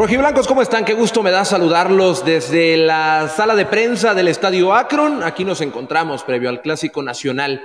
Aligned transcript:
Rojiblancos, 0.00 0.46
¿cómo 0.46 0.62
están? 0.62 0.86
Qué 0.86 0.94
gusto 0.94 1.22
me 1.22 1.30
da 1.30 1.44
saludarlos 1.44 2.24
desde 2.24 2.78
la 2.78 3.28
sala 3.28 3.54
de 3.54 3.66
prensa 3.66 4.14
del 4.14 4.28
Estadio 4.28 4.74
Akron. 4.74 5.22
Aquí 5.22 5.44
nos 5.44 5.60
encontramos 5.60 6.24
previo 6.24 6.48
al 6.48 6.62
Clásico 6.62 7.02
Nacional 7.02 7.60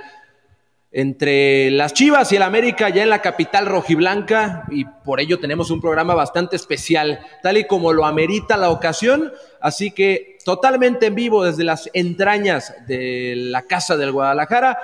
entre 0.92 1.70
las 1.70 1.94
Chivas 1.94 2.30
y 2.32 2.36
el 2.36 2.42
América 2.42 2.90
ya 2.90 3.02
en 3.02 3.08
la 3.08 3.22
capital 3.22 3.64
rojiblanca 3.64 4.64
y 4.70 4.84
por 4.84 5.18
ello 5.20 5.38
tenemos 5.38 5.70
un 5.70 5.80
programa 5.80 6.14
bastante 6.14 6.56
especial, 6.56 7.20
tal 7.42 7.56
y 7.56 7.66
como 7.66 7.94
lo 7.94 8.04
amerita 8.04 8.58
la 8.58 8.68
ocasión. 8.68 9.32
Así 9.62 9.90
que 9.90 10.36
totalmente 10.44 11.06
en 11.06 11.14
vivo 11.14 11.42
desde 11.42 11.64
las 11.64 11.88
entrañas 11.94 12.74
de 12.86 13.32
la 13.34 13.62
Casa 13.62 13.96
del 13.96 14.12
Guadalajara 14.12 14.76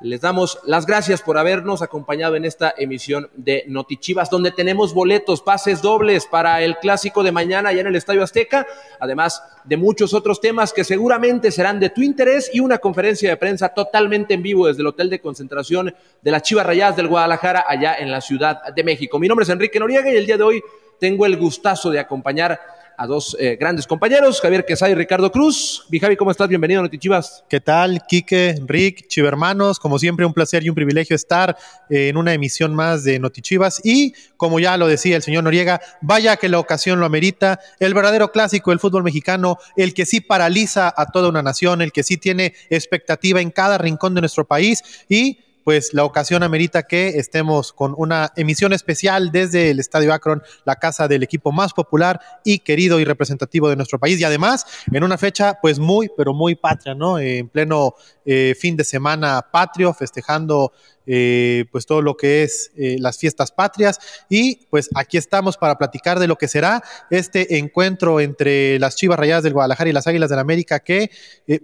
les 0.00 0.20
damos 0.20 0.58
las 0.64 0.86
gracias 0.86 1.20
por 1.20 1.36
habernos 1.36 1.82
acompañado 1.82 2.34
en 2.34 2.44
esta 2.44 2.74
emisión 2.76 3.28
de 3.36 3.64
Notichivas, 3.68 4.30
donde 4.30 4.50
tenemos 4.50 4.94
boletos, 4.94 5.42
pases 5.42 5.82
dobles 5.82 6.26
para 6.26 6.62
el 6.62 6.78
clásico 6.78 7.22
de 7.22 7.32
mañana 7.32 7.68
allá 7.68 7.82
en 7.82 7.88
el 7.88 7.96
Estadio 7.96 8.22
Azteca, 8.22 8.66
además 8.98 9.42
de 9.64 9.76
muchos 9.76 10.14
otros 10.14 10.40
temas 10.40 10.72
que 10.72 10.84
seguramente 10.84 11.50
serán 11.50 11.78
de 11.80 11.90
tu 11.90 12.00
interés 12.00 12.50
y 12.52 12.60
una 12.60 12.78
conferencia 12.78 13.28
de 13.28 13.36
prensa 13.36 13.68
totalmente 13.68 14.32
en 14.34 14.42
vivo 14.42 14.66
desde 14.66 14.80
el 14.80 14.86
Hotel 14.86 15.10
de 15.10 15.20
Concentración 15.20 15.94
de 16.22 16.30
las 16.30 16.42
Chivas 16.42 16.64
Rayadas 16.64 16.96
del 16.96 17.08
Guadalajara, 17.08 17.64
allá 17.68 17.94
en 17.96 18.10
la 18.10 18.22
Ciudad 18.22 18.72
de 18.74 18.84
México. 18.84 19.18
Mi 19.18 19.28
nombre 19.28 19.44
es 19.44 19.50
Enrique 19.50 19.78
Noriega 19.78 20.10
y 20.10 20.16
el 20.16 20.26
día 20.26 20.38
de 20.38 20.44
hoy 20.44 20.62
tengo 20.98 21.26
el 21.26 21.36
gustazo 21.36 21.90
de 21.90 21.98
acompañar 21.98 22.58
a 23.00 23.06
dos 23.06 23.34
eh, 23.40 23.56
grandes 23.58 23.86
compañeros, 23.86 24.42
Javier 24.42 24.66
Quesada 24.66 24.90
y 24.90 24.94
Ricardo 24.94 25.32
Cruz. 25.32 25.86
Mi 25.88 25.98
Javi, 25.98 26.16
¿cómo 26.16 26.30
estás? 26.30 26.50
Bienvenido 26.50 26.80
a 26.80 26.82
Notichivas. 26.82 27.42
¿Qué 27.48 27.58
tal, 27.58 28.02
Quique, 28.06 28.56
Rick, 28.66 29.06
Chivermanos? 29.06 29.78
Como 29.78 29.98
siempre, 29.98 30.26
un 30.26 30.34
placer 30.34 30.62
y 30.62 30.68
un 30.68 30.74
privilegio 30.74 31.16
estar 31.16 31.56
eh, 31.88 32.08
en 32.08 32.18
una 32.18 32.34
emisión 32.34 32.74
más 32.74 33.02
de 33.02 33.18
Notichivas. 33.18 33.80
Y, 33.84 34.12
como 34.36 34.60
ya 34.60 34.76
lo 34.76 34.86
decía 34.86 35.16
el 35.16 35.22
señor 35.22 35.44
Noriega, 35.44 35.80
vaya 36.02 36.36
que 36.36 36.50
la 36.50 36.58
ocasión 36.58 37.00
lo 37.00 37.06
amerita. 37.06 37.58
El 37.78 37.94
verdadero 37.94 38.32
clásico 38.32 38.70
del 38.70 38.80
fútbol 38.80 39.02
mexicano, 39.02 39.56
el 39.76 39.94
que 39.94 40.04
sí 40.04 40.20
paraliza 40.20 40.92
a 40.94 41.06
toda 41.06 41.30
una 41.30 41.42
nación, 41.42 41.80
el 41.80 41.92
que 41.92 42.02
sí 42.02 42.18
tiene 42.18 42.52
expectativa 42.68 43.40
en 43.40 43.50
cada 43.50 43.78
rincón 43.78 44.14
de 44.14 44.20
nuestro 44.20 44.46
país 44.46 44.82
y 45.08 45.38
pues 45.64 45.92
la 45.92 46.04
ocasión 46.04 46.42
amerita 46.42 46.82
que 46.84 47.08
estemos 47.10 47.72
con 47.72 47.94
una 47.96 48.32
emisión 48.36 48.72
especial 48.72 49.30
desde 49.30 49.70
el 49.70 49.80
Estadio 49.80 50.12
Akron, 50.12 50.42
la 50.64 50.76
casa 50.76 51.08
del 51.08 51.22
equipo 51.22 51.52
más 51.52 51.72
popular 51.72 52.20
y 52.44 52.60
querido 52.60 53.00
y 53.00 53.04
representativo 53.04 53.68
de 53.68 53.76
nuestro 53.76 53.98
país. 53.98 54.20
Y 54.20 54.24
además, 54.24 54.66
en 54.92 55.04
una 55.04 55.18
fecha 55.18 55.58
pues 55.60 55.78
muy, 55.78 56.10
pero 56.16 56.34
muy 56.34 56.54
patria, 56.54 56.94
¿no? 56.94 57.18
En 57.18 57.48
pleno 57.48 57.94
eh, 58.24 58.54
fin 58.58 58.76
de 58.76 58.84
semana 58.84 59.46
patrio, 59.50 59.92
festejando 59.94 60.72
eh, 61.12 61.64
pues 61.72 61.86
todo 61.86 62.02
lo 62.02 62.16
que 62.16 62.44
es 62.44 62.70
eh, 62.76 62.96
las 63.00 63.18
fiestas 63.18 63.50
patrias 63.50 63.98
y 64.28 64.66
pues 64.70 64.88
aquí 64.94 65.16
estamos 65.16 65.56
para 65.56 65.76
platicar 65.76 66.20
de 66.20 66.28
lo 66.28 66.36
que 66.36 66.46
será 66.46 66.84
este 67.10 67.58
encuentro 67.58 68.20
entre 68.20 68.78
las 68.78 68.94
Chivas 68.94 69.18
Rayadas 69.18 69.42
del 69.42 69.54
Guadalajara 69.54 69.90
y 69.90 69.92
las 69.92 70.06
Águilas 70.06 70.30
del 70.30 70.38
América 70.38 70.78
que 70.78 71.10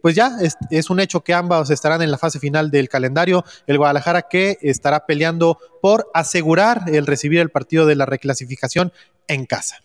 pues 0.02 0.16
ya 0.16 0.32
es, 0.42 0.56
es, 0.70 0.90
un 0.90 0.98
hecho 0.98 1.20
que 1.20 1.32
ambas 1.32 1.70
estarán 1.70 2.02
en 2.02 2.10
la 2.10 2.18
fase 2.18 2.40
final 2.40 2.72
del 2.72 2.88
calendario, 2.88 3.44
el 3.68 3.78
Guadalajara 3.78 4.22
que 4.22 4.58
estará 4.62 5.06
peleando 5.06 5.58
por 5.80 6.10
asegurar 6.12 6.82
el 6.88 7.06
recibir 7.06 7.38
el 7.38 7.50
partido 7.50 7.86
de 7.86 7.94
la 7.94 8.06
reclasificación 8.06 8.92
en 9.28 9.46
casa. 9.46 9.80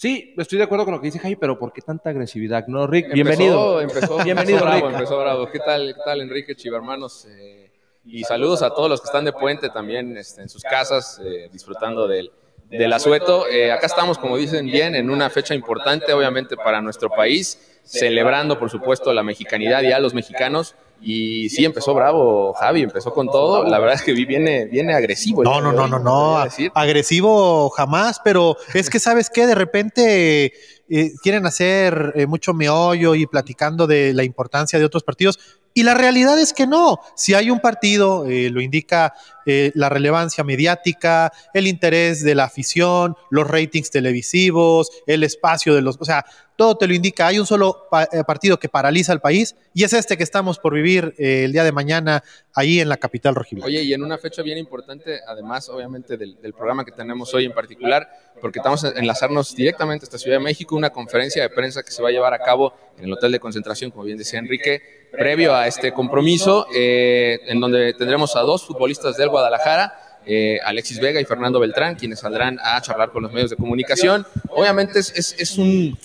Sí, 0.00 0.32
estoy 0.38 0.56
de 0.56 0.64
acuerdo 0.64 0.86
con 0.86 0.94
lo 0.94 1.00
que 1.02 1.08
dice 1.08 1.18
Jaime, 1.18 1.36
pero 1.36 1.58
¿por 1.58 1.74
qué 1.74 1.82
tanta 1.82 2.08
agresividad? 2.08 2.66
No, 2.68 2.86
Rick, 2.86 3.08
empezó, 3.10 3.14
bienvenido. 3.14 3.80
Empezó, 3.82 4.16
bienvenido, 4.24 4.58
empezó 4.60 4.64
bravo, 4.64 4.90
empezó 4.90 5.18
bravo. 5.18 5.50
¿Qué 5.50 5.58
tal, 5.58 5.94
qué 5.94 6.00
tal 6.02 6.20
Enrique 6.22 6.56
Chivermanos? 6.56 7.26
Eh, 7.28 7.69
y 8.04 8.24
saludos 8.24 8.62
a 8.62 8.70
todos 8.70 8.88
los 8.88 9.00
que 9.00 9.06
están 9.06 9.24
de 9.24 9.32
puente 9.32 9.68
también 9.68 10.16
este, 10.16 10.42
en 10.42 10.48
sus 10.48 10.62
casas, 10.62 11.20
eh, 11.24 11.48
disfrutando 11.52 12.08
del, 12.08 12.30
del 12.70 12.92
asueto. 12.92 13.46
Eh, 13.48 13.72
acá 13.72 13.86
estamos, 13.86 14.18
como 14.18 14.36
dicen 14.36 14.66
bien, 14.66 14.94
en 14.94 15.10
una 15.10 15.28
fecha 15.30 15.54
importante, 15.54 16.12
obviamente, 16.12 16.56
para 16.56 16.80
nuestro 16.80 17.10
país, 17.10 17.58
celebrando, 17.84 18.58
por 18.58 18.70
supuesto, 18.70 19.12
la 19.12 19.22
mexicanidad 19.22 19.82
y 19.82 19.92
a 19.92 19.98
los 19.98 20.14
mexicanos. 20.14 20.74
Y 21.02 21.48
sí, 21.48 21.64
empezó 21.64 21.94
bravo 21.94 22.52
Javi, 22.52 22.82
empezó 22.82 23.12
con 23.12 23.26
todo. 23.26 23.64
La 23.64 23.78
verdad 23.78 23.96
es 23.96 24.02
que 24.02 24.12
viene, 24.12 24.66
viene 24.66 24.94
agresivo. 24.94 25.42
No, 25.42 25.60
no, 25.60 25.72
no, 25.72 25.88
no, 25.88 25.98
no. 25.98 26.36
Agresivo 26.74 27.70
jamás, 27.70 28.20
pero 28.22 28.56
es 28.74 28.90
que, 28.90 28.98
¿sabes 28.98 29.30
qué? 29.30 29.46
De 29.46 29.54
repente 29.54 30.52
eh, 30.90 31.12
quieren 31.22 31.46
hacer 31.46 32.12
eh, 32.16 32.26
mucho 32.26 32.52
meollo 32.52 33.14
y 33.14 33.26
platicando 33.26 33.86
de 33.86 34.12
la 34.12 34.24
importancia 34.24 34.78
de 34.78 34.84
otros 34.84 35.02
partidos. 35.02 35.38
Y 35.72 35.82
la 35.84 35.94
realidad 35.94 36.38
es 36.38 36.52
que 36.52 36.66
no. 36.66 37.00
Si 37.14 37.34
hay 37.34 37.50
un 37.50 37.60
partido, 37.60 38.26
eh, 38.26 38.50
lo 38.50 38.60
indica 38.60 39.14
eh, 39.46 39.72
la 39.74 39.88
relevancia 39.88 40.44
mediática, 40.44 41.32
el 41.54 41.66
interés 41.66 42.22
de 42.22 42.34
la 42.34 42.44
afición, 42.44 43.16
los 43.30 43.48
ratings 43.48 43.90
televisivos, 43.90 44.90
el 45.06 45.22
espacio 45.24 45.74
de 45.74 45.82
los... 45.82 45.96
O 46.00 46.04
sea, 46.04 46.24
todo 46.60 46.76
te 46.76 46.86
lo 46.86 46.92
indica. 46.92 47.26
Hay 47.26 47.38
un 47.38 47.46
solo 47.46 47.88
pa 47.90 48.04
eh, 48.04 48.22
partido 48.26 48.58
que 48.58 48.68
paraliza 48.68 49.12
al 49.12 49.20
país 49.22 49.56
y 49.72 49.84
es 49.84 49.94
este 49.94 50.18
que 50.18 50.22
estamos 50.22 50.58
por 50.58 50.74
vivir 50.74 51.14
eh, 51.16 51.44
el 51.44 51.52
día 51.52 51.64
de 51.64 51.72
mañana 51.72 52.22
ahí 52.54 52.80
en 52.80 52.90
la 52.90 52.98
capital 52.98 53.34
rojiblanca. 53.34 53.66
Oye, 53.66 53.82
y 53.82 53.94
en 53.94 54.04
una 54.04 54.18
fecha 54.18 54.42
bien 54.42 54.58
importante, 54.58 55.20
además, 55.26 55.70
obviamente, 55.70 56.18
del, 56.18 56.38
del, 56.42 56.52
programa 56.52 56.84
que 56.84 56.92
tenemos 56.92 57.32
hoy 57.32 57.46
en 57.46 57.52
particular, 57.52 58.06
porque 58.42 58.58
estamos 58.58 58.84
a 58.84 58.90
enlazarnos 58.90 59.56
directamente 59.56 60.04
a 60.04 60.06
esta 60.06 60.18
Ciudad 60.18 60.36
de 60.36 60.44
México, 60.44 60.76
una 60.76 60.90
conferencia 60.90 61.42
de 61.42 61.48
prensa 61.48 61.82
que 61.82 61.92
se 61.92 62.02
va 62.02 62.10
a 62.10 62.12
llevar 62.12 62.34
a 62.34 62.40
cabo 62.40 62.74
en 62.98 63.04
el 63.06 63.12
Hotel 63.14 63.32
de 63.32 63.40
Concentración, 63.40 63.90
como 63.90 64.04
bien 64.04 64.18
decía 64.18 64.38
Enrique, 64.38 64.99
previo 65.10 65.54
a 65.54 65.66
este 65.66 65.92
compromiso, 65.92 66.66
eh, 66.74 67.40
en 67.46 67.60
donde 67.60 67.94
tendremos 67.94 68.36
a 68.36 68.40
dos 68.40 68.64
futbolistas 68.64 69.16
del 69.16 69.28
Guadalajara, 69.28 69.92
eh, 70.26 70.58
Alexis 70.64 71.00
Vega 71.00 71.20
y 71.20 71.24
Fernando 71.24 71.60
Beltrán, 71.60 71.94
quienes 71.96 72.20
saldrán 72.20 72.58
a 72.62 72.80
charlar 72.80 73.10
con 73.10 73.22
los 73.22 73.32
medios 73.32 73.50
de 73.50 73.56
comunicación. 73.56 74.26
Obviamente 74.50 74.98
es, 74.98 75.12
es, 75.16 75.34
es, 75.38 75.58
un, 75.58 75.98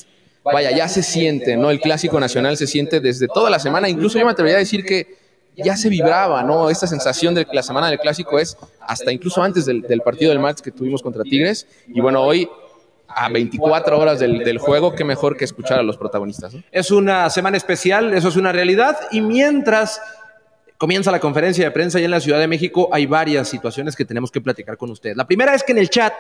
vaya, 0.44 0.72
ya 0.72 0.88
se 0.88 1.04
siente, 1.04 1.58
¿no? 1.58 1.70
El 1.70 1.80
clásico 1.80 2.20
nacional 2.20 2.58
se 2.58 2.68
siente 2.68 3.00
desde 3.00 3.28
toda 3.28 3.50
la 3.50 3.60
semana, 3.60 3.90
incluso 3.90 4.18
yo 4.18 4.26
me 4.26 4.32
atrevería 4.32 4.58
a 4.58 4.60
decir 4.60 4.86
que 4.86 5.26
ya 5.58 5.78
se 5.78 5.90
vibraba, 5.90 6.44
¿no? 6.44 6.70
Esta 6.70 6.88
sensación 6.88 7.34
de 7.34 7.48
la 7.52 7.64
semana 7.64 7.90
del 7.90 8.00
clásico 8.00 8.40
es 8.40 8.58
hasta 8.82 9.12
incluso 9.12 9.42
antes 9.42 9.66
del, 9.66 9.82
del 9.82 10.02
partido 10.02 10.32
del 10.32 10.40
martes 10.40 10.62
que 10.62 10.72
tuvimos 10.72 11.02
contra 11.02 11.24
Tigres. 11.24 11.68
Y 11.88 12.02
bueno, 12.02 12.22
hoy 12.22 12.50
a 13.16 13.30
24 13.30 13.98
horas 13.98 14.20
del, 14.20 14.40
del, 14.40 14.58
juego, 14.58 14.94
qué 14.94 15.04
mejor 15.04 15.38
que 15.38 15.46
escuchar 15.46 15.80
a 15.80 15.84
los 15.84 15.98
protagonistas. 15.98 16.56
Es 16.72 16.92
una 16.92 17.30
semana 17.30 17.58
especial, 17.58 18.14
eso 18.14 18.28
es 18.28 18.36
una 18.36 18.52
realidad, 18.52 18.98
y 19.12 19.22
mientras 19.22 20.02
comienza 20.78 21.12
la 21.12 21.20
conferencia 21.20 21.64
de 21.64 21.72
prensa 21.72 22.00
ya 22.00 22.06
en 22.06 22.12
la 22.12 22.20
Ciudad 22.20 22.40
de 22.40 22.48
México, 22.48 22.90
hay 22.92 23.06
varias 23.06 23.48
situaciones 23.48 23.96
que 23.96 24.06
tenemos 24.06 24.32
que 24.32 24.42
platicar 24.42 24.78
con 24.78 24.92
ustedes. 24.92 25.16
La 25.16 25.26
primera 25.26 25.56
es 25.56 25.64
que 25.64 25.72
en 25.72 25.78
el 25.78 25.90
chat, 25.90 26.14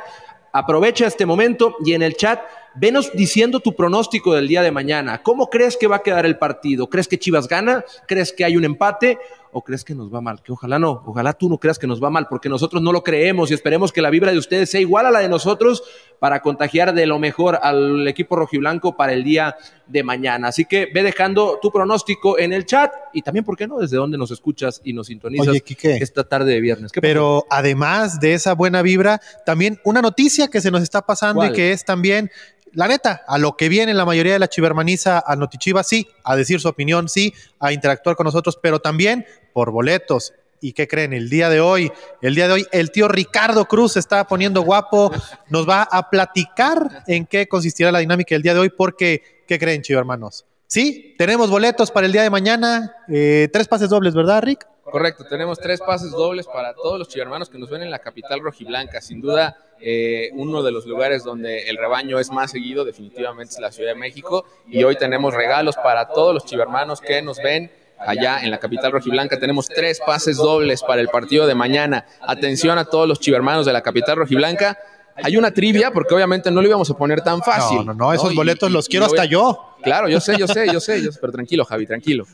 aprovecha 0.55 1.05
este 1.05 1.25
momento 1.25 1.75
y 1.83 1.93
en 1.93 2.01
el 2.01 2.15
chat, 2.15 2.39
venos 2.75 3.11
diciendo 3.13 3.59
tu 3.59 3.75
pronóstico 3.75 4.33
del 4.33 4.47
día 4.47 4.61
de 4.61 4.71
mañana. 4.71 5.21
¿Cómo 5.21 5.49
crees 5.49 5.75
que 5.75 5.87
va 5.87 5.97
a 5.97 6.01
quedar 6.01 6.25
el 6.25 6.37
partido? 6.37 6.89
¿Crees 6.89 7.09
que 7.09 7.19
Chivas 7.19 7.49
gana? 7.49 7.83
¿Crees 8.07 8.31
que 8.31 8.45
hay 8.45 8.55
un 8.55 8.63
empate? 8.63 9.19
¿O 9.57 9.63
crees 9.63 9.85
que 9.85 9.95
nos 9.95 10.13
va 10.13 10.19
mal? 10.19 10.43
Que 10.43 10.51
ojalá 10.51 10.79
no, 10.79 11.01
ojalá 11.05 11.31
tú 11.31 11.47
no 11.47 11.57
creas 11.57 11.79
que 11.79 11.87
nos 11.87 12.03
va 12.03 12.09
mal, 12.09 12.27
porque 12.29 12.49
nosotros 12.49 12.81
no 12.81 12.91
lo 12.91 13.03
creemos 13.03 13.51
y 13.51 13.53
esperemos 13.53 13.93
que 13.93 14.01
la 14.01 14.09
vibra 14.09 14.33
de 14.33 14.37
ustedes 14.37 14.69
sea 14.69 14.81
igual 14.81 15.05
a 15.05 15.11
la 15.11 15.19
de 15.19 15.29
nosotros 15.29 15.81
para 16.19 16.41
contagiar 16.41 16.93
de 16.93 17.05
lo 17.05 17.19
mejor 17.19 17.57
al 17.61 18.05
equipo 18.05 18.35
rojiblanco 18.35 18.97
para 18.97 19.13
el 19.13 19.23
día 19.23 19.55
de 19.87 20.03
mañana. 20.03 20.49
Así 20.49 20.65
que 20.65 20.89
ve 20.93 21.03
dejando 21.03 21.57
tu 21.61 21.71
pronóstico 21.71 22.37
en 22.37 22.51
el 22.51 22.65
chat 22.65 22.91
y 23.13 23.21
también, 23.21 23.45
¿por 23.45 23.55
qué 23.55 23.65
no? 23.65 23.79
Desde 23.79 23.95
dónde 23.95 24.17
nos 24.17 24.29
escuchas 24.29 24.81
y 24.83 24.91
nos 24.91 25.07
sintonizas 25.07 25.47
Oye, 25.47 25.61
Quique, 25.61 25.95
esta 26.01 26.25
tarde 26.25 26.51
de 26.51 26.59
viernes. 26.59 26.91
Pero 26.99 27.45
además 27.49 28.19
de 28.19 28.33
esa 28.33 28.55
buena 28.55 28.81
vibra, 28.81 29.21
también 29.45 29.79
una 29.85 30.01
noticia 30.01 30.49
que 30.49 30.59
se 30.59 30.69
nos 30.69 30.83
está 30.83 31.01
pasando 31.05 31.35
¿Cuál? 31.35 31.51
y 31.51 31.55
que 31.55 31.71
es 31.71 31.85
también 31.85 32.29
la 32.75 32.87
neta, 32.87 33.23
a 33.27 33.37
lo 33.37 33.57
que 33.57 33.69
viene 33.69 33.93
la 33.93 34.05
mayoría 34.05 34.33
de 34.33 34.39
la 34.39 34.47
chivermaniza 34.47 35.23
a 35.25 35.35
Notichiva, 35.35 35.83
sí, 35.83 36.07
a 36.23 36.35
decir 36.35 36.59
su 36.59 36.67
opinión, 36.67 37.09
sí, 37.09 37.33
a 37.59 37.71
interactuar 37.71 38.15
con 38.15 38.25
nosotros, 38.25 38.59
pero 38.61 38.79
también 38.79 39.25
por 39.53 39.71
boletos. 39.71 40.33
¿Y 40.61 40.73
qué 40.73 40.87
creen? 40.87 41.13
El 41.13 41.29
día 41.29 41.49
de 41.49 41.59
hoy, 41.59 41.91
el 42.21 42.35
día 42.35 42.47
de 42.47 42.53
hoy, 42.53 42.67
el 42.71 42.91
tío 42.91 43.07
Ricardo 43.07 43.65
Cruz 43.65 43.93
se 43.93 43.99
está 43.99 44.25
poniendo 44.25 44.61
guapo, 44.61 45.11
nos 45.49 45.67
va 45.67 45.83
a 45.83 46.09
platicar 46.09 47.03
en 47.07 47.25
qué 47.25 47.47
consistirá 47.47 47.91
la 47.91 47.99
dinámica 47.99 48.35
del 48.35 48.41
día 48.41 48.53
de 48.53 48.61
hoy, 48.61 48.69
porque, 48.69 49.43
¿qué 49.47 49.59
creen, 49.59 49.81
chivo 49.81 49.99
hermanos? 49.99 50.45
Sí, 50.67 51.15
tenemos 51.17 51.49
boletos 51.49 51.91
para 51.91 52.07
el 52.07 52.11
día 52.11 52.23
de 52.23 52.29
mañana, 52.29 52.95
eh, 53.07 53.47
tres 53.53 53.67
pases 53.67 53.89
dobles, 53.89 54.15
¿verdad, 54.15 54.41
Rick? 54.43 54.67
Correcto, 54.91 55.25
tenemos 55.27 55.57
tres 55.57 55.81
pases 55.81 56.11
dobles 56.11 56.45
para 56.45 56.75
todos 56.75 56.99
los 56.99 57.07
chivermanos 57.07 57.49
que 57.49 57.57
nos 57.57 57.71
ven 57.71 57.81
en 57.81 57.89
la 57.89 57.97
capital 57.97 58.39
rojiblanca. 58.39 59.01
Sin 59.01 59.19
duda, 59.19 59.57
eh, 59.81 60.29
uno 60.33 60.61
de 60.61 60.71
los 60.71 60.85
lugares 60.85 61.23
donde 61.23 61.67
el 61.69 61.77
rebaño 61.77 62.19
es 62.19 62.31
más 62.31 62.51
seguido 62.51 62.85
definitivamente 62.85 63.55
es 63.55 63.59
la 63.59 63.71
Ciudad 63.71 63.93
de 63.93 63.99
México 63.99 64.45
y 64.67 64.83
hoy 64.83 64.95
tenemos 64.95 65.33
regalos 65.33 65.75
para 65.75 66.07
todos 66.09 66.35
los 66.35 66.45
chivermanos 66.45 67.01
que 67.01 67.23
nos 67.23 67.37
ven 67.39 67.71
allá 67.97 68.41
en 68.43 68.51
la 68.51 68.59
capital 68.59 68.91
rojiblanca. 68.91 69.39
Tenemos 69.39 69.67
tres 69.67 69.99
pases 70.05 70.37
dobles 70.37 70.83
para 70.83 71.01
el 71.01 71.07
partido 71.07 71.47
de 71.47 71.55
mañana. 71.55 72.05
Atención 72.21 72.77
a 72.77 72.85
todos 72.85 73.07
los 73.07 73.19
chivermanos 73.19 73.65
de 73.65 73.73
la 73.73 73.81
capital 73.81 74.17
rojiblanca. 74.17 74.77
Hay 75.15 75.35
una 75.35 75.51
trivia 75.51 75.91
porque 75.91 76.13
obviamente 76.13 76.51
no 76.51 76.61
lo 76.61 76.67
íbamos 76.67 76.91
a 76.91 76.93
poner 76.93 77.21
tan 77.21 77.41
fácil. 77.41 77.77
No, 77.77 77.85
no, 77.85 77.93
no, 77.95 78.13
esos 78.13 78.29
¿no? 78.29 78.35
boletos 78.35 78.69
y, 78.69 78.73
los 78.73 78.85
y, 78.85 78.89
quiero 78.91 79.05
y 79.05 79.07
hasta 79.07 79.25
yo. 79.25 79.75
Claro, 79.81 80.09
yo 80.09 80.19
sé, 80.19 80.37
yo 80.37 80.47
sé, 80.47 80.67
yo 80.71 80.79
sé, 80.79 81.01
yo 81.01 81.11
sé, 81.11 81.17
pero 81.19 81.33
tranquilo, 81.33 81.65
Javi, 81.65 81.87
tranquilo. 81.87 82.25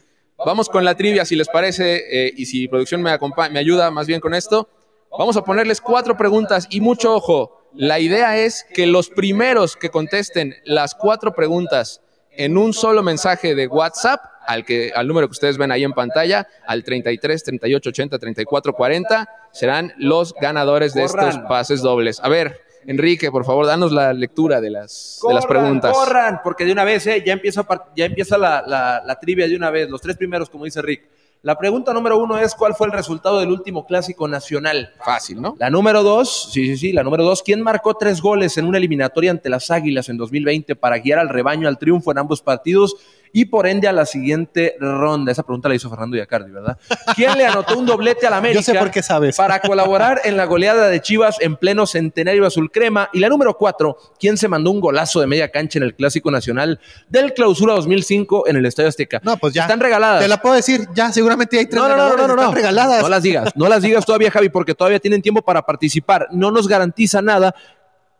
Vamos 0.46 0.70
con 0.70 0.84
la 0.84 0.96
trivia, 0.96 1.26
si 1.26 1.36
les 1.36 1.48
parece, 1.48 2.28
eh, 2.28 2.34
y 2.36 2.46
si 2.46 2.68
producción 2.68 3.02
me, 3.02 3.18
me 3.52 3.60
ayuda 3.60 3.92
más 3.92 4.08
bien 4.08 4.20
con 4.20 4.34
esto. 4.34 4.68
Vamos 5.18 5.38
a 5.38 5.44
ponerles 5.44 5.82
cuatro 5.82 6.18
preguntas 6.18 6.68
y 6.70 6.82
mucho 6.82 7.14
ojo. 7.14 7.62
La 7.74 8.00
idea 8.00 8.38
es 8.38 8.66
que 8.74 8.88
los 8.88 9.10
primeros 9.10 9.76
que 9.76 9.90
contesten 9.90 10.56
las 10.64 10.96
cuatro 10.96 11.34
preguntas 11.34 12.02
en 12.32 12.58
un 12.58 12.74
solo 12.74 13.04
mensaje 13.04 13.56
de 13.56 13.68
WhatsApp, 13.68 14.22
al, 14.48 14.66
que, 14.66 14.92
al 14.96 15.08
número 15.08 15.28
que 15.28 15.34
ustedes 15.34 15.58
ven 15.58 15.72
ahí 15.72 15.84
en 15.84 15.94
pantalla, 15.94 16.48
al 16.66 16.84
33 16.84 17.44
38 17.44 17.90
80 17.90 18.20
34 18.20 18.74
40, 18.74 19.30
serán 19.52 19.94
los 19.98 20.34
ganadores 20.34 20.94
de 20.94 21.04
estos 21.04 21.38
pases 21.48 21.82
dobles. 21.82 22.20
A 22.24 22.30
ver, 22.30 22.62
Enrique, 22.88 23.32
por 23.32 23.46
favor, 23.46 23.66
danos 23.66 23.92
la 23.92 24.14
lectura 24.14 24.60
de 24.60 24.70
las, 24.70 25.20
de 25.28 25.34
las 25.34 25.46
preguntas. 25.46 25.96
Corran, 25.96 26.42
porque 26.44 26.66
de 26.66 26.72
una 26.72 26.84
vez 26.84 27.06
eh, 27.08 27.24
ya 27.26 27.34
empieza, 27.34 27.66
ya 27.96 28.06
empieza 28.06 28.38
la, 28.38 28.64
la, 28.66 29.02
la 29.06 29.20
trivia 29.20 29.48
de 29.48 29.56
una 29.56 29.70
vez, 29.70 29.90
los 29.90 30.02
tres 30.02 30.18
primeros, 30.18 30.50
como 30.50 30.66
dice 30.66 30.82
Rick. 30.82 31.04
La 31.44 31.58
pregunta 31.58 31.92
número 31.92 32.20
uno 32.20 32.38
es 32.38 32.54
cuál 32.54 32.76
fue 32.76 32.86
el 32.86 32.94
resultado 32.94 33.40
del 33.40 33.50
último 33.50 33.88
clásico 33.88 34.28
nacional. 34.28 34.94
Fácil, 35.04 35.42
¿no? 35.42 35.56
La 35.58 35.72
número 35.72 36.04
dos, 36.04 36.50
sí, 36.52 36.68
sí, 36.68 36.78
sí, 36.78 36.94
la 36.94 37.04
número 37.04 37.24
dos, 37.24 37.42
¿quién 37.42 37.64
marcó 37.64 37.96
tres 37.96 38.22
goles 38.22 38.60
en 38.60 38.66
una 38.66 38.78
eliminatoria 38.78 39.32
ante 39.32 39.50
las 39.50 39.72
Águilas 39.72 40.08
en 40.10 40.18
2020 40.18 40.76
para 40.76 41.00
guiar 41.00 41.18
al 41.18 41.30
rebaño 41.30 41.68
al 41.68 41.80
triunfo 41.80 42.12
en 42.12 42.20
ambos 42.20 42.44
partidos? 42.44 42.96
Y 43.34 43.46
por 43.46 43.68
ende 43.68 43.88
a 43.88 43.94
la 43.94 44.06
siguiente 44.06 44.76
ronda. 44.80 45.32
Esa 45.32 45.44
pregunta 45.44 45.70
la 45.70 45.76
hizo 45.76 45.90
Fernando 45.90 46.18
Yacardi, 46.18 46.52
¿verdad? 46.52 46.78
¿Quién 47.16 47.38
le 47.38 47.46
anotó 47.46 47.78
un 47.78 47.86
doblete 47.86 48.28
a 48.28 48.30
la 48.30 48.38
América? 48.38 48.60
Yo 48.60 48.64
sé 48.64 48.78
por 48.78 48.92
qué 48.92 49.02
sabes. 49.02 49.38
Para 49.38 49.60
colaborar 49.60 50.22
en 50.24 50.38
la 50.38 50.46
goleada 50.46 50.88
de 50.88 51.02
Chivas 51.02 51.38
en 51.40 51.56
pleno 51.56 51.86
centenario 51.86 52.46
azul 52.46 52.72
crema. 52.72 53.10
Y 53.14 53.20
la 53.20 53.30
número 53.30 53.58
cuatro, 53.58 53.98
¿quién 54.20 54.38
se 54.38 54.48
mandó 54.48 54.72
un 54.72 54.82
golazo 54.82 55.20
de 55.20 55.28
media 55.28 55.50
cancha 55.50 55.80
en 55.80 55.84
el 55.84 55.96
Clásico 55.96 56.32
Nacional 56.32 56.80
del 57.10 57.34
Clausura 57.34 57.74
2005 57.74 58.48
en 58.48 58.58
el 58.58 58.66
Estadio 58.66 58.90
Azteca? 58.90 59.22
No, 59.24 59.38
pues 59.38 59.54
ya. 59.54 59.64
Están 59.64 59.80
regaladas. 59.80 60.22
Te 60.22 60.28
la 60.28 60.42
puedo 60.42 60.56
decir, 60.56 60.88
ya 60.94 61.12
seguramente 61.12 61.58
hay 61.58 61.66
tres 61.66 61.82
no, 61.82 61.88
no, 61.88 61.96
no, 61.96 62.16
no, 62.16 62.28
no, 62.28 62.34
están 62.34 62.56
regaladas. 62.56 63.02
No 63.02 63.10
las 63.10 63.24
digas, 63.24 63.52
no 63.56 63.68
las 63.68 63.82
digas 63.82 64.06
todavía, 64.06 64.32
Javi, 64.32 64.50
porque 64.50 64.76
todavía 64.76 65.00
tienen 65.00 65.22
tiempo 65.22 65.42
para 65.42 65.62
participar. 65.62 66.28
No 66.32 66.52
nos 66.52 66.68
garantiza 66.68 67.22
nada 67.22 67.56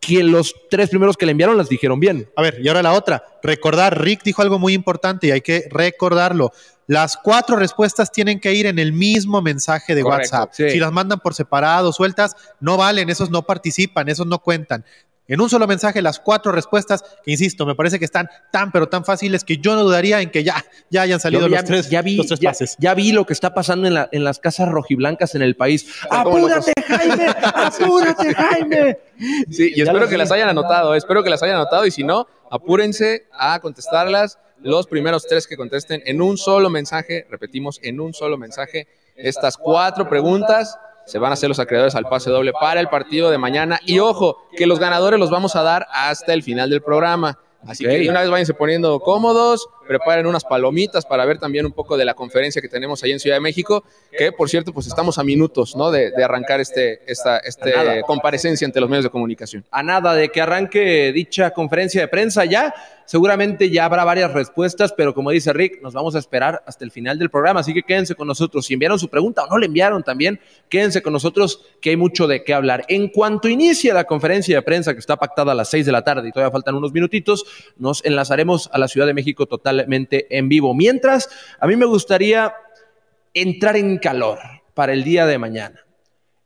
que 0.02 0.24
los 0.24 0.52
tres 0.68 0.90
primeros 0.90 1.16
que 1.16 1.26
le 1.26 1.32
enviaron 1.32 1.56
las 1.56 1.68
dijeron 1.68 2.00
bien. 2.00 2.28
A 2.34 2.42
ver, 2.42 2.58
y 2.60 2.66
ahora 2.66 2.82
la 2.82 2.92
otra. 2.92 3.24
Recordar, 3.40 4.02
Rick 4.02 4.24
dijo 4.24 4.42
algo 4.42 4.58
muy 4.58 4.74
importante 4.74 5.28
y 5.28 5.30
hay 5.30 5.42
que 5.42 5.68
recordarlo. 5.70 6.50
Las 6.88 7.16
cuatro 7.16 7.54
respuestas 7.54 8.10
tienen 8.10 8.40
que 8.40 8.52
ir 8.52 8.66
en 8.66 8.80
el 8.80 8.92
mismo 8.92 9.40
mensaje 9.40 9.94
de 9.94 10.02
Correcto, 10.02 10.36
WhatsApp. 10.36 10.50
sí. 10.54 10.70
Si 10.70 10.78
las 10.80 10.90
mandan 10.90 11.20
por 11.20 11.34
separado, 11.34 11.92
sueltas, 11.92 12.34
no 12.58 12.76
valen, 12.76 13.10
esos 13.10 13.30
no 13.30 13.42
participan, 13.42 14.08
esos 14.08 14.26
no 14.26 14.40
cuentan. 14.40 14.84
En 15.32 15.40
un 15.40 15.48
solo 15.48 15.66
mensaje, 15.66 16.02
las 16.02 16.20
cuatro 16.20 16.52
respuestas, 16.52 17.02
que 17.24 17.30
insisto, 17.30 17.64
me 17.64 17.74
parece 17.74 17.98
que 17.98 18.04
están 18.04 18.28
tan, 18.50 18.70
pero 18.70 18.88
tan 18.88 19.04
fáciles 19.04 19.44
que 19.44 19.56
yo 19.56 19.74
no 19.74 19.82
dudaría 19.82 20.20
en 20.20 20.30
que 20.30 20.44
ya, 20.44 20.62
ya 20.90 21.02
hayan 21.02 21.20
salido 21.20 21.42
Yo 21.42 21.48
los 21.48 21.64
tres, 21.64 21.88
ya 21.88 22.02
vi, 22.02 22.16
los 22.16 22.26
tres 22.26 22.40
ya- 22.40 22.50
pases. 22.50 22.76
ya 22.78 22.92
vi 22.94 23.12
lo 23.12 23.24
que 23.24 23.32
está 23.32 23.54
pasando 23.54 23.86
en, 23.88 23.94
la- 23.94 24.08
en 24.12 24.24
las 24.24 24.38
casas 24.38 24.68
rojiblancas 24.68 25.34
en 25.34 25.40
el 25.40 25.56
país. 25.56 25.86
¡Apúrate, 26.10 26.72
Jaime! 26.86 27.26
¡Apúrate, 27.54 28.34
Jaime! 28.34 28.98
Sí, 29.50 29.72
y 29.74 29.78
Ya 29.78 29.84
espero 29.84 30.06
que 30.08 30.18
las 30.18 30.30
hayan 30.32 30.50
anotado, 30.50 30.94
espero 30.94 31.22
que 31.22 31.30
las 31.30 31.42
hayan 31.42 31.56
anotado 31.56 31.86
y 31.86 31.90
si 31.90 32.04
no, 32.04 32.26
apúrense 32.50 33.26
a 33.32 33.58
contestarlas. 33.60 34.38
Los 34.60 34.86
primeros 34.86 35.26
tres 35.26 35.46
que 35.48 35.56
contesten 35.56 36.02
en 36.06 36.22
un 36.22 36.36
solo 36.38 36.70
mensaje, 36.70 37.26
repetimos, 37.30 37.80
en 37.82 37.98
un 38.00 38.14
solo 38.14 38.38
mensaje, 38.38 38.86
estas 39.16 39.56
cuatro 39.56 40.08
preguntas 40.08 40.78
se 41.06 41.18
van 41.18 41.30
a 41.30 41.34
hacer 41.34 41.48
los 41.48 41.58
acreedores 41.58 41.94
al 41.94 42.04
pase 42.04 42.30
doble 42.30 42.52
para 42.52 42.80
el 42.80 42.88
partido 42.88 43.30
de 43.30 43.38
mañana. 43.38 43.80
Y 43.84 43.98
ojo, 43.98 44.38
que 44.56 44.66
los 44.66 44.78
ganadores 44.78 45.18
los 45.18 45.30
vamos 45.30 45.56
a 45.56 45.62
dar 45.62 45.86
hasta 45.92 46.32
el 46.32 46.42
final 46.42 46.70
del 46.70 46.82
programa. 46.82 47.38
Así 47.66 47.84
que 47.84 48.08
una 48.08 48.20
vez 48.20 48.30
váyanse 48.30 48.54
poniendo 48.54 48.98
cómodos, 49.00 49.68
preparen 49.98 50.26
unas 50.26 50.44
palomitas 50.44 51.04
para 51.04 51.24
ver 51.24 51.38
también 51.38 51.66
un 51.66 51.72
poco 51.72 51.96
de 51.96 52.04
la 52.04 52.14
conferencia 52.14 52.62
que 52.62 52.68
tenemos 52.68 53.02
ahí 53.02 53.12
en 53.12 53.20
Ciudad 53.20 53.36
de 53.36 53.40
México, 53.40 53.84
que 54.16 54.32
por 54.32 54.48
cierto, 54.48 54.72
pues 54.72 54.86
estamos 54.86 55.18
a 55.18 55.24
minutos 55.24 55.76
¿no? 55.76 55.90
de, 55.90 56.10
de 56.10 56.24
arrancar 56.24 56.60
este, 56.60 57.02
esta 57.06 57.38
este 57.38 57.70
Nada. 57.70 58.02
comparecencia 58.02 58.66
ante 58.66 58.80
los 58.80 58.88
medios 58.88 59.04
de 59.04 59.10
comunicación. 59.10 59.64
A 59.70 59.82
nada 59.82 60.14
de 60.14 60.30
que 60.30 60.40
arranque 60.40 61.12
dicha 61.12 61.50
conferencia 61.50 62.00
de 62.00 62.08
prensa 62.08 62.44
ya, 62.44 62.74
seguramente 63.04 63.70
ya 63.70 63.84
habrá 63.84 64.04
varias 64.04 64.32
respuestas, 64.32 64.92
pero 64.96 65.14
como 65.14 65.30
dice 65.30 65.52
Rick, 65.52 65.82
nos 65.82 65.92
vamos 65.92 66.14
a 66.14 66.18
esperar 66.18 66.62
hasta 66.66 66.84
el 66.84 66.90
final 66.90 67.18
del 67.18 67.30
programa, 67.30 67.60
así 67.60 67.74
que 67.74 67.82
quédense 67.82 68.14
con 68.14 68.26
nosotros. 68.26 68.66
Si 68.66 68.74
enviaron 68.74 68.98
su 68.98 69.08
pregunta 69.08 69.44
o 69.44 69.48
no 69.48 69.58
le 69.58 69.66
enviaron 69.66 70.02
también, 70.02 70.40
quédense 70.68 71.02
con 71.02 71.12
nosotros 71.12 71.64
que 71.80 71.90
hay 71.90 71.96
mucho 71.96 72.26
de 72.26 72.44
qué 72.44 72.54
hablar. 72.54 72.84
En 72.88 73.08
cuanto 73.08 73.48
inicie 73.48 73.92
la 73.92 74.04
conferencia 74.04 74.56
de 74.56 74.62
prensa 74.62 74.94
que 74.94 75.00
está 75.00 75.16
pactada 75.16 75.52
a 75.52 75.54
las 75.54 75.68
6 75.70 75.86
de 75.86 75.92
la 75.92 76.04
tarde 76.04 76.28
y 76.28 76.32
todavía 76.32 76.52
faltan 76.52 76.74
unos 76.74 76.92
minutitos, 76.92 77.44
nos 77.76 78.04
enlazaremos 78.04 78.70
a 78.72 78.78
la 78.78 78.88
Ciudad 78.88 79.06
de 79.06 79.14
México 79.14 79.46
en 79.88 80.48
vivo. 80.48 80.74
Mientras, 80.74 81.28
a 81.60 81.66
mí 81.66 81.76
me 81.76 81.86
gustaría 81.86 82.54
entrar 83.34 83.76
en 83.76 83.98
calor 83.98 84.38
para 84.74 84.92
el 84.92 85.04
día 85.04 85.26
de 85.26 85.38
mañana. 85.38 85.80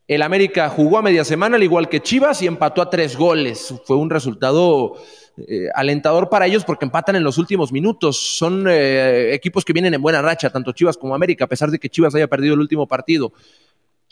El 0.09 0.23
América 0.23 0.69
jugó 0.69 0.99
a 0.99 1.03
media 1.03 1.25
semana, 1.25 1.57
al 1.57 1.65
igual 1.65 1.89
que 1.89 2.01
Chivas, 2.01 2.41
y 2.41 2.47
empató 2.47 2.81
a 2.81 2.91
tres 2.91 3.17
goles. 3.17 3.75
Fue 3.85 3.97
un 3.97 4.09
resultado 4.09 4.95
eh, 5.37 5.67
alentador 5.75 6.29
para 6.29 6.47
ellos 6.47 6.65
porque 6.65 6.85
empatan 6.85 7.17
en 7.17 7.25
los 7.25 7.39
últimos 7.39 7.73
minutos. 7.73 8.17
Son 8.39 8.67
eh, 8.69 9.35
equipos 9.35 9.65
que 9.65 9.73
vienen 9.73 9.95
en 9.95 10.03
buena 10.03 10.23
racha, 10.23 10.49
tanto 10.51 10.71
Chivas 10.73 10.97
como 10.97 11.15
América, 11.15 11.47
a 11.47 11.49
pesar 11.49 11.71
de 11.73 11.81
que 11.81 11.91
Chivas 11.91 12.15
haya 12.15 12.29
perdido 12.29 12.55
el 12.55 12.61
último 12.61 12.87
partido. 12.87 13.33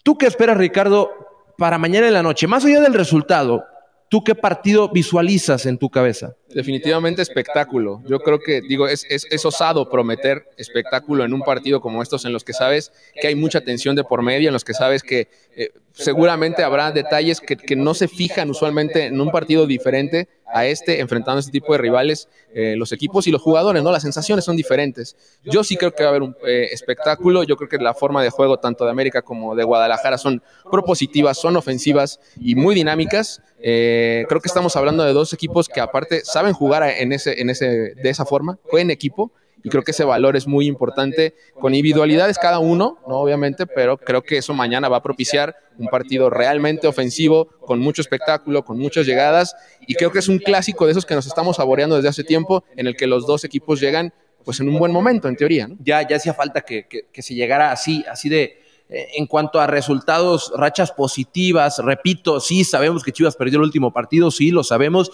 ¿Tú 0.03 0.19
qué 0.19 0.27
esperas, 0.27 0.57
Ricardo, 0.57 1.13
para 1.57 1.79
mañana 1.79 2.09
en 2.09 2.13
la 2.15 2.25
noche? 2.25 2.49
Más 2.49 2.65
allá 2.65 2.81
del 2.81 2.95
resultado, 2.95 3.65
¿tú 4.09 4.25
qué 4.25 4.35
partido 4.35 4.89
visualizas 4.89 5.65
en 5.65 5.79
tu 5.79 5.91
cabeza? 5.91 6.35
Definitivamente 6.55 7.21
espectáculo. 7.21 8.01
Yo 8.07 8.21
creo 8.21 8.39
que, 8.39 8.61
digo, 8.61 8.87
es, 8.87 9.05
es, 9.11 9.27
es 9.31 9.45
osado 9.45 9.91
prometer 9.91 10.49
espectáculo 10.57 11.25
en 11.25 11.35
un 11.35 11.43
partido 11.43 11.81
como 11.81 12.03
estos 12.03 12.25
en 12.25 12.33
los 12.33 12.45
que 12.45 12.53
sabes 12.53 12.93
que 13.21 13.27
hay 13.27 13.35
mucha 13.35 13.63
tensión 13.63 13.97
de 13.97 14.05
por 14.05 14.23
medio, 14.23 14.49
en 14.49 14.53
los 14.53 14.65
que 14.65 14.75
sabes 14.75 15.03
que 15.03 15.29
eh, 15.57 15.71
seguramente 15.93 16.63
habrá 16.63 16.93
detalles 16.93 17.41
que, 17.41 17.57
que 17.57 17.77
no 17.77 17.95
se 17.95 18.09
fijan 18.09 18.51
usualmente 18.51 19.07
en 19.07 19.21
un 19.21 19.31
partido 19.31 19.67
diferente 19.67 20.29
a 20.47 20.67
este, 20.67 21.01
enfrentando 21.01 21.39
a 21.39 21.41
este 21.41 21.51
tipo 21.51 21.73
de 21.73 21.79
rivales, 21.79 22.29
eh, 22.55 22.75
los 22.77 22.93
equipos 22.93 23.27
y 23.27 23.33
los 23.33 23.43
jugadores, 23.43 23.83
¿no? 23.83 23.91
Las 23.91 24.03
sensaciones 24.03 24.45
son 24.45 24.57
diferentes. 24.57 25.17
Yo 25.43 25.65
sí 25.65 25.77
creo 25.77 25.93
que 25.93 26.05
va 26.05 26.11
a 26.11 26.11
haber 26.11 26.23
un 26.23 26.37
eh, 26.47 26.69
espectáculo, 26.71 27.43
yo 27.43 27.57
creo 27.57 27.69
que 27.69 27.79
la 27.79 27.95
forma 27.95 28.23
de 28.23 28.31
juego 28.31 28.59
tanto 28.59 28.85
de 28.85 28.93
América 28.93 29.23
como 29.23 29.57
de 29.57 29.65
Guadalajara 29.65 30.17
son 30.17 30.43
propositivas, 30.71 31.39
son 31.39 31.57
ofensivas 31.57 32.21
y 32.41 32.55
muy 32.55 32.75
dinámicas. 32.75 33.43
Creo 33.57 34.41
que 34.43 34.49
estamos 34.49 34.77
hablando 34.77 35.05
de 35.05 35.15
dos 35.15 35.33
equipos 35.33 35.71
que 35.71 35.81
aparte 35.81 36.23
saben 36.23 36.44
jugar 36.53 36.83
en 36.99 37.13
ese, 37.13 37.41
en 37.41 37.51
ese, 37.51 37.67
de 37.95 38.11
esa 38.11 38.25
forma, 38.25 38.59
juegan 38.65 38.89
en 38.89 38.91
equipo 38.93 39.33
y 39.63 39.71
creo 39.71 39.83
que 39.83 39.93
ese 39.93 40.05
valor 40.05 40.37
es 40.37 40.47
muy 40.47 40.67
importante 40.67 41.35
con 41.59 41.73
individualidades 41.75 42.39
cada 42.39 42.59
uno, 42.59 42.99
no 43.09 43.17
obviamente, 43.17 43.67
pero 43.67 43.97
creo 43.97 44.23
que 44.23 44.37
eso 44.37 44.53
mañana 44.53 44.91
va 44.91 44.99
a 44.99 45.03
propiciar 45.03 45.57
un 45.79 45.87
partido 45.87 46.29
realmente 46.29 46.87
ofensivo, 46.87 47.47
con 47.65 47.81
mucho 47.81 48.03
espectáculo, 48.03 48.63
con 48.65 48.79
muchas 48.79 49.07
llegadas 49.07 49.57
y 49.87 49.95
creo 49.95 50.13
que 50.13 50.19
es 50.19 50.29
un 50.29 50.39
clásico 50.39 50.85
de 50.85 50.91
esos 50.93 51.07
que 51.07 51.15
nos 51.15 51.27
estamos 51.27 51.57
saboreando 51.57 51.97
desde 51.97 52.11
hace 52.11 52.25
tiempo 52.25 52.63
en 52.77 52.87
el 52.87 52.95
que 52.95 53.07
los 53.07 53.27
dos 53.27 53.43
equipos 53.45 53.81
llegan 53.81 54.13
pues 54.45 54.61
en 54.61 54.69
un 54.69 54.79
buen 54.79 54.93
momento 54.93 55.29
en 55.29 55.37
teoría, 55.37 55.67
¿no? 55.69 55.77
ya, 55.83 56.07
ya 56.07 56.17
hacía 56.17 56.35
falta 56.35 56.61
que, 56.61 56.87
que- 56.87 57.07
que 57.11 57.23
se 57.23 57.35
llegara 57.35 57.73
así, 57.73 58.05
así 58.11 58.29
de, 58.29 58.61
eh, 58.91 59.07
en 59.17 59.27
cuanto 59.27 59.59
a 59.59 59.67
resultados, 59.67 60.53
rachas 60.55 60.93
positivas, 60.93 61.79
repito, 61.83 62.39
sí, 62.41 62.65
sabemos 62.65 63.03
que 63.03 63.13
Chivas 63.13 63.37
perdió 63.37 63.57
el 63.59 63.65
último 63.65 63.95
partido, 63.95 64.31
sí, 64.31 64.51
lo 64.51 64.63
sabemos, 64.63 65.11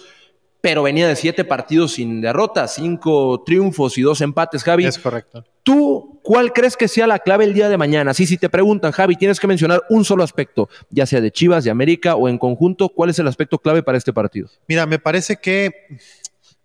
pero 0.61 0.83
venía 0.83 1.07
de 1.07 1.15
siete 1.15 1.43
partidos 1.43 1.93
sin 1.93 2.21
derrota, 2.21 2.67
cinco 2.67 3.43
triunfos 3.43 3.97
y 3.97 4.03
dos 4.03 4.21
empates, 4.21 4.63
Javi. 4.63 4.85
Es 4.85 4.99
correcto. 4.99 5.43
¿Tú 5.63 6.19
cuál 6.23 6.53
crees 6.53 6.77
que 6.77 6.87
sea 6.87 7.07
la 7.07 7.19
clave 7.19 7.45
el 7.45 7.53
día 7.53 7.69
de 7.69 7.77
mañana? 7.77 8.13
Sí, 8.13 8.25
si 8.25 8.37
te 8.37 8.49
preguntan, 8.49 8.91
Javi, 8.91 9.15
tienes 9.15 9.39
que 9.39 9.47
mencionar 9.47 9.81
un 9.89 10.05
solo 10.05 10.23
aspecto, 10.23 10.69
ya 10.89 11.05
sea 11.05 11.21
de 11.21 11.31
Chivas, 11.31 11.63
de 11.63 11.71
América 11.71 12.15
o 12.15 12.29
en 12.29 12.37
conjunto, 12.37 12.89
¿cuál 12.89 13.09
es 13.09 13.19
el 13.19 13.27
aspecto 13.27 13.57
clave 13.59 13.83
para 13.83 13.97
este 13.97 14.13
partido? 14.13 14.47
Mira, 14.67 14.85
me 14.85 14.99
parece 14.99 15.37
que 15.37 15.71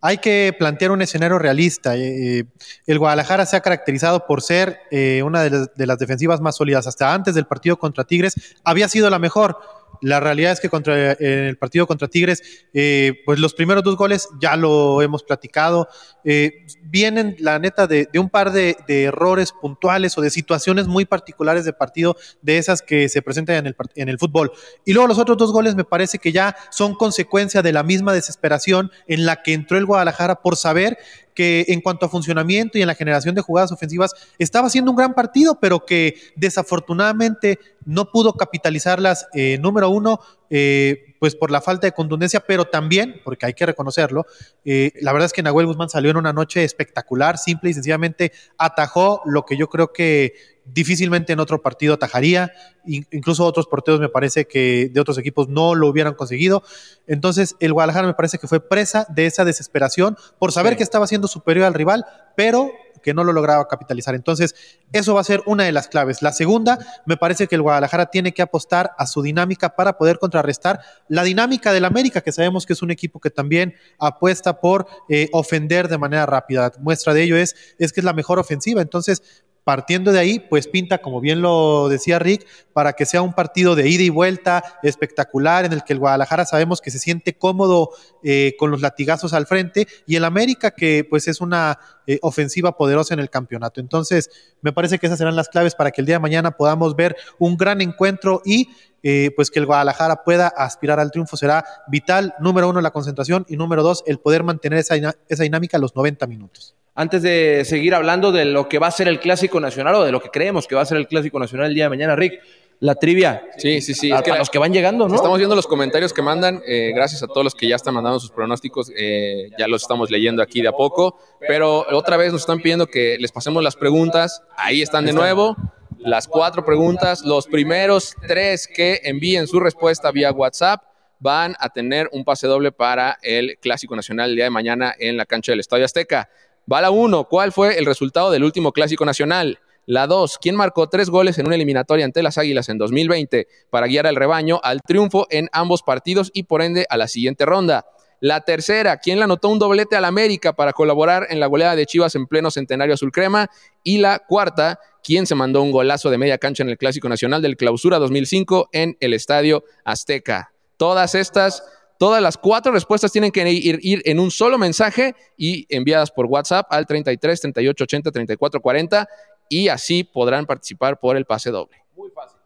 hay 0.00 0.18
que 0.18 0.54
plantear 0.58 0.90
un 0.90 1.02
escenario 1.02 1.38
realista. 1.38 1.96
Eh, 1.96 2.44
el 2.86 2.98
Guadalajara 2.98 3.46
se 3.46 3.56
ha 3.56 3.60
caracterizado 3.60 4.26
por 4.26 4.42
ser 4.42 4.78
eh, 4.90 5.22
una 5.24 5.42
de 5.42 5.50
las, 5.50 5.74
de 5.74 5.86
las 5.86 5.98
defensivas 5.98 6.40
más 6.40 6.56
sólidas. 6.56 6.86
Hasta 6.86 7.12
antes 7.12 7.34
del 7.34 7.46
partido 7.46 7.78
contra 7.78 8.04
Tigres 8.04 8.56
había 8.62 8.88
sido 8.88 9.10
la 9.10 9.18
mejor. 9.18 9.58
La 10.02 10.20
realidad 10.20 10.52
es 10.52 10.60
que 10.60 10.68
contra, 10.68 11.12
en 11.12 11.44
el 11.44 11.56
partido 11.56 11.86
contra 11.86 12.08
Tigres, 12.08 12.42
eh, 12.72 13.20
pues 13.24 13.38
los 13.38 13.54
primeros 13.54 13.82
dos 13.82 13.96
goles 13.96 14.28
ya 14.40 14.56
lo 14.56 15.02
hemos 15.02 15.22
platicado. 15.22 15.88
eh, 16.24 16.66
vienen, 16.82 17.36
la 17.38 17.58
neta, 17.58 17.86
de, 17.86 18.08
un 18.14 18.30
par 18.30 18.52
de, 18.52 18.76
errores 18.88 19.52
puntuales 19.52 20.16
o 20.18 20.20
de 20.20 20.30
situaciones 20.30 20.86
muy 20.86 21.04
particulares 21.04 21.64
de 21.64 21.72
partido, 21.72 22.16
de 22.42 22.58
esas 22.58 22.82
que 22.82 23.08
se 23.08 23.22
presentan 23.22 23.56
en 23.56 23.66
el, 23.66 23.76
en 23.94 24.08
el 24.08 24.18
fútbol. 24.18 24.52
Y 24.84 24.92
luego 24.92 25.08
los 25.08 25.18
otros 25.18 25.36
dos 25.36 25.52
goles 25.52 25.74
me 25.74 25.84
parece 25.84 26.18
que 26.18 26.32
ya 26.32 26.56
son 26.70 26.94
consecuencia 26.94 27.62
de 27.62 27.72
la 27.72 27.82
misma 27.82 28.12
desesperación 28.12 28.90
en 29.06 29.26
la 29.26 29.42
que 29.42 29.52
entró 29.52 29.78
el 29.78 29.86
Guadalajara 29.86 30.36
por 30.36 30.56
saber 30.56 30.98
que 31.36 31.66
en 31.68 31.82
cuanto 31.82 32.06
a 32.06 32.08
funcionamiento 32.08 32.78
y 32.78 32.80
en 32.80 32.88
la 32.88 32.94
generación 32.94 33.34
de 33.34 33.42
jugadas 33.42 33.70
ofensivas 33.70 34.12
estaba 34.38 34.66
haciendo 34.66 34.90
un 34.90 34.96
gran 34.96 35.14
partido, 35.14 35.60
pero 35.60 35.84
que 35.84 36.16
desafortunadamente 36.34 37.60
no 37.86 38.10
pudo 38.10 38.34
capitalizarlas, 38.34 39.28
eh, 39.32 39.58
número 39.58 39.88
uno, 39.88 40.20
eh, 40.50 41.14
pues 41.20 41.34
por 41.34 41.50
la 41.50 41.60
falta 41.60 41.86
de 41.86 41.92
contundencia, 41.92 42.40
pero 42.40 42.66
también, 42.66 43.20
porque 43.24 43.46
hay 43.46 43.54
que 43.54 43.64
reconocerlo, 43.64 44.26
eh, 44.64 44.92
la 45.00 45.12
verdad 45.12 45.26
es 45.26 45.32
que 45.32 45.42
Nahuel 45.42 45.66
Guzmán 45.66 45.88
salió 45.88 46.10
en 46.10 46.16
una 46.16 46.32
noche 46.32 46.64
espectacular, 46.64 47.38
simple 47.38 47.70
y 47.70 47.74
sencillamente 47.74 48.32
atajó 48.58 49.22
lo 49.24 49.44
que 49.44 49.56
yo 49.56 49.68
creo 49.68 49.92
que 49.92 50.34
difícilmente 50.64 51.32
en 51.32 51.38
otro 51.38 51.62
partido 51.62 51.94
atajaría, 51.94 52.52
incluso 52.84 53.44
otros 53.44 53.68
porteros 53.68 54.00
me 54.00 54.08
parece 54.08 54.46
que 54.46 54.90
de 54.92 55.00
otros 55.00 55.16
equipos 55.18 55.48
no 55.48 55.76
lo 55.76 55.88
hubieran 55.88 56.14
conseguido. 56.14 56.64
Entonces, 57.06 57.54
el 57.60 57.72
Guadalajara 57.72 58.08
me 58.08 58.14
parece 58.14 58.38
que 58.38 58.48
fue 58.48 58.58
presa 58.58 59.06
de 59.08 59.26
esa 59.26 59.44
desesperación 59.44 60.16
por 60.40 60.50
saber 60.50 60.76
que 60.76 60.82
estaba 60.82 61.06
siendo 61.06 61.28
superior 61.28 61.66
al 61.66 61.74
rival, 61.74 62.04
pero 62.36 62.72
que 63.06 63.14
no 63.14 63.22
lo 63.22 63.32
lograba 63.32 63.68
capitalizar. 63.68 64.16
Entonces, 64.16 64.56
eso 64.92 65.14
va 65.14 65.20
a 65.20 65.24
ser 65.24 65.40
una 65.46 65.62
de 65.62 65.70
las 65.70 65.86
claves. 65.86 66.22
La 66.22 66.32
segunda, 66.32 66.76
me 67.06 67.16
parece 67.16 67.46
que 67.46 67.54
el 67.54 67.62
Guadalajara 67.62 68.06
tiene 68.06 68.32
que 68.32 68.42
apostar 68.42 68.94
a 68.98 69.06
su 69.06 69.22
dinámica 69.22 69.76
para 69.76 69.96
poder 69.96 70.18
contrarrestar 70.18 70.80
la 71.06 71.22
dinámica 71.22 71.72
del 71.72 71.84
América, 71.84 72.20
que 72.20 72.32
sabemos 72.32 72.66
que 72.66 72.72
es 72.72 72.82
un 72.82 72.90
equipo 72.90 73.20
que 73.20 73.30
también 73.30 73.76
apuesta 74.00 74.60
por 74.60 74.88
eh, 75.08 75.28
ofender 75.32 75.86
de 75.86 75.98
manera 75.98 76.26
rápida. 76.26 76.72
Muestra 76.80 77.14
de 77.14 77.22
ello 77.22 77.36
es, 77.36 77.54
es 77.78 77.92
que 77.92 78.00
es 78.00 78.04
la 78.04 78.12
mejor 78.12 78.40
ofensiva. 78.40 78.82
Entonces, 78.82 79.22
Partiendo 79.66 80.12
de 80.12 80.20
ahí, 80.20 80.38
pues 80.38 80.68
pinta, 80.68 80.98
como 80.98 81.20
bien 81.20 81.42
lo 81.42 81.88
decía 81.88 82.20
Rick, 82.20 82.46
para 82.72 82.92
que 82.92 83.04
sea 83.04 83.20
un 83.20 83.32
partido 83.32 83.74
de 83.74 83.88
ida 83.88 84.04
y 84.04 84.10
vuelta 84.10 84.62
espectacular 84.84 85.64
en 85.64 85.72
el 85.72 85.82
que 85.82 85.92
el 85.92 85.98
Guadalajara 85.98 86.44
sabemos 86.44 86.80
que 86.80 86.92
se 86.92 87.00
siente 87.00 87.36
cómodo 87.36 87.90
eh, 88.22 88.54
con 88.60 88.70
los 88.70 88.80
latigazos 88.80 89.32
al 89.32 89.48
frente 89.48 89.88
y 90.06 90.14
el 90.14 90.24
América 90.24 90.70
que 90.70 91.04
pues 91.10 91.26
es 91.26 91.40
una 91.40 91.80
eh, 92.06 92.20
ofensiva 92.22 92.76
poderosa 92.76 93.14
en 93.14 93.18
el 93.18 93.28
campeonato. 93.28 93.80
Entonces, 93.80 94.30
me 94.62 94.72
parece 94.72 95.00
que 95.00 95.06
esas 95.06 95.18
serán 95.18 95.34
las 95.34 95.48
claves 95.48 95.74
para 95.74 95.90
que 95.90 96.00
el 96.00 96.06
día 96.06 96.14
de 96.14 96.20
mañana 96.20 96.52
podamos 96.52 96.94
ver 96.94 97.16
un 97.40 97.56
gran 97.56 97.80
encuentro 97.80 98.42
y 98.44 98.68
eh, 99.02 99.32
pues 99.34 99.50
que 99.50 99.58
el 99.58 99.66
Guadalajara 99.66 100.22
pueda 100.22 100.46
aspirar 100.46 101.00
al 101.00 101.10
triunfo 101.10 101.36
será 101.36 101.64
vital. 101.88 102.36
Número 102.38 102.68
uno, 102.68 102.80
la 102.80 102.92
concentración 102.92 103.44
y 103.48 103.56
número 103.56 103.82
dos, 103.82 104.04
el 104.06 104.20
poder 104.20 104.44
mantener 104.44 104.78
esa, 104.78 104.94
esa 105.28 105.42
dinámica 105.42 105.76
los 105.78 105.96
90 105.96 106.24
minutos 106.28 106.76
antes 106.96 107.22
de 107.22 107.64
seguir 107.64 107.94
hablando 107.94 108.32
de 108.32 108.46
lo 108.46 108.68
que 108.68 108.78
va 108.78 108.86
a 108.88 108.90
ser 108.90 109.06
el 109.06 109.20
Clásico 109.20 109.60
Nacional 109.60 109.94
o 109.94 110.04
de 110.04 110.10
lo 110.10 110.20
que 110.20 110.30
creemos 110.30 110.66
que 110.66 110.74
va 110.74 110.82
a 110.82 110.86
ser 110.86 110.96
el 110.96 111.06
Clásico 111.06 111.38
Nacional 111.38 111.68
el 111.68 111.74
día 111.74 111.84
de 111.84 111.90
mañana, 111.90 112.16
Rick, 112.16 112.40
la 112.80 112.94
trivia. 112.94 113.42
Sí, 113.58 113.80
sí, 113.80 113.94
sí. 113.94 114.10
A, 114.10 114.22
los 114.38 114.50
que 114.50 114.58
van 114.58 114.72
llegando, 114.72 115.08
¿no? 115.08 115.14
Estamos 115.14 115.38
viendo 115.38 115.54
los 115.54 115.66
comentarios 115.66 116.12
que 116.12 116.22
mandan. 116.22 116.62
Eh, 116.66 116.92
gracias 116.94 117.22
a 117.22 117.26
todos 117.26 117.44
los 117.44 117.54
que 117.54 117.68
ya 117.68 117.76
están 117.76 117.94
mandando 117.94 118.18
sus 118.18 118.30
pronósticos. 118.30 118.90
Eh, 118.96 119.50
ya 119.58 119.68
los 119.68 119.82
estamos 119.82 120.10
leyendo 120.10 120.42
aquí 120.42 120.62
de 120.62 120.68
a 120.68 120.72
poco. 120.72 121.18
Pero 121.40 121.86
otra 121.92 122.16
vez 122.16 122.32
nos 122.32 122.42
están 122.42 122.60
pidiendo 122.60 122.86
que 122.86 123.16
les 123.18 123.32
pasemos 123.32 123.62
las 123.62 123.76
preguntas. 123.76 124.42
Ahí 124.56 124.82
están 124.82 125.04
de 125.06 125.12
nuevo. 125.12 125.56
Las 125.98 126.28
cuatro 126.28 126.64
preguntas. 126.64 127.22
Los 127.24 127.46
primeros 127.46 128.14
tres 128.26 128.66
que 128.66 129.00
envíen 129.04 129.46
su 129.46 129.60
respuesta 129.60 130.10
vía 130.10 130.32
WhatsApp 130.32 130.82
van 131.18 131.56
a 131.58 131.70
tener 131.70 132.08
un 132.12 132.24
pase 132.24 132.46
doble 132.46 132.72
para 132.72 133.18
el 133.22 133.58
Clásico 133.58 133.96
Nacional 133.96 134.30
el 134.30 134.36
día 134.36 134.44
de 134.44 134.50
mañana 134.50 134.94
en 134.98 135.16
la 135.16 135.24
cancha 135.24 135.52
del 135.52 135.60
Estadio 135.60 135.84
Azteca. 135.84 136.28
Va 136.70 136.80
la 136.80 136.90
1. 136.90 137.28
¿Cuál 137.28 137.52
fue 137.52 137.78
el 137.78 137.86
resultado 137.86 138.30
del 138.30 138.42
último 138.42 138.72
clásico 138.72 139.04
nacional? 139.04 139.60
La 139.86 140.08
2. 140.08 140.38
¿Quién 140.38 140.56
marcó 140.56 140.88
tres 140.88 141.10
goles 141.10 141.38
en 141.38 141.46
una 141.46 141.54
eliminatoria 141.54 142.04
ante 142.04 142.22
las 142.24 142.38
Águilas 142.38 142.68
en 142.68 142.78
2020 142.78 143.46
para 143.70 143.86
guiar 143.86 144.08
al 144.08 144.16
rebaño 144.16 144.58
al 144.64 144.82
triunfo 144.82 145.28
en 145.30 145.48
ambos 145.52 145.84
partidos 145.84 146.32
y 146.34 146.42
por 146.42 146.62
ende 146.62 146.84
a 146.90 146.96
la 146.96 147.06
siguiente 147.06 147.46
ronda? 147.46 147.86
La 148.18 148.40
tercera, 148.40 148.96
¿quién 148.96 149.18
le 149.18 149.24
anotó 149.24 149.48
un 149.48 149.60
doblete 149.60 149.94
al 149.94 150.04
América 150.04 150.54
para 150.54 150.72
colaborar 150.72 151.28
en 151.30 151.38
la 151.38 151.46
goleada 151.46 151.76
de 151.76 151.86
Chivas 151.86 152.16
en 152.16 152.26
pleno 152.26 152.50
centenario 152.50 152.94
azul 152.94 153.12
crema? 153.12 153.48
Y 153.84 153.98
la 153.98 154.18
cuarta, 154.18 154.80
¿quién 155.04 155.26
se 155.26 155.36
mandó 155.36 155.62
un 155.62 155.70
golazo 155.70 156.10
de 156.10 156.18
media 156.18 156.38
cancha 156.38 156.64
en 156.64 156.70
el 156.70 156.78
Clásico 156.78 157.08
Nacional 157.08 157.42
del 157.42 157.56
Clausura 157.56 157.98
2005 158.00 158.70
en 158.72 158.96
el 158.98 159.12
Estadio 159.12 159.62
Azteca? 159.84 160.50
Todas 160.78 161.14
estas 161.14 161.62
Todas 161.98 162.22
las 162.22 162.36
cuatro 162.36 162.72
respuestas 162.72 163.12
tienen 163.12 163.30
que 163.30 163.50
ir, 163.50 164.02
en 164.04 164.20
un 164.20 164.30
solo 164.30 164.58
mensaje 164.58 165.14
y 165.36 165.66
enviadas 165.74 166.10
por 166.10 166.26
WhatsApp 166.26 166.66
al 166.70 166.86
33 166.86 167.40
38 167.40 167.84
80 167.84 168.10
34 168.10 168.60
40 168.60 169.08
y 169.48 169.68
así 169.68 170.04
podrán 170.04 170.46
participar 170.46 170.98
por 170.98 171.16
el 171.16 171.24
pase 171.24 171.50
doble. 171.50 171.78
Muy 171.96 172.10
fácil. 172.10 172.36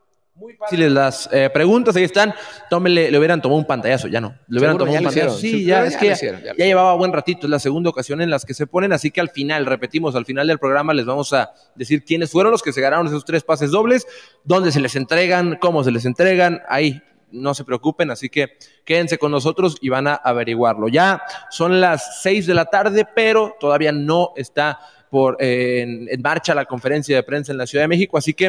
Muy 0.40 0.54
fáciles 0.54 0.90
las 0.90 1.28
eh, 1.33 1.50
preguntas, 1.52 1.95
ahí 1.97 2.04
están. 2.04 2.33
Tómenle, 2.71 3.11
le 3.11 3.19
hubieran 3.19 3.42
tomado 3.42 3.59
un 3.59 3.66
pantallazo, 3.66 4.09
ya 4.09 4.23
no. 4.23 4.35
Le 4.49 4.59
hubieran 4.59 4.78
tomado 4.78 4.97
un 4.97 5.04
pantallazo. 5.04 5.37
Sí, 5.37 5.66
ya, 5.66 5.85
es 5.85 5.99
que 5.99 6.14
ya, 6.14 6.54
llevaba 6.54 6.95
buen 6.95 7.12
ratito, 7.12 7.47
es 7.47 7.50
la 7.50 7.59
segunda 7.59 7.90
ocasión 7.90 8.23
en 8.23 8.30
las 8.30 8.47
que 8.47 8.54
se 8.54 8.66
ponen, 8.66 8.95
así 8.95 9.11
que 9.11 9.21
al 9.21 9.28
final, 9.28 9.66
repetimos, 9.66 10.16
al 10.16 10.25
final 10.25 10.47
del 10.47 10.59
programa 10.59 10.95
les 10.95 11.04
vamos 11.04 11.35
a 11.35 11.52
decir 11.75 12.04
quiénes 12.04 12.30
fueron 12.30 12.52
los 12.52 12.62
que 12.62 12.73
se 12.73 12.80
ganaron 12.80 13.07
esos 13.07 13.26
tres 13.26 13.45
pases 13.45 13.71
dobles, 13.71 14.07
dónde 14.45 14.73
se 14.73 14.80
les 14.80 14.97
entregan, 14.97 15.59
cómo 15.61 15.85
se 15.85 15.90
les 15.90 16.07
entregan, 16.07 16.62
ahí 16.71 17.02
no 17.32 17.54
se 17.54 17.64
preocupen, 17.64 18.10
así 18.10 18.28
que 18.28 18.56
quédense 18.84 19.18
con 19.18 19.30
nosotros 19.30 19.76
y 19.80 19.88
van 19.88 20.06
a 20.06 20.14
averiguarlo. 20.14 20.88
Ya 20.88 21.22
son 21.50 21.80
las 21.80 22.22
seis 22.22 22.46
de 22.46 22.54
la 22.54 22.66
tarde, 22.66 23.06
pero 23.14 23.56
todavía 23.58 23.92
no 23.92 24.32
está 24.37 24.78
por, 25.10 25.37
eh, 25.40 26.06
en, 26.10 26.22
marcha 26.22 26.54
la 26.54 26.64
conferencia 26.64 27.16
de 27.16 27.22
prensa 27.22 27.52
en 27.52 27.58
la 27.58 27.66
Ciudad 27.66 27.84
de 27.84 27.88
México, 27.88 28.16
así 28.16 28.32
que 28.34 28.49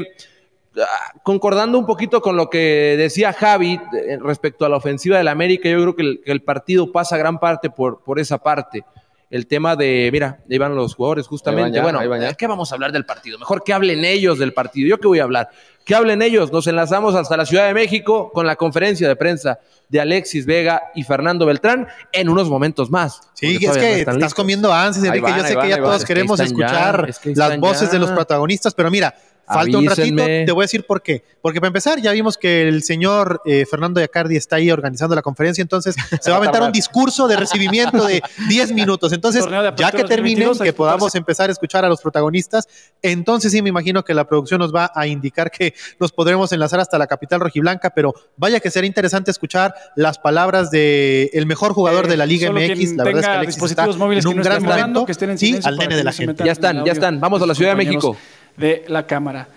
ah, 0.78 1.14
concordando 1.24 1.80
un 1.80 1.86
poquito 1.86 2.22
con 2.22 2.38
lo 2.38 2.50
que 2.50 2.96
decía 2.98 3.34
Javi 3.34 3.80
eh, 3.94 4.18
respecto 4.22 4.66
a 4.66 4.70
la 4.70 4.78
ofensiva 4.78 5.18
del 5.18 5.28
América, 5.28 5.70
yo 5.70 5.82
creo 5.82 5.96
que 5.96 6.32
el, 6.32 6.44
partido 6.44 6.92
pasa 6.92 7.18
gran 7.18 7.40
parte 7.40 7.70
por, 7.70 8.04
por 8.04 8.20
esa 8.20 8.38
parte 8.38 8.84
el 9.32 9.48
tema 9.48 9.78
de, 9.78 10.10
mira, 10.12 10.40
ahí 10.50 10.58
van 10.58 10.76
los 10.76 10.94
jugadores 10.94 11.26
justamente. 11.26 11.80
bueno, 11.80 12.00
¿qué 12.38 12.48
vamos 12.48 12.72
a 12.72 12.76
hablar 12.76 12.92
del 12.92 13.06
partido? 13.06 13.40
Mejor 13.40 13.64
que 13.64 13.72
hablen 13.74 14.04
ellos 14.04 14.38
del 14.38 14.54
partido. 14.54 14.90
¿Yo 14.90 15.00
qué 15.00 15.08
voy 15.08 15.20
a 15.20 15.24
hablar? 15.24 15.50
Que 15.86 15.96
hablen 15.96 16.22
ellos. 16.22 16.52
Nos 16.52 16.68
enlazamos 16.68 17.16
hasta 17.16 17.38
la 17.38 17.46
Ciudad 17.46 17.66
de 17.66 17.74
México 17.74 18.30
con 18.34 18.46
la 18.46 18.58
conferencia 18.58 19.08
de 19.08 19.16
prensa 19.16 19.60
de 19.88 20.02
Alexis 20.02 20.46
Vega 20.46 20.92
y 20.96 21.04
Fernando 21.04 21.46
Beltrán 21.46 21.88
en 22.12 22.28
unos 22.28 22.50
momentos 22.50 22.92
más. 22.92 23.22
Sí, 23.34 23.58
es 23.62 23.78
que 23.78 24.02
estás 24.02 24.34
comiendo 24.34 24.72
ansias, 24.74 25.06
Enrique. 25.06 25.32
Yo 25.36 25.44
sé 25.46 25.56
que 25.56 25.70
ya 25.70 25.78
todos 25.78 26.04
queremos 26.04 26.40
escuchar 26.42 27.10
las 27.34 27.58
voces 27.58 27.90
de 27.90 28.00
los 28.00 28.12
protagonistas, 28.12 28.74
pero 28.74 28.92
mira, 28.92 29.16
Falta 29.52 29.78
un 29.78 29.86
ratito, 29.86 30.24
te 30.24 30.52
voy 30.52 30.64
a 30.64 30.66
decir 30.66 30.86
por 30.86 31.02
qué. 31.02 31.24
Porque 31.42 31.60
para 31.60 31.68
empezar, 31.68 32.00
ya 32.02 32.12
vimos 32.12 32.38
que 32.38 32.68
el 32.68 32.84
señor 32.84 33.42
eh, 33.46 33.66
Fernando 33.66 34.00
Yacardi 34.00 34.36
está 34.36 34.58
ahí 34.58 34.72
organizando 34.72 35.16
la 35.16 35.22
conferencia, 35.22 35.62
entonces 35.62 35.96
se 36.22 36.30
va 36.30 36.38
a 36.38 36.40
aventar 36.40 36.62
un 36.62 36.72
discurso 36.72 37.28
de 37.28 37.36
recibimiento 37.36 38.06
de 38.06 38.22
10 38.50 38.72
minutos. 38.74 39.12
Entonces, 39.14 39.46
ya 39.76 39.92
que 39.92 40.04
termine, 40.04 40.50
que 40.62 40.74
podamos 40.74 41.16
empezar 41.16 41.50
a 41.50 41.54
escuchar 41.54 41.86
a 41.86 41.90
los 41.90 42.02
protagonistas, 42.02 42.68
entonces 43.02 43.52
sí 43.52 43.62
me 43.62 43.70
imagino 43.70 44.04
que 44.04 44.14
la 44.14 44.26
producción 44.26 44.60
nos 44.60 44.74
va 44.74 44.92
a 44.94 45.08
indicar 45.08 45.52
que 45.52 45.74
nos 46.00 46.12
podremos 46.12 46.52
enlazar 46.52 46.80
hasta 46.80 46.98
la 46.98 47.08
capital 47.08 47.40
rojiblanca, 47.40 47.90
pero 47.92 48.14
vaya 48.38 48.60
que 48.60 48.70
será 48.70 48.86
interesante 48.86 49.32
escuchar 49.32 49.74
las 49.96 50.20
palabras 50.20 50.72
del 50.72 51.30
el 51.34 51.46
mejor 51.46 51.74
jugador 51.74 52.08
de 52.08 52.18
la 52.18 52.26
Liga 52.26 52.52
MX. 52.52 52.96
La 52.96 53.04
verdad 53.04 53.22
es 53.22 53.28
que 53.28 53.34
Alexis 53.34 53.64
está 53.64 53.86
en 53.86 54.28
un 54.28 54.38
gran 54.38 54.64
momento. 54.64 55.06
Que 55.06 55.12
estén 55.12 55.32
en 55.32 55.38
sí, 55.38 55.60
al 55.64 55.78
nene 55.78 55.96
de 55.96 56.04
la 56.04 56.12
gente. 56.12 56.44
Ya 56.44 56.52
están, 56.52 56.86
ya 56.86 56.92
están. 56.92 57.20
Vamos 57.20 57.42
a 57.42 57.46
la 57.46 57.56
Ciudad 57.56 57.72
de 57.72 57.78
México 57.78 58.16
de 58.58 58.86
la 58.88 59.06
Cámara. 59.08 59.48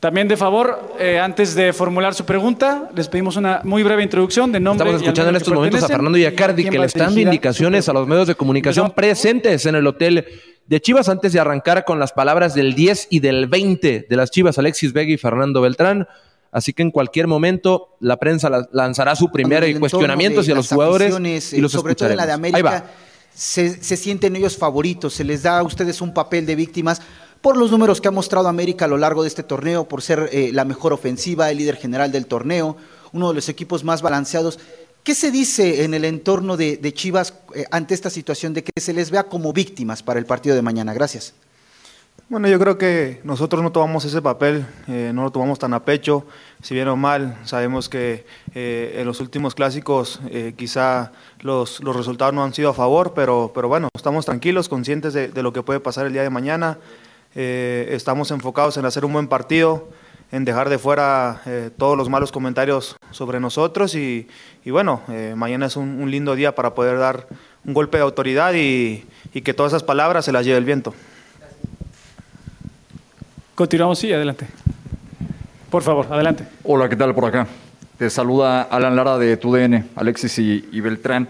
También, 0.00 0.28
de 0.28 0.36
favor, 0.36 0.94
eh, 1.00 1.18
antes 1.18 1.54
de 1.54 1.72
formular 1.72 2.14
su 2.14 2.26
pregunta, 2.26 2.90
les 2.94 3.08
pedimos 3.08 3.36
una 3.36 3.62
muy 3.64 3.82
breve 3.82 4.02
introducción 4.02 4.52
de 4.52 4.60
nombre. 4.60 4.88
Estamos 4.88 5.02
escuchando 5.02 5.30
en 5.30 5.36
estos 5.36 5.54
momentos 5.54 5.82
a 5.82 5.88
Fernando 5.88 6.18
Yacardi, 6.18 6.64
que 6.64 6.78
le 6.78 6.86
está 6.86 7.04
dando 7.04 7.20
indicaciones 7.20 7.88
a 7.88 7.92
los 7.92 8.06
medios 8.06 8.28
de 8.28 8.34
comunicación 8.34 8.90
presentes 8.90 9.64
en 9.64 9.74
el 9.74 9.86
hotel 9.86 10.26
de 10.66 10.80
Chivas 10.80 11.08
antes 11.08 11.32
de 11.32 11.40
arrancar 11.40 11.84
con 11.84 11.98
las 11.98 12.12
palabras 12.12 12.54
del 12.54 12.74
10 12.74 13.08
y 13.10 13.20
del 13.20 13.46
20 13.46 14.06
de 14.08 14.16
las 14.16 14.30
Chivas, 14.30 14.58
Alexis 14.58 14.92
Vega 14.92 15.12
y 15.12 15.16
Fernando 15.16 15.62
Beltrán. 15.62 16.06
Así 16.52 16.72
que 16.72 16.82
en 16.82 16.90
cualquier 16.90 17.26
momento 17.26 17.96
la 18.00 18.18
prensa 18.18 18.50
lanzará 18.72 19.16
su 19.16 19.30
primer 19.32 19.78
cuestionamiento 19.78 20.40
hacia 20.40 20.54
los 20.54 20.68
jugadores 20.68 21.52
y 21.52 21.60
los 21.60 21.72
sobre 21.72 21.94
todo 21.94 22.10
en 22.10 22.16
la 22.16 22.26
de 22.26 22.32
América, 22.32 22.84
se, 23.34 23.82
se 23.82 23.96
sienten 23.96 24.36
ellos 24.36 24.56
favoritos, 24.56 25.14
se 25.14 25.24
les 25.24 25.42
da 25.42 25.58
a 25.58 25.62
ustedes 25.62 26.00
un 26.00 26.14
papel 26.14 26.46
de 26.46 26.54
víctimas 26.54 27.02
por 27.40 27.56
los 27.56 27.70
números 27.70 28.00
que 28.00 28.08
ha 28.08 28.12
mostrado 28.12 28.48
América 28.48 28.86
a 28.86 28.88
lo 28.88 28.96
largo 28.96 29.22
de 29.22 29.28
este 29.28 29.42
torneo, 29.42 29.84
por 29.88 30.02
ser 30.02 30.28
eh, 30.32 30.50
la 30.52 30.64
mejor 30.64 30.92
ofensiva, 30.92 31.50
el 31.50 31.58
líder 31.58 31.76
general 31.76 32.12
del 32.12 32.26
torneo, 32.26 32.76
uno 33.12 33.28
de 33.28 33.34
los 33.34 33.48
equipos 33.48 33.84
más 33.84 34.02
balanceados. 34.02 34.58
¿Qué 35.02 35.14
se 35.14 35.30
dice 35.30 35.84
en 35.84 35.94
el 35.94 36.04
entorno 36.04 36.56
de, 36.56 36.92
Chivas 36.92 37.34
eh, 37.54 37.64
ante 37.70 37.94
esta 37.94 38.10
situación 38.10 38.54
de 38.54 38.64
que 38.64 38.72
se 38.80 38.92
les 38.92 39.10
vea 39.10 39.24
como 39.24 39.52
víctimas 39.52 40.02
para 40.02 40.18
el 40.18 40.26
partido 40.26 40.56
de 40.56 40.62
mañana? 40.62 40.92
Gracias. 40.92 41.34
Bueno, 42.28 42.48
yo 42.48 42.58
creo 42.58 42.76
que 42.76 43.20
nosotros 43.22 43.62
no 43.62 43.70
tomamos 43.70 44.04
ese 44.04 44.20
papel, 44.20 44.66
eh, 44.88 45.12
no 45.14 45.22
lo 45.22 45.30
tomamos 45.30 45.60
tan 45.60 45.72
a 45.74 45.84
pecho, 45.84 46.26
si 46.60 46.74
bien 46.74 46.88
o 46.88 46.96
mal, 46.96 47.38
sabemos 47.44 47.88
que 47.88 48.26
en 48.52 49.06
los 49.06 49.20
últimos 49.20 49.54
clásicos 49.54 50.18
quizá 50.56 51.12
los, 51.42 51.80
los, 51.84 51.94
resultados 51.94 52.34
no 52.34 52.42
han 52.42 52.52
sido 52.52 52.70
a 52.70 52.74
favor, 52.74 53.12
pero, 53.14 53.52
pero 53.54 53.68
bueno, 53.68 53.90
estamos 53.94 54.24
tranquilos, 54.24 54.68
conscientes 54.68 55.14
de, 55.14 55.28
de, 55.28 55.42
lo 55.44 55.52
que 55.52 55.62
puede 55.62 55.78
pasar 55.78 56.06
el 56.06 56.12
día 56.12 56.22
de 56.22 56.30
mañana. 56.30 56.78
Eh, 57.38 57.88
estamos 57.90 58.30
enfocados 58.30 58.78
en 58.78 58.86
hacer 58.86 59.04
un 59.04 59.12
buen 59.12 59.28
partido, 59.28 59.90
en 60.32 60.46
dejar 60.46 60.70
de 60.70 60.78
fuera 60.78 61.42
eh, 61.44 61.68
todos 61.76 61.94
los 61.94 62.08
malos 62.08 62.32
comentarios 62.32 62.96
sobre 63.10 63.40
nosotros 63.40 63.94
y, 63.94 64.26
bueno, 64.64 65.02
eh, 65.10 65.34
mañana 65.36 65.66
es 65.66 65.76
un, 65.76 66.10
lindo 66.10 66.34
día 66.34 66.54
para 66.54 66.74
poder 66.74 66.98
dar 66.98 67.26
un 67.66 67.74
golpe 67.74 67.98
de 67.98 68.04
autoridad 68.04 68.54
y, 68.54 69.04
que 69.44 69.52
todas 69.52 69.72
esas 69.72 69.82
palabras 69.82 70.24
se 70.24 70.32
las 70.32 70.46
lleve 70.46 70.56
el 70.56 70.64
viento. 70.64 70.94
Continuamos, 73.54 73.98
sí, 73.98 74.10
adelante. 74.10 74.46
Por 75.68 75.82
favor, 75.82 76.06
adelante. 76.10 76.46
Hola, 76.64 76.88
¿qué 76.88 76.96
tal 76.96 77.14
por 77.14 77.26
acá? 77.26 77.46
Te 77.98 78.08
saluda 78.08 78.62
Alan 78.62 78.96
Lara 78.96 79.18
de 79.18 79.36
TUDN, 79.36 79.90
Alexis 79.94 80.38
y, 80.38 80.80
Beltrán. 80.80 81.28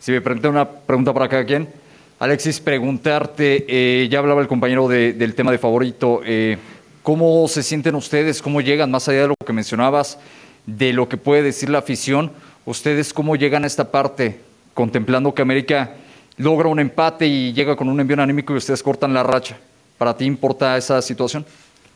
Si 0.00 0.12
me 0.12 0.20
permite 0.20 0.48
una 0.48 0.68
pregunta 0.68 1.14
para 1.14 1.28
cada 1.28 1.46
quien. 1.46 1.85
Alexis, 2.18 2.60
preguntarte, 2.60 3.66
eh, 3.68 4.08
ya 4.08 4.20
hablaba 4.20 4.40
el 4.40 4.48
compañero 4.48 4.88
del 4.88 5.34
tema 5.34 5.52
de 5.52 5.58
favorito, 5.58 6.22
eh, 6.24 6.56
¿cómo 7.02 7.46
se 7.46 7.62
sienten 7.62 7.94
ustedes? 7.94 8.40
¿Cómo 8.40 8.62
llegan, 8.62 8.90
más 8.90 9.06
allá 9.06 9.22
de 9.22 9.28
lo 9.28 9.34
que 9.44 9.52
mencionabas, 9.52 10.18
de 10.64 10.94
lo 10.94 11.10
que 11.10 11.18
puede 11.18 11.42
decir 11.42 11.68
la 11.68 11.78
afición? 11.78 12.32
¿Ustedes 12.64 13.12
cómo 13.12 13.36
llegan 13.36 13.64
a 13.64 13.66
esta 13.66 13.90
parte, 13.90 14.40
contemplando 14.72 15.34
que 15.34 15.42
América 15.42 15.92
logra 16.38 16.70
un 16.70 16.80
empate 16.80 17.26
y 17.26 17.52
llega 17.52 17.76
con 17.76 17.86
un 17.90 18.00
envío 18.00 18.22
anímico 18.22 18.54
y 18.54 18.56
ustedes 18.56 18.82
cortan 18.82 19.12
la 19.12 19.22
racha? 19.22 19.58
¿Para 19.98 20.16
ti 20.16 20.24
importa 20.24 20.74
esa 20.78 21.02
situación? 21.02 21.44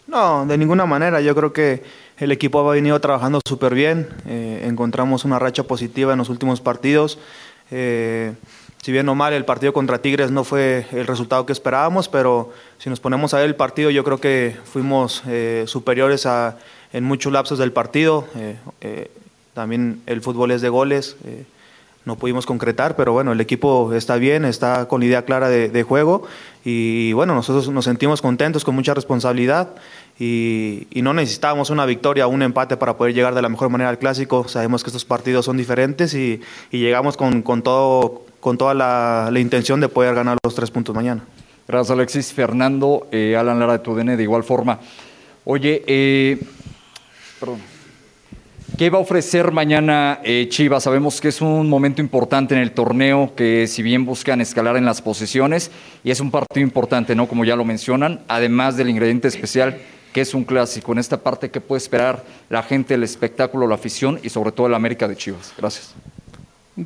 No, 0.07 0.45
de 0.45 0.59
ninguna 0.59 0.85
manera. 0.85 1.23
Yo 1.23 1.35
creo 1.35 1.55
que 1.55 1.83
el 2.19 2.31
equipo 2.31 2.61
ha 2.69 2.75
venido 2.75 3.01
trabajando 3.01 3.41
súper 3.47 3.75
bien. 3.75 4.07
Eh, 4.27 4.67
encontramos 4.67 5.25
una 5.25 5.39
racha 5.39 5.63
positiva 5.63 6.13
en 6.13 6.19
los 6.19 6.29
últimos 6.29 6.61
partidos. 6.61 7.19
Si 8.83 8.93
bien 8.93 9.09
o 9.09 9.15
mal, 9.15 9.33
el 9.33 9.45
partido 9.45 9.73
contra 9.73 10.01
Tigres 10.01 10.31
no 10.31 10.45
fue 10.45 10.87
el 10.93 11.07
resultado 11.07 11.47
que 11.47 11.53
esperábamos, 11.53 12.09
pero 12.09 12.53
si 12.79 12.89
nos 12.91 13.01
ponemos 13.01 13.35
a 13.35 13.39
ver 13.39 13.47
el 13.47 13.57
partido, 13.57 13.91
yo 13.91 14.05
creo 14.05 14.19
que 14.19 14.57
fuimos 14.65 15.23
eh, 15.27 15.65
superiores 15.67 16.27
a, 16.27 16.59
en 16.93 17.05
muchos 17.05 17.33
lapsos 17.33 17.59
del 17.59 17.73
partido. 17.73 18.27
también 19.55 20.03
el 20.07 20.23
fútbol 20.23 20.51
es 20.51 20.63
de 20.63 20.69
goles 20.69 21.17
no 22.05 22.17
pudimos 22.17 22.47
concretar, 22.47 22.97
pero 22.97 23.13
bueno, 23.13 23.33
el 23.33 23.41
equipo 23.41 23.93
está 23.93 24.17
bien, 24.17 24.45
está 24.45 24.89
con 24.89 25.01
la 25.01 25.07
idea 25.07 25.25
clara 25.25 25.49
de, 25.49 25.83
juego 25.83 26.27
y 26.65 27.13
bueno, 27.13 27.35
nosotros 27.35 27.69
nos 27.69 27.85
sentimos 27.85 28.23
contentos, 28.23 28.65
con 28.65 28.75
mucha 28.75 28.95
responsabilidad 28.95 29.69
y, 30.19 30.87
no 31.03 31.13
necesitábamos 31.13 31.71
una 31.71 31.87
victoria 31.87 32.27
un 32.27 32.43
empate 32.43 32.77
para 32.77 32.97
poder 32.97 33.15
llegar 33.15 33.35
de 33.35 33.43
la 33.43 33.49
mejor 33.49 33.69
manera 33.69 33.91
al 33.91 33.99
clásico. 33.99 34.49
Sabemos 34.49 34.83
que 34.83 34.89
estos 34.89 35.05
partidos 35.05 35.45
son 35.45 35.57
diferentes 35.57 36.15
y, 36.15 36.41
llegamos 36.71 37.17
con, 37.17 37.43
todo, 37.63 38.25
con 38.41 38.59
toda 38.59 38.75
la, 38.75 39.31
intención 39.39 39.81
de 39.81 39.89
poder 39.89 40.15
ganar 40.15 40.39
los 40.43 40.55
tres 40.55 40.71
puntos 40.71 40.95
mañana. 40.95 41.23
Gracias 41.69 41.91
Alexis. 41.91 42.33
Fernando, 42.33 43.07
eh, 43.13 43.37
Alan 43.39 43.59
Lara 43.61 43.75
de 43.75 43.79
Tudene, 43.81 44.17
de 44.17 44.23
igual 44.23 44.43
forma. 44.43 44.81
Oye, 45.45 45.83
eh, 45.87 46.41
perdón. 47.39 47.59
¿Qué 48.77 48.89
va 48.89 48.99
a 48.99 49.03
ofrecer 49.03 49.53
mañana 49.53 50.21
eh, 50.25 50.47
Chivas? 50.49 50.85
Sabemos 50.85 51.21
que 51.21 51.29
es 51.29 51.43
un 51.43 51.69
momento 51.69 52.01
importante 52.01 52.55
en 52.55 52.63
el 52.63 52.73
torneo, 52.73 53.35
que 53.37 53.67
si 53.67 53.83
bien 53.83 54.07
buscan 54.07 54.41
escalar 54.41 54.77
en 54.77 54.87
las 54.87 55.03
posiciones, 55.03 55.71
y 56.03 56.11
es 56.11 56.21
un 56.21 56.31
partido 56.31 56.63
importante, 56.63 57.15
¿no? 57.15 57.29
Como 57.29 57.45
ya 57.45 57.57
lo 57.57 57.65
mencionan, 57.65 58.21
además 58.27 58.77
del 58.79 58.89
ingrediente 58.89 59.29
especial 59.29 59.77
que 60.13 60.21
es 60.21 60.35
un 60.35 60.45
clásico. 60.45 60.93
En 60.93 60.99
esta 60.99 61.19
parte, 61.19 61.51
¿qué 61.51 61.61
puede 61.61 61.79
esperar 61.79 62.25
la 62.49 62.63
gente, 62.63 62.95
el 62.95 63.03
espectáculo, 63.03 63.67
la 63.67 63.75
afición 63.75 64.19
y 64.23 64.29
sobre 64.29 64.53
todo 64.53 64.67
el 64.67 64.75
América 64.75 65.07
de 65.07 65.17
Chivas? 65.17 65.53
Gracias. 65.57 65.95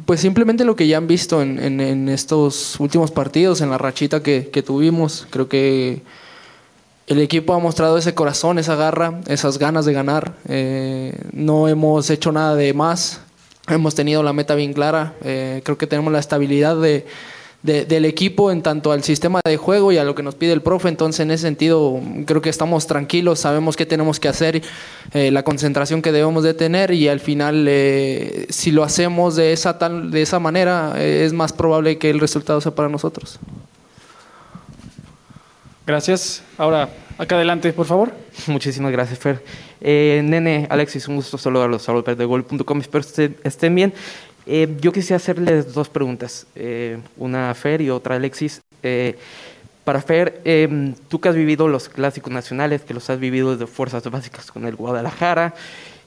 Pues 0.06 0.20
simplemente 0.20 0.64
lo 0.64 0.76
que 0.76 0.86
ya 0.86 0.96
han 0.96 1.06
visto 1.06 1.42
en, 1.42 2.08
estos 2.08 2.78
últimos 2.80 3.10
partidos, 3.10 3.60
en 3.60 3.70
la 3.70 3.78
rachita 3.78 4.22
que 4.22 4.62
tuvimos, 4.64 5.26
creo 5.30 5.48
que 5.48 6.02
el 7.06 7.20
equipo 7.20 7.52
ha 7.52 7.58
mostrado 7.58 7.98
ese 7.98 8.14
corazón, 8.14 8.58
esa 8.58 8.76
garra, 8.76 9.20
esas 9.26 9.58
ganas 9.58 9.84
de 9.84 9.92
ganar. 9.92 10.34
Eh, 10.48 11.14
no 11.32 11.68
hemos 11.68 12.08
hecho 12.08 12.32
nada 12.32 12.54
de 12.54 12.72
más. 12.72 13.20
Hemos 13.68 13.94
tenido 13.94 14.22
la 14.22 14.32
meta 14.32 14.54
bien 14.54 14.72
clara. 14.72 15.14
Eh, 15.22 15.60
creo 15.64 15.76
que 15.76 15.86
tenemos 15.86 16.12
la 16.12 16.18
estabilidad 16.18 16.76
de, 16.76 17.06
del 17.64 18.04
equipo 18.04 18.52
en 18.52 18.62
tanto 18.62 18.92
al 18.92 19.02
sistema 19.02 19.40
de 19.42 19.56
juego 19.56 19.90
y 19.90 19.96
a 19.96 20.04
lo 20.04 20.14
que 20.14 20.22
nos 20.22 20.34
pide 20.34 20.52
el 20.52 20.60
profe. 20.60 20.88
Entonces, 20.88 21.20
en 21.20 21.30
ese 21.30 21.42
sentido, 21.42 21.98
creo 22.26 22.42
que 22.42 22.50
estamos 22.50 22.86
tranquilos, 22.86 23.40
sabemos 23.40 23.74
qué 23.74 23.86
tenemos 23.86 24.20
que 24.20 24.28
hacer, 24.28 24.62
eh, 25.12 25.30
la 25.30 25.42
concentración 25.42 26.02
que 26.02 26.12
debemos 26.12 26.44
de 26.44 26.52
tener 26.52 26.92
y 26.92 27.08
al 27.08 27.20
final, 27.20 27.66
si 28.50 28.70
lo 28.70 28.84
hacemos 28.84 29.34
de 29.36 29.52
esa, 29.52 29.78
tal, 29.78 30.10
de 30.10 30.22
esa 30.22 30.38
manera, 30.38 31.02
es 31.02 31.32
más 31.32 31.52
probable 31.52 31.96
que 31.96 32.10
el 32.10 32.20
resultado 32.20 32.60
sea 32.60 32.74
para 32.74 32.90
nosotros. 32.90 33.40
Gracias. 35.86 36.42
Ahora, 36.56 36.88
acá 37.18 37.36
adelante, 37.36 37.72
por 37.72 37.86
favor. 37.86 38.12
Muchísimas 38.46 38.90
gracias, 38.90 39.18
Fer. 39.18 39.44
Eh, 39.80 40.22
nene, 40.24 40.66
Alexis, 40.70 41.06
un 41.08 41.16
gusto 41.16 41.36
saludarlos 41.36 41.86
a 41.88 41.92
gol.com. 41.92 42.80
Espero 42.80 43.04
que 43.14 43.34
estén 43.44 43.74
bien. 43.74 43.92
Eh, 44.46 44.76
yo 44.80 44.92
quisiera 44.92 45.16
hacerles 45.16 45.72
dos 45.72 45.88
preguntas, 45.88 46.46
eh, 46.54 46.98
una 47.16 47.50
a 47.50 47.54
Fer 47.54 47.80
y 47.80 47.90
otra 47.90 48.14
a 48.14 48.18
Alexis. 48.18 48.60
para 49.84 50.00
Fer, 50.00 50.42
tú 51.08 51.20
que 51.20 51.28
has 51.28 51.34
vivido 51.34 51.68
los 51.68 51.88
clásicos 51.88 52.32
nacionales, 52.32 52.82
que 52.82 52.94
los 52.94 53.08
has 53.10 53.18
vivido 53.18 53.52
desde 53.52 53.66
fuerzas 53.66 54.02
básicas 54.10 54.50
con 54.50 54.64
el 54.66 54.76
Guadalajara, 54.76 55.54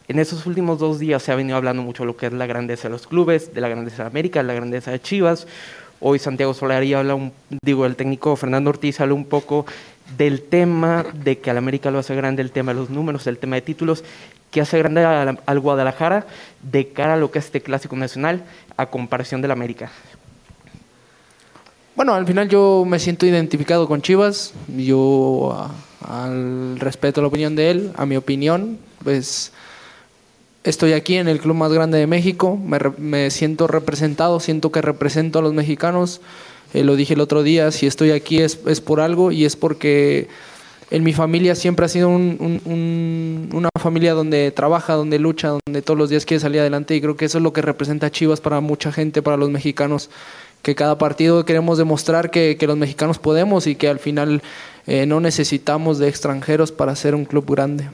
en 0.07 0.19
esos 0.19 0.45
últimos 0.45 0.79
dos 0.79 0.99
días 0.99 1.21
se 1.21 1.33
ha 1.33 1.35
venido 1.35 1.57
hablando 1.57 1.83
mucho 1.83 2.03
de 2.03 2.07
lo 2.07 2.15
que 2.15 2.27
es 2.27 2.33
la 2.33 2.45
grandeza 2.45 2.87
de 2.87 2.93
los 2.93 3.07
clubes, 3.07 3.53
de 3.53 3.59
la 3.59 3.67
grandeza 3.67 4.03
de 4.03 4.07
América, 4.07 4.39
de 4.39 4.47
la 4.47 4.53
grandeza 4.53 4.89
de 4.89 5.01
Chivas. 5.01 5.47
Hoy 5.99 6.17
Santiago 6.17 6.53
Solari 6.53 6.93
habla, 6.93 7.15
un, 7.15 7.33
digo, 7.61 7.85
el 7.85 7.97
técnico 7.97 8.37
Fernando 8.37 8.69
Ortiz 8.69 9.01
habla 9.01 9.15
un 9.15 9.25
poco 9.25 9.65
del 10.15 10.41
tema 10.41 11.05
de 11.13 11.39
que 11.39 11.49
al 11.49 11.57
América 11.57 11.91
lo 11.91 11.99
hace 11.99 12.15
grande, 12.15 12.41
el 12.41 12.51
tema 12.51 12.73
de 12.73 12.79
los 12.79 12.89
números, 12.89 13.27
el 13.27 13.37
tema 13.37 13.55
de 13.55 13.61
títulos, 13.61 14.03
que 14.51 14.61
hace 14.61 14.77
grande 14.77 15.03
al, 15.03 15.59
Guadalajara 15.59 16.25
de 16.61 16.89
cara 16.89 17.15
a 17.15 17.17
lo 17.17 17.31
que 17.31 17.39
es 17.39 17.45
este 17.45 17.61
clásico 17.61 17.95
nacional 17.95 18.43
a 18.77 18.85
comparación 18.85 19.41
del 19.41 19.51
América. 19.51 19.91
Bueno, 21.95 22.13
al 22.13 22.25
final 22.27 22.47
yo 22.47 22.85
me 22.87 22.99
siento 22.99 23.25
identificado 23.25 23.87
con 23.87 24.01
Chivas, 24.01 24.53
yo 24.77 25.69
al 26.01 26.79
respeto 26.79 27.19
a 27.19 27.23
la 27.23 27.27
opinión 27.27 27.55
de 27.55 27.71
él, 27.71 27.91
a 27.97 28.05
mi 28.05 28.15
opinión, 28.15 28.77
pues 29.03 29.51
Estoy 30.67 30.91
aquí 30.91 31.15
en 31.15 31.29
el 31.29 31.39
club 31.39 31.55
más 31.55 31.71
grande 31.71 31.97
de 31.97 32.07
México, 32.07 32.57
me, 32.57 33.31
siento 33.31 33.67
representado, 33.67 34.41
siento 34.41 34.69
que 34.69 34.81
represento 34.81 35.39
a 35.39 35.41
los 35.41 35.53
mexicanos. 35.53 36.19
Eh, 36.73 36.83
lo 36.83 36.95
dije 36.95 37.13
el 37.13 37.21
otro 37.21 37.43
día, 37.43 37.71
si 37.71 37.87
estoy 37.87 38.11
aquí 38.11 38.39
es, 38.39 38.55
por 38.55 38.99
algo 38.99 39.31
y 39.31 39.45
es 39.45 39.55
porque 39.55 40.27
en 40.91 41.03
mi 41.03 41.13
familia 41.13 41.55
siempre 41.55 41.85
ha 41.85 41.89
sido 41.89 42.09
una 42.09 43.69
familia 43.79 44.13
donde 44.13 44.51
trabaja, 44.51 44.93
donde 44.93 45.19
lucha, 45.19 45.53
donde 45.65 45.81
todos 45.81 45.97
los 45.97 46.09
días 46.09 46.25
quiere 46.25 46.41
salir 46.41 46.61
adelante 46.61 46.95
y 46.95 47.01
creo 47.01 47.15
que 47.15 47.25
eso 47.25 47.37
es 47.37 47.43
lo 47.43 47.53
que 47.53 47.61
representa 47.61 48.11
Chivas 48.11 48.41
para 48.41 48.59
mucha 48.61 48.91
gente, 48.91 49.21
para 49.21 49.37
los 49.37 49.49
mexicanos, 49.49 50.09
que 50.61 50.75
cada 50.75 50.97
partido 50.97 51.45
queremos 51.45 51.77
demostrar 51.77 52.31
que, 52.31 52.57
los 52.59 52.77
mexicanos 52.77 53.19
podemos 53.19 53.67
y 53.67 53.75
que 53.75 53.87
al 53.87 53.99
final 53.99 54.41
eh, 54.85 55.05
no 55.05 55.19
necesitamos 55.19 55.99
de 55.99 56.09
extranjeros 56.09 56.71
para 56.71 56.95
ser 56.95 57.15
un 57.15 57.25
club 57.25 57.49
grande. 57.49 57.85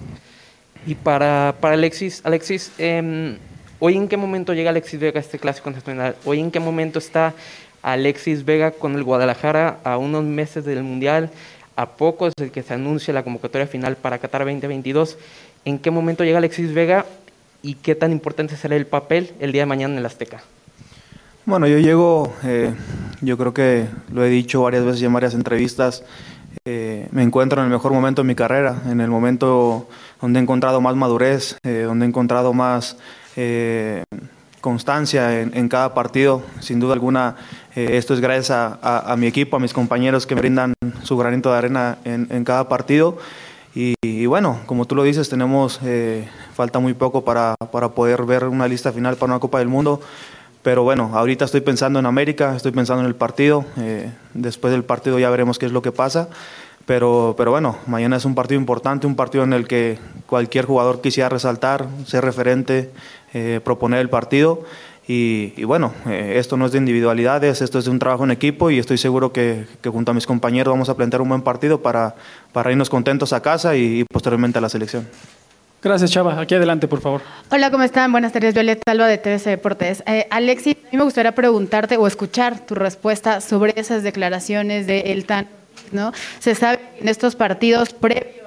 Y 0.86 0.96
para, 0.96 1.56
para 1.60 1.76
Alexis, 1.76 2.22
Alexis, 2.24 2.72
eh, 2.78 3.38
¿hoy 3.80 3.96
en 3.96 4.08
qué 4.08 4.18
momento 4.18 4.54
llega 4.54 4.72
Alexis 4.72 5.00
Vega 5.00 5.20
a 5.20 5.22
este 5.22 5.40
clásico 5.40 5.70
nacional? 5.72 6.16
¿Hoy 6.26 6.40
en 6.40 6.52
qué 6.52 6.60
momento 6.60 7.00
está 7.00 7.34
Alexis 7.84 8.46
Vega 8.46 8.72
con 8.72 8.96
el 8.96 9.04
Guadalajara 9.04 9.80
a 9.84 9.98
unos 9.98 10.24
meses 10.24 10.66
del 10.66 10.84
Mundial? 10.84 11.30
A 11.76 11.92
poco 11.92 12.30
desde 12.30 12.52
que 12.52 12.64
se 12.64 12.74
anuncia 12.74 13.14
la 13.14 13.24
convocatoria 13.24 13.68
final 13.68 13.96
para 13.96 14.18
Qatar 14.18 14.46
2022. 14.46 15.18
¿En 15.66 15.80
qué 15.80 15.92
momento 15.92 16.24
llega 16.24 16.40
Alexis 16.40 16.74
Vega 16.74 17.06
y 17.62 17.76
qué 17.76 17.96
tan 17.96 18.12
importante 18.12 18.58
será 18.58 18.76
el 18.76 18.86
papel 18.86 19.34
el 19.40 19.52
día 19.52 19.64
de 19.64 19.66
mañana 19.68 19.94
en 19.94 20.00
el 20.00 20.06
Azteca? 20.06 20.44
Bueno, 21.46 21.68
yo 21.68 21.78
llego, 21.78 22.34
eh, 22.46 22.74
yo 23.20 23.38
creo 23.38 23.54
que 23.54 23.88
lo 24.14 24.24
he 24.24 24.30
dicho 24.30 24.62
varias 24.62 24.86
veces 24.86 25.02
en 25.04 25.12
varias 25.12 25.34
entrevistas, 25.34 26.06
eh, 26.64 27.10
me 27.12 27.22
encuentro 27.22 27.60
en 27.60 27.66
el 27.66 27.72
mejor 27.72 27.92
momento 27.92 28.22
de 28.22 28.28
mi 28.30 28.36
carrera, 28.36 28.82
en 28.88 29.02
el 29.02 29.10
momento 29.10 29.90
donde 30.22 30.40
he 30.40 30.42
encontrado 30.42 30.80
más 30.80 30.96
madurez, 30.96 31.58
eh, 31.64 31.84
donde 31.86 32.06
he 32.06 32.08
encontrado 32.08 32.54
más 32.54 32.96
constancia 34.62 35.42
en, 35.42 35.68
cada 35.68 35.94
partido. 35.94 36.42
Sin 36.62 36.80
duda 36.80 36.94
alguna, 36.94 37.36
esto 37.76 38.14
es 38.14 38.20
gracias 38.20 38.52
a, 38.52 39.16
mi 39.18 39.28
equipo, 39.28 39.58
a 39.58 39.60
mis 39.60 39.74
compañeros 39.74 40.28
que 40.28 40.36
me 40.36 40.42
brindan 40.42 40.74
su 41.04 41.18
granito 41.18 41.52
de 41.52 41.58
arena 41.58 41.98
en, 42.06 42.44
cada 42.44 42.70
partido. 42.70 43.18
Y, 43.76 44.26
bueno, 44.26 44.60
como 44.66 44.86
tú 44.86 44.96
lo 44.96 45.04
dices, 45.04 45.30
tenemos, 45.30 45.80
falta 46.54 46.80
muy 46.80 46.94
poco 46.94 47.24
para, 47.24 47.56
para 47.72 47.90
poder 47.90 48.24
ver 48.24 48.46
una 48.46 48.68
lista 48.68 48.92
final 48.92 49.16
para 49.16 49.34
una 49.34 49.40
Copa 49.40 49.60
del 49.60 49.68
Mundo. 49.68 50.02
Pero 50.64 50.84
bueno, 50.84 51.12
ahorita 51.14 51.44
estoy 51.44 51.60
pensando 51.60 52.00
en 52.00 52.06
América, 52.06 52.56
estoy 52.56 52.72
pensando 52.72 53.02
en 53.02 53.08
el 53.08 53.16
partido. 53.16 53.66
Eh, 53.78 54.10
después 54.34 54.72
del 54.72 54.86
partido 54.86 55.20
ya 55.20 55.30
veremos 55.30 55.60
qué 55.60 55.66
es 55.66 55.74
lo 55.74 55.82
que 55.82 55.92
pasa. 55.92 56.30
Pero, 56.86 57.36
pero 57.38 57.52
bueno, 57.52 57.78
mañana 57.86 58.16
es 58.16 58.26
un 58.26 58.34
partido 58.34 58.60
importante, 58.60 59.06
un 59.06 59.16
partido 59.16 59.44
en 59.44 59.54
el 59.54 59.68
que 59.68 60.00
cualquier 60.26 60.66
jugador 60.66 61.02
quisiera 61.02 61.30
resaltar, 61.30 61.88
ser 62.06 62.24
referente, 62.24 62.92
eh, 63.34 63.60
proponer 63.64 64.00
el 64.00 64.10
partido. 64.10 64.64
Y, 65.06 65.64
bueno, 65.66 65.94
eh, 66.08 66.36
esto 66.38 66.56
no 66.56 66.66
es 66.66 66.72
de 66.72 66.78
individualidades, 66.78 67.62
esto 67.62 67.80
es 67.80 67.86
de 67.86 67.92
un 67.92 68.00
trabajo 68.00 68.24
en 68.24 68.32
equipo 68.32 68.72
y 68.72 68.80
estoy 68.80 68.98
seguro 68.98 69.34
que, 69.34 69.66
junto 69.86 70.12
a 70.12 70.14
mis 70.14 70.26
compañeros 70.26 70.72
vamos 70.72 70.90
a 70.90 70.96
plantear 70.96 71.22
un 71.22 71.30
buen 71.30 71.42
partido 71.42 71.82
para, 71.82 72.16
para 72.54 72.72
irnos 72.72 72.90
contentos 72.90 73.34
a 73.34 73.42
casa 73.42 73.76
y 73.76 74.06
posteriormente 74.06 74.60
a 74.60 74.62
la 74.62 74.70
selección. 74.70 75.08
Gracias, 75.84 76.12
Chava. 76.12 76.40
Aquí 76.40 76.56
adelante, 76.56 76.88
por 76.88 77.02
favor. 77.02 77.22
Hola, 77.52 77.70
¿cómo 77.70 77.84
están? 77.84 78.10
Buenas 78.14 78.32
tardes, 78.32 78.54
Violeta 78.54 78.90
Alba 78.90 79.06
de 79.08 79.18
TVC 79.18 79.50
Deportes. 79.50 80.02
Eh, 80.08 80.28
Alexis, 80.30 80.78
a 80.78 80.92
mí 80.92 80.98
me 80.98 81.04
gustaría 81.04 81.36
preguntarte 81.36 81.98
o 81.98 82.08
escuchar 82.08 82.66
tu 82.66 82.74
respuesta 82.74 83.42
sobre 83.42 83.74
esas 83.76 84.02
declaraciones 84.02 84.88
de 84.88 85.12
El 85.12 85.26
Tan, 85.26 85.50
¿no? 85.92 86.14
Se 86.40 86.56
sabe 86.56 86.78
que 86.78 87.02
en 87.02 87.10
estos 87.10 87.36
partidos 87.36 87.92
previos 87.92 88.43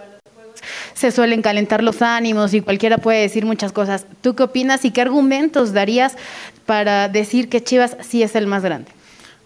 se 0.94 1.10
suelen 1.10 1.42
calentar 1.42 1.82
los 1.82 2.02
ánimos 2.02 2.54
y 2.54 2.60
cualquiera 2.60 2.98
puede 2.98 3.20
decir 3.20 3.44
muchas 3.44 3.72
cosas. 3.72 4.06
¿Tú 4.20 4.34
qué 4.34 4.42
opinas 4.42 4.84
y 4.84 4.90
qué 4.90 5.02
argumentos 5.02 5.72
darías 5.72 6.16
para 6.64 7.08
decir 7.08 7.48
que 7.48 7.62
Chivas 7.62 7.96
sí 8.00 8.22
es 8.22 8.34
el 8.36 8.46
más 8.46 8.62
grande? 8.62 8.90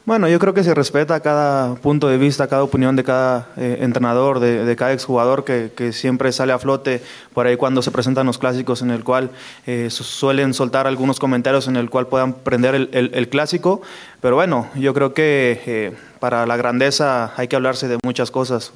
Bueno, 0.07 0.29
yo 0.29 0.39
creo 0.39 0.55
que 0.55 0.65
se 0.65 0.75
respeta 0.75 1.21
cada 1.21 1.75
punto 1.75 2.09
de 2.09 2.17
vista, 2.17 2.49
cada 2.49 2.63
opinión 2.63 2.97
de 2.97 3.05
cada 3.05 3.49
eh, 3.59 3.79
entrenador, 3.83 4.41
de, 4.41 4.75
cada 4.75 4.95
exjugador 4.95 5.45
que, 5.45 5.73
que 5.77 5.93
siempre 5.93 6.33
sale 6.33 6.55
a 6.55 6.59
flote 6.59 7.03
por 7.35 7.47
ahí 7.47 7.59
cuando 7.59 7.83
se 7.83 7.91
presentan 7.91 8.27
los 8.27 8.39
clásicos 8.39 8.81
en 8.81 8.91
el 8.91 9.05
cual 9.05 9.31
eh, 9.67 9.89
suelen 9.91 10.55
soltar 10.55 10.87
algunos 10.87 11.21
comentarios 11.21 11.69
en 11.69 11.77
el 11.77 11.91
cual 11.91 12.07
puedan 12.07 12.33
prender 12.33 12.75
el, 12.75 13.29
clásico. 13.29 13.83
Pero 14.23 14.37
bueno, 14.37 14.69
yo 14.75 14.95
creo 14.95 15.13
que 15.13 15.61
eh, 15.67 15.93
para 16.19 16.47
la 16.47 16.57
grandeza 16.57 17.35
hay 17.37 17.47
que 17.47 17.57
hablarse 17.57 17.87
de 17.87 17.99
muchas 18.03 18.31
cosas, 18.31 18.73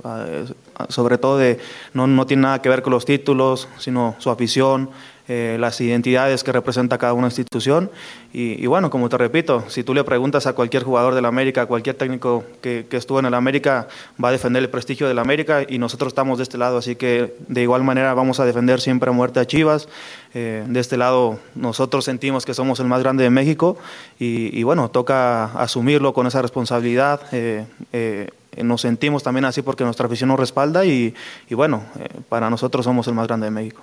sobre 0.91 1.17
todo 1.17 1.39
de 1.39 1.59
no, 1.95 2.07
no 2.07 2.27
tiene 2.27 2.43
nada 2.43 2.61
que 2.61 2.69
ver 2.69 2.83
con 2.83 2.93
los 2.93 3.07
títulos, 3.07 3.67
sino 3.79 4.15
su 4.19 4.31
afición, 4.31 4.91
eh, 5.27 5.57
las 5.59 5.81
identidades 5.81 6.45
que 6.45 6.53
representa 6.53 6.99
cada 6.99 7.15
una 7.15 7.29
institución. 7.29 7.91
Y, 8.35 8.67
bueno, 8.67 8.91
como 8.91 9.09
te 9.09 9.17
repito, 9.17 9.65
si 9.69 9.85
tú 9.85 9.95
le 9.95 10.03
preguntas 10.03 10.47
a 10.47 10.55
cualquier 10.55 10.83
jugador 10.83 11.15
del 11.15 11.25
América, 11.25 11.63
a 11.63 11.67
cualquier 11.67 11.95
técnico 11.97 12.45
que, 12.61 12.85
estuvo 12.91 13.21
en 13.21 13.27
el 13.27 13.35
América, 13.35 13.89
va 14.23 14.31
a 14.31 14.33
defender 14.33 14.63
el 14.63 14.69
prestigio 14.69 15.07
del 15.07 15.21
América 15.21 15.65
y 15.67 15.79
nosotros 15.79 16.09
estamos 16.09 16.39
de 16.39 16.43
este 16.43 16.59
lado, 16.59 16.79
así 16.79 16.97
que 16.97 17.37
de 17.47 17.63
igual 17.63 17.85
manera 17.85 18.13
vamos 18.13 18.41
a 18.41 18.45
defender 18.45 18.81
siempre 18.81 19.09
a 19.09 19.13
muerte 19.13 19.39
a 19.41 19.47
Chivas. 19.47 19.89
Eh, 20.35 20.65
de 20.67 20.81
este 20.81 20.97
lado 20.97 21.39
nosotros 21.55 22.05
sentimos 22.05 22.45
que 22.45 22.53
somos 22.53 22.81
el 22.81 22.87
más 22.87 23.01
grande 23.03 23.23
de 23.23 23.31
México 23.31 23.79
y, 24.19 24.63
bueno, 24.65 24.91
toca 24.91 25.45
asumirlo 25.59 26.13
con 26.13 26.27
esa 26.27 26.43
responsabilidad. 26.43 27.21
Eh, 27.31 28.29
nos 28.63 28.81
sentimos 28.81 29.23
también 29.23 29.45
así 29.45 29.63
porque 29.63 29.85
nuestra 29.85 30.07
afición 30.07 30.29
nos 30.29 30.41
respalda 30.41 30.85
y, 30.85 31.15
y 31.49 31.55
bueno, 31.55 31.85
para 32.29 32.51
nosotros 32.51 32.85
somos 32.85 33.07
el 33.07 33.15
más 33.15 33.29
grande 33.29 33.47
de 33.47 33.53
México. 33.53 33.81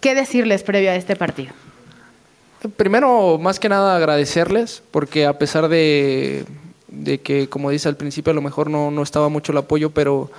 ¿Qué 0.00 0.14
decirles 0.14 0.62
previo 0.62 0.90
a 0.90 0.94
este 0.94 1.16
partido? 1.16 1.52
Primero, 2.76 3.38
más 3.38 3.60
que 3.60 3.68
nada 3.68 3.96
agradecerles, 3.96 4.82
porque 4.90 5.26
a 5.26 5.38
pesar 5.38 5.68
de, 5.68 6.44
que, 7.22 7.48
como 7.48 7.70
dice 7.70 7.88
al 7.88 7.96
principio, 7.96 8.32
a 8.32 8.34
lo 8.34 8.42
mejor 8.42 8.70
no, 8.70 8.90
no 8.90 9.02
estaba 9.02 9.28
mucho 9.28 9.52
el 9.52 9.58
apoyo, 9.58 9.90
pero 9.90 10.30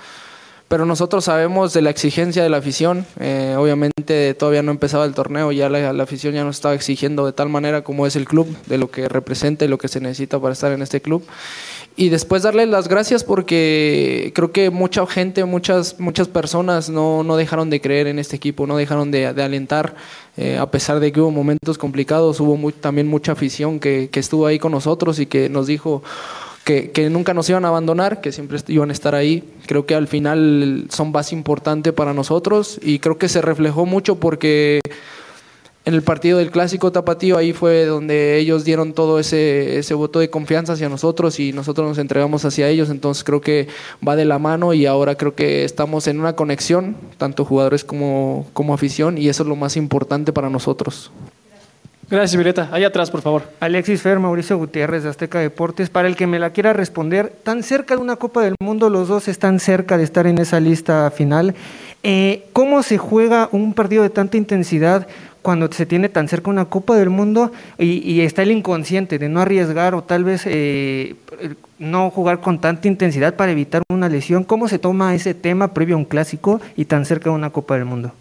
pero 0.70 0.86
nosotros 0.86 1.24
sabemos 1.24 1.72
de 1.72 1.82
la 1.82 1.90
exigencia 1.90 2.44
de 2.44 2.48
la 2.48 2.58
afición. 2.58 3.04
Eh, 3.18 3.56
obviamente 3.58 4.34
todavía 4.34 4.62
no 4.62 4.70
empezaba 4.70 5.04
el 5.04 5.14
torneo, 5.14 5.50
ya 5.50 5.68
la, 5.68 6.00
afición 6.00 6.32
ya 6.32 6.44
nos 6.44 6.58
estaba 6.58 6.76
exigiendo 6.76 7.26
de 7.26 7.32
tal 7.32 7.48
manera 7.48 7.82
como 7.82 8.06
es 8.06 8.14
el 8.14 8.24
club, 8.24 8.46
de 8.66 8.78
lo 8.78 8.88
que 8.88 9.08
representa 9.08 9.64
y 9.64 9.68
lo 9.68 9.78
que 9.78 9.88
se 9.88 9.98
necesita 10.00 10.38
para 10.38 10.52
estar 10.52 10.70
en 10.70 10.80
este 10.80 11.00
club. 11.02 11.26
Y 12.00 12.08
después 12.08 12.42
darles 12.42 12.66
las 12.66 12.88
gracias 12.88 13.24
porque 13.24 14.32
creo 14.34 14.52
que 14.52 14.70
mucha 14.70 15.06
gente, 15.06 15.44
muchas, 15.44 16.00
muchas 16.00 16.28
personas 16.28 16.88
no, 16.88 17.22
no 17.22 17.36
dejaron 17.36 17.68
de 17.68 17.82
creer 17.82 18.06
en 18.06 18.18
este 18.18 18.36
equipo, 18.36 18.66
no 18.66 18.78
dejaron 18.78 19.10
de, 19.10 19.26
alentar, 19.26 19.94
eh, 20.38 20.56
a 20.56 20.70
pesar 20.70 20.98
de 20.98 21.12
que 21.12 21.20
hubo 21.20 21.30
momentos 21.30 21.76
complicados, 21.76 22.40
hubo 22.40 22.72
también 22.72 23.06
mucha 23.06 23.32
afición 23.32 23.78
que, 23.78 24.08
que 24.10 24.18
estuvo 24.18 24.46
ahí 24.46 24.58
con 24.58 24.72
nosotros 24.72 25.18
y 25.18 25.26
que 25.26 25.50
nos 25.50 25.66
dijo 25.66 26.02
que, 26.64 27.10
nunca 27.10 27.34
nos 27.34 27.50
iban 27.50 27.66
a 27.66 27.68
abandonar, 27.68 28.22
que 28.22 28.32
siempre 28.32 28.58
iban 28.68 28.88
a 28.88 28.92
estar 28.92 29.14
ahí. 29.14 29.44
Creo 29.66 29.84
que 29.84 29.94
al 29.94 30.08
final 30.08 30.86
son 30.88 31.12
base 31.12 31.34
importante 31.34 31.92
para 31.92 32.14
nosotros 32.14 32.78
y 32.82 33.00
creo 33.00 33.18
que 33.18 33.28
se 33.28 33.42
reflejó 33.42 33.84
mucho 33.84 34.16
porque 34.16 34.80
en 35.90 35.96
el 35.96 36.02
partido 36.02 36.38
del 36.38 36.50
clásico 36.50 36.92
tapatío 36.92 37.36
ahí 37.36 37.52
fue 37.52 37.84
donde 37.84 38.38
ellos 38.38 38.64
dieron 38.64 38.92
todo 38.92 39.18
ese, 39.18 39.78
ese 39.78 39.92
voto 39.94 40.20
de 40.20 40.30
confianza 40.30 40.74
hacia 40.74 40.88
nosotros 40.88 41.40
y 41.40 41.52
nosotros 41.52 41.88
nos 41.88 41.98
entregamos 41.98 42.44
hacia 42.44 42.68
ellos, 42.68 42.90
entonces 42.90 43.24
creo 43.24 43.40
que 43.40 43.66
va 44.06 44.14
de 44.14 44.24
la 44.24 44.38
mano 44.38 44.72
y 44.72 44.86
ahora 44.86 45.16
creo 45.16 45.34
que 45.34 45.64
estamos 45.64 46.06
en 46.06 46.20
una 46.20 46.34
conexión, 46.34 46.96
tanto 47.18 47.44
jugadores 47.44 47.84
como, 47.84 48.46
como 48.52 48.72
afición, 48.72 49.18
y 49.18 49.28
eso 49.28 49.42
es 49.42 49.48
lo 49.48 49.56
más 49.56 49.76
importante 49.76 50.32
para 50.32 50.48
nosotros. 50.48 51.10
Gracias, 52.10 52.34
Violeta. 52.34 52.68
Allá 52.72 52.88
atrás, 52.88 53.08
por 53.08 53.22
favor. 53.22 53.44
Alexis 53.60 54.02
Fer, 54.02 54.18
Mauricio 54.18 54.58
Gutiérrez 54.58 55.04
de 55.04 55.10
Azteca 55.10 55.38
Deportes. 55.38 55.90
Para 55.90 56.08
el 56.08 56.16
que 56.16 56.26
me 56.26 56.40
la 56.40 56.50
quiera 56.50 56.72
responder, 56.72 57.32
tan 57.44 57.62
cerca 57.62 57.94
de 57.94 58.02
una 58.02 58.16
Copa 58.16 58.42
del 58.42 58.56
Mundo, 58.60 58.90
los 58.90 59.06
dos 59.06 59.28
están 59.28 59.60
cerca 59.60 59.96
de 59.96 60.02
estar 60.02 60.26
en 60.26 60.38
esa 60.38 60.58
lista 60.58 61.08
final. 61.12 61.54
Eh, 62.02 62.48
¿Cómo 62.52 62.82
se 62.82 62.98
juega 62.98 63.48
un 63.52 63.74
partido 63.74 64.02
de 64.02 64.10
tanta 64.10 64.36
intensidad 64.36 65.06
cuando 65.42 65.70
se 65.72 65.86
tiene 65.86 66.08
tan 66.08 66.28
cerca 66.28 66.50
una 66.50 66.66
Copa 66.66 66.96
del 66.96 67.10
Mundo 67.10 67.52
y, 67.78 68.20
está 68.20 68.42
el 68.42 68.50
inconsciente 68.50 69.18
de 69.18 69.28
no 69.28 69.40
arriesgar 69.40 69.94
o 69.94 70.02
tal 70.02 70.24
vez 70.24 70.42
eh, 70.46 71.16
no 71.78 72.10
jugar 72.10 72.40
con 72.40 72.60
tanta 72.60 72.88
intensidad 72.88 73.34
para 73.34 73.52
evitar 73.52 73.82
una 73.90 74.08
lesión? 74.08 74.44
¿Cómo 74.44 74.68
se 74.68 74.78
toma 74.78 75.14
ese 75.14 75.34
tema 75.34 75.74
previo 75.74 75.96
a 75.96 75.98
un 75.98 76.04
clásico 76.04 76.60
y 76.76 76.84
tan 76.84 77.04
cerca 77.04 77.30
de 77.30 77.36
una 77.36 77.50
Copa 77.50 77.74
del 77.74 77.86
Mundo? 77.86 78.12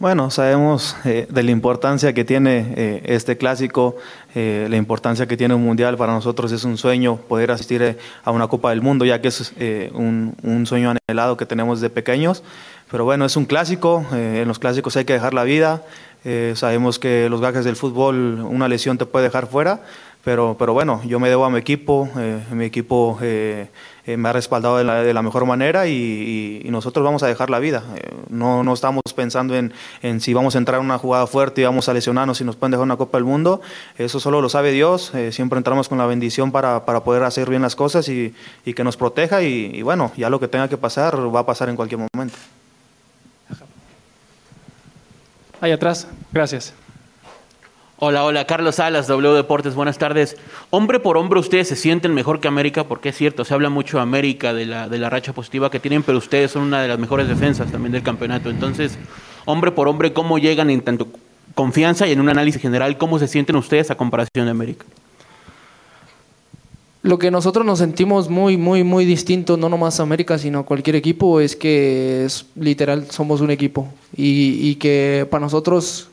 Bueno, 0.00 0.30
sabemos 0.30 0.96
eh, 1.04 1.26
de 1.28 1.42
la 1.42 1.50
importancia 1.50 2.14
que 2.14 2.24
tiene 2.24 2.72
eh, 2.74 3.02
este 3.04 3.36
clásico, 3.36 3.96
eh, 4.34 4.66
la 4.70 4.78
importancia 4.78 5.26
que 5.26 5.36
tiene 5.36 5.52
un 5.52 5.62
mundial. 5.62 5.98
Para 5.98 6.14
nosotros 6.14 6.50
es 6.52 6.64
un 6.64 6.78
sueño 6.78 7.16
poder 7.16 7.50
asistir 7.50 7.98
a 8.24 8.30
una 8.30 8.48
Copa 8.48 8.70
del 8.70 8.80
Mundo, 8.80 9.04
ya 9.04 9.20
que 9.20 9.28
es 9.28 9.52
un, 9.92 10.34
un, 10.42 10.64
sueño 10.64 10.94
anhelado 11.06 11.36
que 11.36 11.44
tenemos 11.44 11.82
de 11.82 11.90
pequeños. 11.90 12.42
Pero 12.90 13.04
bueno, 13.04 13.24
es 13.24 13.36
un 13.36 13.44
clásico, 13.44 14.04
en 14.12 14.46
los 14.48 14.58
clásicos 14.58 14.96
hay 14.96 15.04
que 15.04 15.12
dejar 15.12 15.34
la 15.34 15.44
vida. 15.44 15.82
sabemos 16.54 16.98
que 16.98 17.28
los 17.28 17.40
gajes 17.40 17.64
del 17.64 17.76
fútbol, 17.76 18.40
una 18.40 18.68
lesión 18.68 18.98
te 18.98 19.06
puede 19.06 19.26
dejar 19.26 19.46
fuera, 19.46 19.80
pero, 20.24 20.56
pero 20.58 20.72
bueno, 20.72 21.00
yo 21.06 21.20
me 21.20 21.28
debo 21.28 21.44
a 21.44 21.50
mi 21.50 21.58
equipo, 21.58 22.10
mi 22.50 22.64
equipo 22.64 23.18
eh, 24.10 24.16
me 24.16 24.28
ha 24.28 24.32
respaldado 24.32 24.78
de 24.78 24.84
la, 24.84 25.02
de 25.02 25.14
la 25.14 25.22
mejor 25.22 25.46
manera 25.46 25.86
y, 25.86 26.66
nosotros 26.70 27.04
vamos 27.04 27.22
a 27.22 27.26
dejar 27.26 27.50
la 27.50 27.58
vida. 27.58 27.82
Eh, 27.96 28.10
no, 28.28 28.62
no 28.62 28.72
estamos 28.72 29.02
pensando 29.14 29.56
en, 29.56 29.72
en, 30.02 30.20
si 30.20 30.32
vamos 30.32 30.54
a 30.54 30.58
entrar 30.58 30.80
en 30.80 30.86
una 30.86 30.98
jugada 30.98 31.26
fuerte 31.26 31.60
y 31.60 31.64
vamos 31.64 31.88
a 31.88 31.94
lesionarnos 31.94 32.38
si 32.38 32.44
nos 32.44 32.56
pueden 32.56 32.70
dejar 32.70 32.84
una 32.84 32.96
Copa 32.96 33.18
del 33.18 33.24
Mundo. 33.24 33.60
Eso 33.98 34.20
solo 34.20 34.40
lo 34.40 34.48
sabe 34.48 34.72
Dios. 34.72 35.14
Eh, 35.14 35.32
siempre 35.32 35.58
entramos 35.58 35.88
con 35.88 35.98
la 35.98 36.06
bendición 36.06 36.52
para, 36.52 36.84
para, 36.86 37.04
poder 37.04 37.24
hacer 37.24 37.50
bien 37.50 37.62
las 37.62 37.76
cosas 37.76 38.08
y, 38.08 38.34
y 38.64 38.74
que 38.74 38.84
nos 38.84 38.96
proteja 38.96 39.42
y, 39.42 39.70
y 39.74 39.82
bueno, 39.82 40.12
ya 40.16 40.30
lo 40.30 40.40
que 40.40 40.48
tenga 40.48 40.68
que 40.68 40.76
pasar 40.76 41.16
va 41.34 41.40
a 41.40 41.46
pasar 41.46 41.68
en 41.68 41.76
cualquier 41.76 42.00
momento. 42.14 42.36
Ahí 45.60 45.72
atrás, 45.72 46.08
gracias. 46.32 46.72
Hola, 47.98 48.24
hola, 48.24 48.46
Carlos 48.46 48.76
Salas, 48.76 49.06
W 49.08 49.34
Deportes, 49.34 49.74
buenas 49.74 49.98
tardes. 49.98 50.38
Hombre 50.70 51.00
por 51.00 51.18
hombre, 51.18 51.38
ustedes 51.38 51.68
se 51.68 51.76
sienten 51.76 52.14
mejor 52.14 52.40
que 52.40 52.48
América, 52.48 52.84
porque 52.84 53.10
es 53.10 53.16
cierto, 53.18 53.44
se 53.44 53.52
habla 53.52 53.68
mucho 53.68 53.98
de 53.98 54.02
América, 54.02 54.54
de 54.54 54.64
la, 54.64 54.88
de 54.88 54.96
la 54.96 55.10
racha 55.10 55.34
positiva 55.34 55.70
que 55.70 55.78
tienen, 55.78 56.02
pero 56.02 56.16
ustedes 56.16 56.50
son 56.50 56.62
una 56.62 56.80
de 56.80 56.88
las 56.88 56.98
mejores 56.98 57.28
defensas 57.28 57.70
también 57.70 57.92
del 57.92 58.02
campeonato. 58.02 58.48
Entonces, 58.48 58.96
hombre 59.44 59.70
por 59.70 59.86
hombre, 59.86 60.14
¿cómo 60.14 60.38
llegan 60.38 60.70
en 60.70 60.80
tanto 60.80 61.08
confianza 61.54 62.06
y 62.06 62.12
en 62.12 62.20
un 62.20 62.30
análisis 62.30 62.62
general, 62.62 62.96
cómo 62.96 63.18
se 63.18 63.28
sienten 63.28 63.56
ustedes 63.56 63.90
a 63.90 63.96
comparación 63.96 64.46
de 64.46 64.52
América? 64.52 64.86
Lo 67.02 67.18
que 67.18 67.30
nosotros 67.30 67.64
nos 67.64 67.78
sentimos 67.78 68.28
muy, 68.28 68.56
muy, 68.56 68.84
muy 68.84 69.06
distinto, 69.06 69.56
no 69.56 69.68
nomás 69.68 70.00
América, 70.00 70.36
sino 70.36 70.66
cualquier 70.66 70.96
equipo, 70.96 71.40
es 71.40 71.56
que 71.56 72.26
es 72.26 72.44
literal 72.56 73.10
somos 73.10 73.40
un 73.40 73.50
equipo 73.50 73.88
y, 74.14 74.68
y 74.68 74.74
que 74.74 75.26
para 75.30 75.40
nosotros 75.40 76.10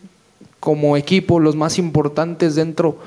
como 0.59 0.97
equipo, 0.97 1.39
los 1.39 1.55
más 1.55 1.77
importantes 1.79 2.55
dentro 2.55 2.97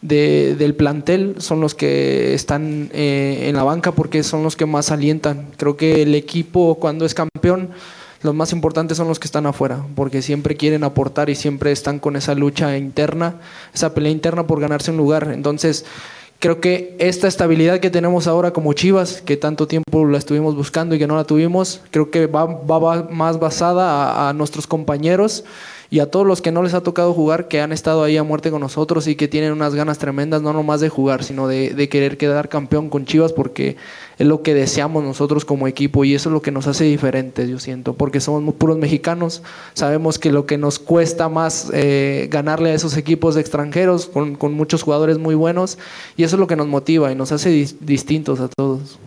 del 0.00 0.74
plantel 0.76 1.36
son 1.38 1.60
los 1.60 1.74
que 1.74 2.34
están 2.34 2.88
eh, 2.92 3.46
en 3.48 3.56
la 3.56 3.64
banca 3.64 3.92
porque 3.92 4.22
son 4.22 4.42
los 4.42 4.56
que 4.56 4.66
más 4.66 4.90
alientan. 4.90 5.48
Creo 5.56 5.76
que 5.76 6.02
el 6.02 6.14
equipo 6.14 6.76
cuando 6.76 7.04
es 7.04 7.14
campeón, 7.14 7.70
los 8.22 8.34
más 8.34 8.52
importantes 8.52 8.96
son 8.96 9.08
los 9.08 9.18
que 9.18 9.26
están 9.26 9.46
afuera, 9.46 9.84
porque 9.94 10.22
siempre 10.22 10.56
quieren 10.56 10.82
aportar 10.82 11.30
y 11.30 11.34
siempre 11.34 11.72
están 11.72 11.98
con 11.98 12.16
esa 12.16 12.34
lucha 12.34 12.76
interna, 12.76 13.36
esa 13.74 13.94
pelea 13.94 14.12
interna 14.12 14.46
por 14.46 14.60
ganarse 14.60 14.90
un 14.90 14.96
lugar. 14.96 15.30
Entonces, 15.32 15.84
creo 16.38 16.60
que 16.60 16.96
esta 16.98 17.28
estabilidad 17.28 17.80
que 17.80 17.90
tenemos 17.90 18.26
ahora 18.26 18.52
como 18.52 18.72
Chivas, 18.72 19.22
que 19.22 19.36
tanto 19.36 19.66
tiempo 19.66 20.04
la 20.06 20.18
estuvimos 20.18 20.54
buscando 20.54 20.94
y 20.94 20.98
que 20.98 21.06
no 21.06 21.16
la 21.16 21.24
tuvimos, 21.24 21.80
creo 21.90 22.10
que 22.10 22.26
va, 22.26 22.44
va, 22.44 23.08
más 23.10 23.38
basada 23.38 24.28
a 24.28 24.32
nuestros 24.32 24.66
compañeros 24.66 25.44
y 25.90 26.00
a 26.00 26.10
todos 26.10 26.26
los 26.26 26.42
que 26.42 26.52
no 26.52 26.62
les 26.62 26.74
ha 26.74 26.82
tocado 26.82 27.14
jugar, 27.14 27.48
que 27.48 27.60
han 27.60 27.72
estado 27.72 28.04
ahí 28.04 28.18
a 28.18 28.22
muerte 28.22 28.50
con 28.50 28.60
nosotros 28.60 29.06
y 29.06 29.16
que 29.16 29.26
tienen 29.26 29.52
unas 29.52 29.74
ganas 29.74 29.98
tremendas, 29.98 30.42
no 30.42 30.52
nomás 30.52 30.80
de 30.80 30.90
jugar, 30.90 31.24
sino 31.24 31.48
de, 31.48 31.88
querer 31.88 32.18
quedar 32.18 32.50
campeón 32.50 32.90
con 32.90 33.06
Chivas, 33.06 33.32
porque 33.32 33.76
es 34.18 34.26
lo 34.26 34.42
que 34.42 34.52
deseamos 34.52 35.02
nosotros 35.02 35.46
como 35.46 35.66
equipo 35.66 36.04
y 36.04 36.14
eso 36.14 36.28
es 36.28 36.32
lo 36.34 36.42
que 36.42 36.50
nos 36.50 36.66
hace 36.66 36.84
diferentes, 36.84 37.48
yo 37.48 37.58
siento, 37.58 37.94
porque 37.94 38.20
somos 38.20 38.54
puros 38.54 38.76
mexicanos, 38.76 39.42
sabemos 39.72 40.18
que 40.18 40.30
lo 40.30 40.44
que 40.44 40.58
nos 40.58 40.78
cuesta 40.78 41.30
más 41.30 41.70
eh, 41.72 42.28
ganarle 42.30 42.70
a 42.70 42.74
esos 42.74 42.96
equipos 42.96 43.36
extranjeros, 43.36 44.06
con, 44.06 44.36
muchos 44.52 44.82
jugadores 44.82 45.18
muy 45.18 45.34
buenos, 45.34 45.78
y 46.16 46.24
eso 46.24 46.36
es 46.36 46.40
lo 46.40 46.46
que 46.46 46.56
nos 46.56 46.66
motiva 46.66 47.10
y 47.10 47.14
nos 47.14 47.32
hace 47.32 47.50
distintos 47.80 48.40
a 48.40 48.48
todos. 48.48 48.98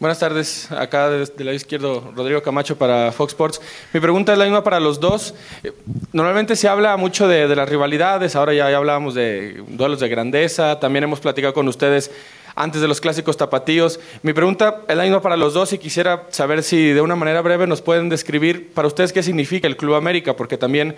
Buenas 0.00 0.18
tardes, 0.18 0.72
acá 0.72 1.10
desde 1.10 1.34
el 1.36 1.44
lado 1.44 1.56
izquierdo 1.56 2.12
Rodrigo 2.16 2.40
Camacho 2.40 2.74
para 2.78 3.12
Fox 3.12 3.32
Sports. 3.34 3.60
Mi 3.92 4.00
pregunta 4.00 4.32
es 4.32 4.38
la 4.38 4.46
misma 4.46 4.64
para 4.64 4.80
los 4.80 4.98
dos. 4.98 5.34
Eh, 5.62 5.72
Normalmente 6.14 6.56
se 6.56 6.68
habla 6.68 6.96
mucho 6.96 7.28
de, 7.28 7.46
de 7.46 7.54
las 7.54 7.68
rivalidades, 7.68 8.34
ahora 8.34 8.54
ya, 8.54 8.74
hablábamos 8.74 9.12
de 9.14 9.62
duelos 9.68 10.00
de 10.00 10.08
grandeza, 10.08 10.80
también 10.80 11.04
hemos 11.04 11.20
platicado 11.20 11.52
con 11.52 11.68
ustedes 11.68 12.10
antes 12.54 12.80
de 12.80 12.88
los 12.88 12.98
clásicos 12.98 13.36
tapatíos. 13.36 14.00
Mi 14.22 14.32
pregunta 14.32 14.80
es 14.88 14.96
la 14.96 15.02
misma 15.02 15.20
para 15.20 15.36
los 15.36 15.52
dos 15.52 15.74
y 15.74 15.78
quisiera 15.78 16.24
saber 16.30 16.62
si 16.62 16.94
de 16.94 17.02
una 17.02 17.14
manera 17.14 17.42
breve 17.42 17.66
nos 17.66 17.82
pueden 17.82 18.08
describir 18.08 18.72
para 18.72 18.88
ustedes 18.88 19.12
qué 19.12 19.22
significa 19.22 19.68
el 19.68 19.76
Club 19.76 19.96
América, 19.96 20.34
porque 20.34 20.56
también 20.56 20.96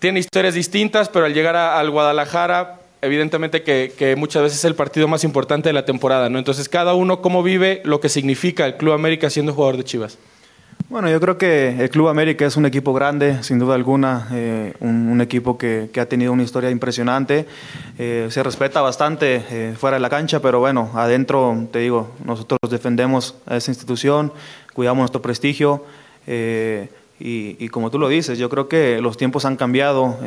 tiene 0.00 0.18
historias 0.18 0.54
distintas, 0.54 1.08
pero 1.08 1.24
al 1.24 1.34
llegar 1.34 1.54
al 1.54 1.88
Guadalajara 1.88 2.79
evidentemente 3.02 3.62
que, 3.62 3.92
que 3.96 4.16
muchas 4.16 4.42
veces 4.42 4.58
es 4.58 4.64
el 4.64 4.74
partido 4.74 5.08
más 5.08 5.24
importante 5.24 5.68
de 5.68 5.72
la 5.72 5.84
temporada, 5.84 6.28
¿no? 6.28 6.38
Entonces, 6.38 6.68
cada 6.68 6.94
uno 6.94 7.20
cómo 7.20 7.42
vive 7.42 7.80
lo 7.84 8.00
que 8.00 8.08
significa 8.08 8.66
el 8.66 8.76
Club 8.76 8.92
América 8.92 9.30
siendo 9.30 9.52
jugador 9.52 9.76
de 9.76 9.84
Chivas. 9.84 10.18
Bueno, 10.90 11.08
yo 11.08 11.20
creo 11.20 11.38
que 11.38 11.68
el 11.78 11.88
Club 11.88 12.08
América 12.08 12.44
es 12.44 12.56
un 12.56 12.66
equipo 12.66 12.92
grande, 12.92 13.44
sin 13.44 13.60
duda 13.60 13.76
alguna, 13.76 14.26
eh, 14.32 14.74
un, 14.80 15.20
equipo 15.20 15.56
que, 15.56 15.88
ha 16.00 16.06
tenido 16.06 16.32
una 16.32 16.42
historia 16.42 16.68
impresionante. 16.68 17.46
Eh, 17.96 18.26
se 18.28 18.42
respeta 18.42 18.80
bastante 18.80 19.44
eh, 19.50 19.74
fuera 19.78 19.98
de 19.98 20.00
la 20.00 20.10
cancha, 20.10 20.40
pero 20.40 20.58
bueno, 20.58 20.90
adentro, 20.94 21.68
te 21.70 21.78
digo, 21.78 22.10
nosotros 22.24 22.58
defendemos 22.68 23.36
a 23.46 23.56
esa 23.56 23.70
institución, 23.70 24.32
cuidamos 24.74 25.02
nuestro 25.02 25.22
prestigio. 25.22 25.84
y, 26.26 27.68
como 27.68 27.92
tú 27.92 28.00
lo 28.00 28.08
dices, 28.08 28.36
yo 28.36 28.48
creo 28.48 28.66
que 28.66 29.00
los 29.00 29.16
tiempos 29.16 29.44
han 29.44 29.54
cambiado. 29.54 30.18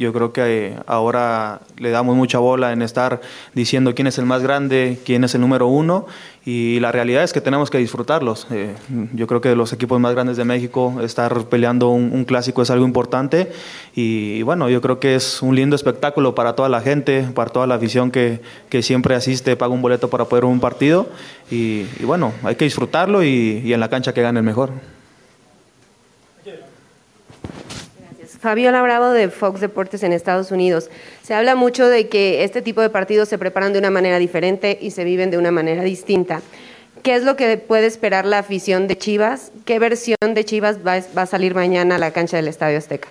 Yo 0.00 0.14
creo 0.14 0.32
que 0.32 0.68
eh, 0.68 0.76
ahora 0.86 1.60
le 1.76 1.90
damos 1.90 2.16
mucha 2.16 2.38
bola 2.38 2.72
en 2.72 2.80
estar 2.80 3.20
diciendo 3.54 3.94
quién 3.94 4.06
es 4.06 4.16
el 4.16 4.24
más 4.24 4.42
grande, 4.42 4.98
quién 5.04 5.24
es 5.24 5.34
el 5.34 5.42
número 5.42 5.66
uno, 5.66 6.06
y 6.42 6.80
la 6.80 6.90
realidad 6.90 7.22
es 7.22 7.34
que 7.34 7.42
tenemos 7.42 7.68
que 7.68 7.76
disfrutarlos. 7.76 8.46
Eh, 8.50 8.74
yo 9.12 9.26
creo 9.26 9.42
que 9.42 9.50
de 9.50 9.56
los 9.56 9.74
equipos 9.74 10.00
más 10.00 10.14
grandes 10.14 10.38
de 10.38 10.46
México, 10.46 11.02
estar 11.02 11.44
peleando 11.44 11.90
un, 11.90 12.12
un 12.14 12.24
clásico 12.24 12.62
es 12.62 12.70
algo 12.70 12.86
importante, 12.86 13.52
y, 13.94 14.40
bueno, 14.40 14.70
yo 14.70 14.80
creo 14.80 14.98
que 15.00 15.16
es 15.16 15.42
un 15.42 15.54
lindo 15.54 15.76
espectáculo 15.76 16.34
para 16.34 16.54
toda 16.54 16.70
la 16.70 16.80
gente, 16.80 17.28
para 17.34 17.50
toda 17.50 17.66
la 17.66 17.74
afición 17.74 18.10
que, 18.10 18.40
que 18.70 18.82
siempre 18.82 19.14
asiste, 19.14 19.54
paga 19.54 19.74
un 19.74 19.82
boleto 19.82 20.08
para 20.08 20.24
poder 20.24 20.46
un 20.46 20.60
partido, 20.60 21.10
y, 21.50 21.84
bueno, 22.04 22.32
hay 22.42 22.54
que 22.54 22.64
disfrutarlo 22.64 23.22
y 23.22 23.70
en 23.70 23.80
la 23.80 23.90
cancha 23.90 24.14
que 24.14 24.22
gane 24.22 24.38
el 24.38 24.46
mejor. 24.46 24.70
Fabiola 28.40 28.80
Bravo 28.80 29.10
de 29.10 29.28
Fox 29.28 29.60
Deportes 29.60 30.02
en 30.02 30.14
Estados 30.14 30.50
Unidos. 30.50 30.88
Se 31.22 31.34
habla 31.34 31.56
mucho 31.56 31.86
de 31.86 32.08
que 32.08 32.42
este 32.42 32.62
tipo 32.62 32.80
de 32.80 32.88
partidos 32.88 33.28
se 33.28 33.36
preparan 33.36 33.74
de 33.74 33.78
una 33.78 33.90
manera 33.90 34.18
diferente 34.18 34.78
y 34.80 34.92
se 34.92 35.04
viven 35.04 35.30
de 35.30 35.36
una 35.36 35.50
manera 35.50 35.82
distinta. 35.82 36.40
¿Qué 37.02 37.16
es 37.16 37.24
lo 37.24 37.36
que 37.36 37.58
puede 37.58 37.86
esperar 37.86 38.24
la 38.24 38.38
afición 38.38 38.88
de 38.88 38.96
Chivas? 38.96 39.52
¿Qué 39.66 39.78
versión 39.78 40.16
de 40.34 40.44
Chivas 40.46 40.78
va, 40.86 40.94
a 40.94 41.26
salir 41.26 41.54
mañana 41.54 41.96
a 41.96 41.98
la 41.98 42.12
cancha 42.12 42.38
del 42.38 42.48
Estadio 42.48 42.78
Azteca? 42.78 43.08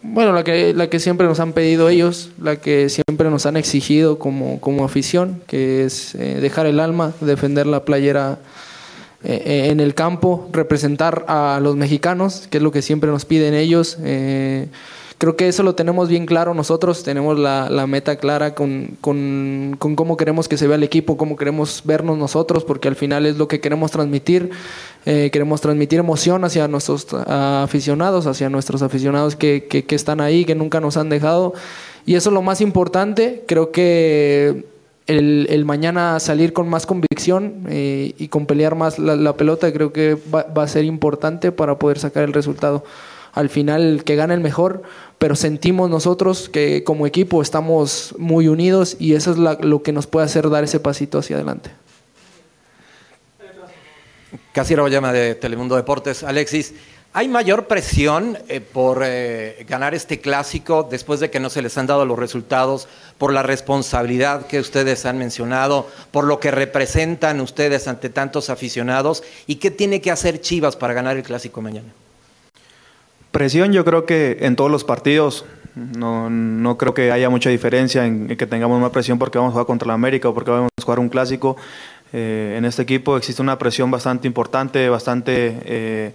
Bueno, 0.00 0.32
la 0.32 0.42
que, 0.42 0.72
la 0.72 0.88
que 0.88 0.98
siempre 0.98 1.26
nos 1.26 1.38
han 1.38 1.52
pedido 1.52 1.90
ellos, 1.90 2.30
la 2.40 2.56
que 2.56 2.88
siempre 2.88 3.28
nos 3.28 3.44
han 3.44 3.58
exigido 3.58 4.18
como, 4.18 4.58
como 4.60 4.84
afición, 4.84 5.42
que 5.46 5.84
es 5.84 6.14
eh, 6.14 6.38
dejar 6.40 6.64
el 6.64 6.80
alma, 6.80 7.12
defender 7.20 7.66
la 7.66 7.84
playera 7.84 8.38
eh, 9.24 9.68
en 9.70 9.80
el 9.80 9.94
campo, 9.94 10.48
representar 10.52 11.24
a 11.28 11.60
los 11.62 11.76
mexicanos, 11.76 12.48
que 12.50 12.58
es 12.58 12.62
lo 12.62 12.72
que 12.72 12.82
siempre 12.82 13.10
nos 13.10 13.24
piden 13.24 13.54
ellos. 13.54 13.98
Eh, 14.02 14.66
creo 15.18 15.36
que 15.36 15.46
eso 15.46 15.62
lo 15.62 15.76
tenemos 15.76 16.08
bien 16.08 16.26
claro 16.26 16.52
nosotros, 16.52 17.04
tenemos 17.04 17.38
la, 17.38 17.70
la 17.70 17.86
meta 17.86 18.16
clara 18.16 18.56
con, 18.56 18.96
con, 19.00 19.76
con 19.78 19.94
cómo 19.94 20.16
queremos 20.16 20.48
que 20.48 20.56
se 20.56 20.66
vea 20.66 20.74
el 20.74 20.82
equipo, 20.82 21.16
cómo 21.16 21.36
queremos 21.36 21.82
vernos 21.84 22.18
nosotros, 22.18 22.64
porque 22.64 22.88
al 22.88 22.96
final 22.96 23.26
es 23.26 23.36
lo 23.36 23.46
que 23.46 23.60
queremos 23.60 23.92
transmitir. 23.92 24.50
Eh, 25.06 25.30
queremos 25.32 25.60
transmitir 25.60 26.00
emoción 26.00 26.44
hacia 26.44 26.66
nuestros 26.66 27.06
aficionados, 27.14 28.26
hacia 28.26 28.48
nuestros 28.48 28.82
aficionados 28.82 29.36
que, 29.36 29.66
que, 29.68 29.84
que 29.84 29.94
están 29.94 30.20
ahí, 30.20 30.44
que 30.44 30.56
nunca 30.56 30.80
nos 30.80 30.96
han 30.96 31.08
dejado. 31.08 31.54
Y 32.06 32.16
eso 32.16 32.30
es 32.30 32.34
lo 32.34 32.42
más 32.42 32.60
importante. 32.60 33.44
Creo 33.46 33.70
que 33.70 34.71
el, 35.06 35.64
mañana 35.64 36.20
salir 36.20 36.52
con 36.52 36.68
más 36.68 36.86
convicción 36.86 37.64
eh, 37.68 38.14
y 38.18 38.28
con 38.28 38.46
pelear 38.46 38.74
más 38.74 38.98
la, 38.98 39.36
pelota, 39.36 39.72
creo 39.72 39.92
que 39.92 40.16
va, 40.34 40.46
a 40.54 40.68
ser 40.68 40.84
importante 40.84 41.52
para 41.52 41.78
poder 41.78 41.98
sacar 41.98 42.24
el 42.24 42.32
resultado. 42.32 42.84
Al 43.32 43.48
final, 43.48 44.02
que 44.04 44.14
gane 44.14 44.34
el 44.34 44.40
mejor, 44.40 44.82
pero 45.18 45.36
sentimos 45.36 45.88
nosotros 45.88 46.48
que 46.48 46.84
como 46.84 47.06
equipo 47.06 47.40
estamos 47.40 48.14
muy 48.18 48.48
unidos 48.48 48.96
y 48.98 49.14
eso 49.14 49.30
es 49.32 49.38
la, 49.38 49.54
lo 49.54 49.82
que 49.82 49.92
nos 49.92 50.06
puede 50.06 50.26
hacer 50.26 50.50
dar 50.50 50.64
ese 50.64 50.80
pasito 50.80 51.18
hacia 51.18 51.36
adelante. 51.36 51.70
Casiero 54.52 54.86
llama 54.88 55.14
de 55.14 55.34
Telemundo 55.34 55.76
Deportes. 55.76 56.22
Alexis, 56.22 56.74
¿hay 57.12 57.28
mayor 57.28 57.66
presión 57.66 58.38
eh, 58.48 58.60
por 58.60 59.02
eh, 59.04 59.64
ganar 59.68 59.94
este 59.94 60.20
clásico 60.20 60.86
después 60.90 61.20
de 61.20 61.30
que 61.30 61.40
no 61.40 61.50
se 61.50 61.62
les 61.62 61.76
han 61.78 61.86
dado 61.86 62.06
los 62.06 62.18
resultados, 62.18 62.88
por 63.18 63.32
la 63.32 63.42
responsabilidad 63.42 64.46
que 64.46 64.60
ustedes 64.60 65.04
han 65.06 65.18
mencionado, 65.18 65.88
por 66.10 66.24
lo 66.24 66.40
que 66.40 66.50
representan 66.50 67.40
ustedes 67.40 67.88
ante 67.88 68.08
tantos 68.08 68.50
aficionados? 68.50 69.22
¿Y 69.46 69.56
qué 69.56 69.70
tiene 69.70 70.00
que 70.00 70.10
hacer 70.10 70.40
Chivas 70.40 70.76
para 70.76 70.94
ganar 70.94 71.16
el 71.16 71.22
clásico 71.22 71.60
mañana? 71.60 71.92
Presión 73.30 73.72
yo 73.72 73.84
creo 73.84 74.04
que 74.04 74.38
en 74.40 74.56
todos 74.56 74.70
los 74.70 74.84
partidos, 74.84 75.44
no, 75.74 76.28
no 76.28 76.76
creo 76.76 76.92
que 76.92 77.12
haya 77.12 77.30
mucha 77.30 77.48
diferencia 77.48 78.04
en, 78.04 78.36
que 78.36 78.46
tengamos 78.46 78.80
más 78.80 78.90
presión 78.90 79.18
porque 79.18 79.38
vamos 79.38 79.50
a 79.50 79.52
jugar 79.52 79.66
contra 79.66 79.88
la 79.88 79.94
América 79.94 80.28
o 80.28 80.34
porque 80.34 80.50
vamos 80.50 80.70
a 80.78 80.82
jugar 80.82 80.98
un 80.98 81.08
clásico. 81.08 81.56
Eh, 82.12 82.56
en 82.58 82.66
este 82.66 82.82
equipo 82.82 83.16
existe 83.16 83.40
una 83.40 83.58
presión 83.58 83.90
bastante 83.90 84.28
importante, 84.28 84.86
bastante 84.90 86.12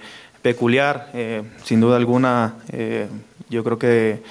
peculiar, 0.47 1.09
eh, 1.13 1.43
sin 1.65 1.81
duda 1.81 1.97
alguna. 1.97 2.53
yo 3.49 3.63
creo 3.65 3.77
que 3.77 4.23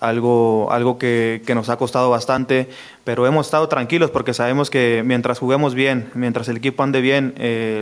algo, 0.00 0.68
algo 0.70 0.98
que, 0.98 1.42
que, 1.46 1.54
nos 1.54 1.68
ha 1.70 1.76
costado 1.76 2.10
bastante, 2.10 2.68
pero 3.04 3.26
hemos 3.26 3.46
estado 3.46 3.68
tranquilos 3.68 4.10
porque 4.10 4.34
sabemos 4.34 4.68
que 4.68 5.02
mientras 5.04 5.38
juguemos 5.38 5.74
bien, 5.74 6.10
mientras 6.14 6.48
el 6.48 6.58
equipo 6.58 6.82
ande 6.82 7.00
bien, 7.00 7.34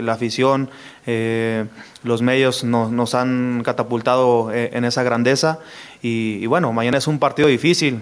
la 0.05 0.13
afición, 0.13 0.69
los 2.03 2.21
medios 2.21 2.63
nos, 2.63 2.91
nos 2.91 3.15
han 3.15 3.63
catapultado 3.65 4.51
en 4.53 4.85
esa 4.85 5.03
grandeza. 5.03 5.59
Y, 6.01 6.39
y, 6.41 6.45
bueno, 6.45 6.71
mañana 6.71 6.99
es 6.99 7.07
un 7.07 7.19
partido 7.19 7.47
difícil, 7.47 7.99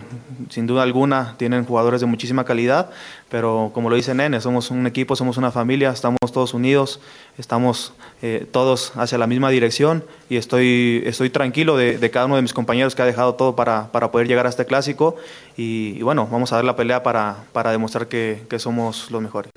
sin 0.50 0.68
duda 0.68 0.84
alguna, 0.84 1.36
tienen 1.38 1.66
jugadores 1.66 2.02
de 2.02 2.08
muchísima 2.08 2.44
calidad, 2.44 2.92
pero 3.30 3.72
como 3.74 3.90
lo 3.90 3.96
dice 3.96 4.14
Nene, 4.14 4.40
somos 4.42 4.70
un 4.70 4.86
equipo, 4.86 5.16
somos 5.16 5.38
una 5.38 5.52
familia, 5.52 5.90
estamos 5.90 6.20
todos 6.32 6.54
unidos, 6.54 7.00
estamos 7.38 7.94
eh, 8.22 8.48
todos 8.52 8.94
hacia 8.96 9.18
la 9.18 9.28
misma 9.28 9.50
dirección 9.50 10.06
y 10.30 10.38
estoy, 10.38 11.04
estoy 11.06 11.30
tranquilo 11.30 11.76
de, 11.76 11.98
de, 11.98 12.12
cada 12.12 12.28
uno 12.28 12.36
de 12.36 12.44
mis 12.44 12.54
compañeros 12.54 12.96
que 12.96 13.02
ha 13.02 13.06
dejado 13.06 13.36
todo 13.36 13.55
para, 13.56 13.92
para 13.92 14.12
poder 14.12 14.28
llegar 14.28 14.46
a 14.46 14.50
este 14.50 14.66
clásico 14.66 15.16
y, 15.58 16.02
bueno, 16.02 16.28
vamos 16.32 16.52
a 16.52 16.58
dar 16.58 16.66
la 16.66 16.76
pelea 16.76 17.04
para, 17.04 17.38
para 17.54 17.72
demostrar 17.72 18.08
que, 18.08 18.44
que 18.50 18.60
somos 18.60 19.10
los 19.12 19.22
mejores. 19.22 19.52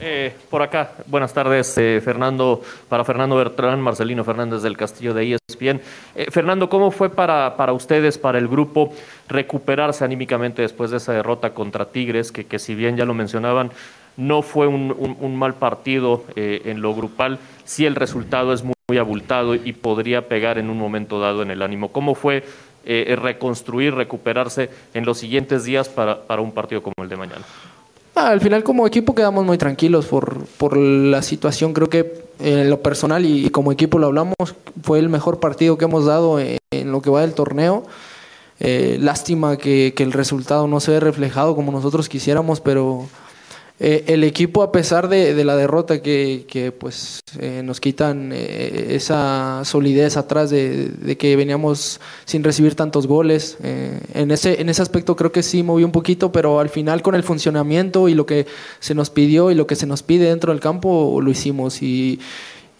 Eh, 0.00 0.34
por 0.50 0.62
acá, 0.62 0.92
buenas 1.06 1.32
tardes, 1.32 1.76
eh, 1.78 2.00
Fernando, 2.04 2.60
para 2.88 3.04
Fernando 3.04 3.36
Bertrán, 3.36 3.80
Marcelino 3.80 4.24
Fernández 4.24 4.62
del 4.62 4.76
Castillo 4.76 5.14
de 5.14 5.38
ESPN. 5.48 5.80
Eh, 6.14 6.30
Fernando, 6.30 6.68
¿cómo 6.68 6.90
fue 6.90 7.10
para, 7.10 7.56
para 7.56 7.72
ustedes, 7.72 8.18
para 8.18 8.38
el 8.38 8.48
grupo, 8.48 8.92
recuperarse 9.28 10.04
anímicamente 10.04 10.62
después 10.62 10.90
de 10.90 10.96
esa 10.96 11.12
derrota 11.12 11.54
contra 11.54 11.86
Tigres, 11.86 12.32
que, 12.32 12.46
que 12.46 12.58
si 12.58 12.74
bien 12.74 12.96
ya 12.96 13.04
lo 13.04 13.14
mencionaban, 13.14 13.70
no 14.16 14.42
fue 14.42 14.66
un, 14.66 15.16
un, 15.20 15.36
mal 15.36 15.54
partido 15.54 16.24
eh, 16.36 16.62
en 16.66 16.82
lo 16.82 16.94
grupal, 16.94 17.38
sí 17.64 17.86
el 17.86 17.94
resultado 17.94 18.52
es 18.52 18.62
muy, 18.62 18.74
muy, 18.92 18.98
abultado 18.98 19.54
y 19.54 19.72
podría 19.72 20.28
pegar 20.28 20.58
en 20.58 20.70
un 20.70 20.78
momento 20.78 21.20
dado 21.20 21.42
en 21.42 21.50
el 21.50 21.62
ánimo. 21.62 21.88
¿Cómo 21.92 22.14
fue 22.14 22.44
eh, 22.84 23.16
reconstruir, 23.20 23.94
recuperarse 23.94 24.70
en 24.94 25.04
los 25.04 25.18
siguientes 25.18 25.64
días 25.64 25.88
para, 25.88 26.22
para 26.22 26.42
un 26.42 26.52
partido 26.52 26.82
como 26.82 26.94
el 27.02 27.08
de 27.08 27.16
mañana? 27.16 27.42
Ah, 28.14 28.28
al 28.28 28.40
final 28.40 28.62
como 28.62 28.86
equipo 28.86 29.14
quedamos 29.14 29.44
muy 29.44 29.56
tranquilos 29.56 30.06
por, 30.06 30.44
por 30.58 30.76
la 30.76 31.22
situación. 31.22 31.72
Creo 31.72 31.88
que 31.88 32.22
en 32.40 32.68
lo 32.68 32.80
personal 32.80 33.24
y, 33.24 33.46
y, 33.46 33.50
como 33.50 33.72
equipo 33.72 33.98
lo 33.98 34.08
hablamos, 34.08 34.34
fue 34.82 34.98
el 34.98 35.08
mejor 35.08 35.40
partido 35.40 35.78
que 35.78 35.86
hemos 35.86 36.04
dado 36.04 36.38
en, 36.38 36.58
en 36.70 36.92
lo 36.92 37.00
que 37.00 37.10
va 37.10 37.22
del 37.22 37.34
torneo. 37.34 37.84
Eh, 38.60 38.98
lástima 39.00 39.56
que, 39.56 39.92
que, 39.96 40.02
el 40.02 40.12
resultado 40.12 40.68
no 40.68 40.78
se 40.78 40.92
ve 40.92 41.00
reflejado 41.00 41.56
como 41.56 41.72
nosotros 41.72 42.08
quisiéramos, 42.08 42.60
pero 42.60 43.08
eh, 43.84 44.04
el 44.06 44.22
equipo 44.22 44.62
a 44.62 44.70
pesar 44.70 45.08
de, 45.08 45.34
de 45.34 45.44
la 45.44 45.56
derrota 45.56 46.00
que, 46.02 46.46
que 46.48 46.70
pues 46.70 47.20
eh, 47.40 47.62
nos 47.64 47.80
quitan 47.80 48.30
eh, 48.32 48.94
esa 48.94 49.62
solidez 49.64 50.16
atrás 50.16 50.50
de, 50.50 50.88
de, 50.88 51.16
que 51.16 51.34
veníamos 51.34 52.00
sin 52.24 52.44
recibir 52.44 52.76
tantos 52.76 53.08
goles 53.08 53.56
eh, 53.62 54.00
en 54.14 54.30
ese 54.30 54.60
en 54.60 54.68
ese 54.68 54.82
aspecto 54.82 55.16
creo 55.16 55.32
que 55.32 55.42
sí 55.42 55.64
movió 55.64 55.84
un 55.84 55.90
poquito 55.92 56.30
pero 56.30 56.60
al 56.60 56.68
final 56.68 57.02
con 57.02 57.16
el 57.16 57.24
funcionamiento 57.24 58.08
y 58.08 58.14
lo 58.14 58.24
que 58.24 58.46
se 58.78 58.94
nos 58.94 59.10
pidió 59.10 59.50
y 59.50 59.56
lo 59.56 59.66
que 59.66 59.74
se 59.74 59.86
nos 59.86 60.04
pide 60.04 60.26
dentro 60.26 60.52
del 60.52 60.60
campo 60.60 61.20
lo 61.20 61.30
hicimos. 61.30 61.82
Y 61.82 62.20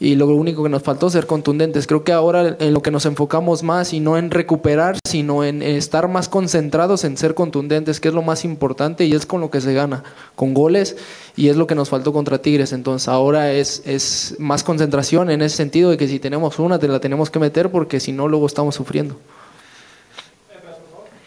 y 0.02 0.16
lo 0.16 0.26
único 0.26 0.64
que 0.64 0.68
nos 0.68 0.82
faltó 0.82 1.08
ser 1.10 1.26
contundentes. 1.26 1.86
Creo 1.86 2.02
que 2.02 2.10
ahora 2.10 2.56
en 2.58 2.74
lo 2.74 2.82
que 2.82 2.90
nos 2.90 3.06
enfocamos 3.06 3.62
más 3.62 3.92
y 3.92 4.00
no 4.00 4.18
en 4.18 4.32
recuperar, 4.32 4.98
sino 5.06 5.44
en 5.44 5.62
estar 5.62 6.08
más 6.08 6.28
concentrados 6.28 7.04
en 7.04 7.16
ser 7.16 7.34
contundentes, 7.34 8.00
que 8.00 8.08
es 8.08 8.14
lo 8.14 8.20
más 8.20 8.44
importante 8.44 9.04
y 9.04 9.14
es 9.14 9.26
con 9.26 9.40
lo 9.40 9.52
que 9.52 9.60
se 9.60 9.72
gana, 9.74 10.02
con 10.34 10.54
goles 10.54 10.96
y 11.36 11.50
es 11.50 11.56
lo 11.56 11.68
que 11.68 11.76
nos 11.76 11.88
faltó 11.88 12.12
contra 12.12 12.42
Tigres. 12.42 12.72
Entonces 12.72 13.06
ahora 13.06 13.52
es, 13.52 13.80
es 13.86 14.34
más 14.40 14.64
concentración 14.64 15.30
en 15.30 15.40
ese 15.40 15.56
sentido 15.56 15.90
de 15.90 15.96
que 15.96 16.08
si 16.08 16.18
tenemos 16.18 16.58
una, 16.58 16.80
te 16.80 16.88
la 16.88 16.98
tenemos 16.98 17.30
que 17.30 17.38
meter 17.38 17.70
porque 17.70 18.00
si 18.00 18.10
no, 18.10 18.26
luego 18.26 18.46
estamos 18.46 18.74
sufriendo. 18.74 19.16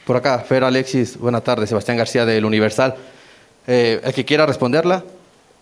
Por 0.06 0.18
acá, 0.18 0.40
Fer 0.40 0.66
Alexis, 0.66 1.18
buenas 1.18 1.46
tardes, 1.46 1.70
Sebastián 1.70 1.96
García 1.96 2.26
del 2.26 2.44
Universal. 2.44 2.96
Eh, 3.68 4.02
el 4.04 4.14
que 4.14 4.26
quiera 4.26 4.46
responderla, 4.46 5.06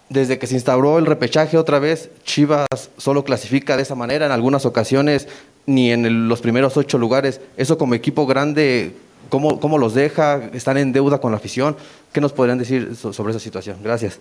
desde 0.10 0.38
que 0.38 0.48
se 0.48 0.56
instauró 0.56 1.00
el 1.00 1.06
repechaje 1.06 1.58
otra 1.58 1.80
vez, 1.80 2.10
Chivas 2.24 2.68
solo 2.98 3.24
clasifica 3.24 3.76
de 3.78 3.84
esa 3.84 3.96
manera, 3.96 4.26
en 4.26 4.32
algunas 4.32 4.66
ocasiones 4.66 5.28
ni 5.66 5.92
en 5.92 6.28
los 6.28 6.42
primeros 6.42 6.78
ocho 6.78 6.98
lugares. 6.98 7.40
Eso 7.58 7.78
como 7.78 7.96
equipo 7.96 8.26
grande, 8.28 8.92
¿cómo, 9.30 9.60
¿cómo 9.60 9.78
los 9.78 9.94
deja? 9.94 10.42
¿Están 10.54 10.78
en 10.78 10.92
deuda 10.92 11.20
con 11.20 11.32
la 11.32 11.38
afición? 11.38 11.76
¿Qué 12.12 12.22
nos 12.22 12.34
podrían 12.34 12.58
decir 12.60 12.96
so- 12.96 13.14
sobre 13.14 13.32
esa 13.32 13.40
situación? 13.40 13.78
Gracias. 13.82 14.20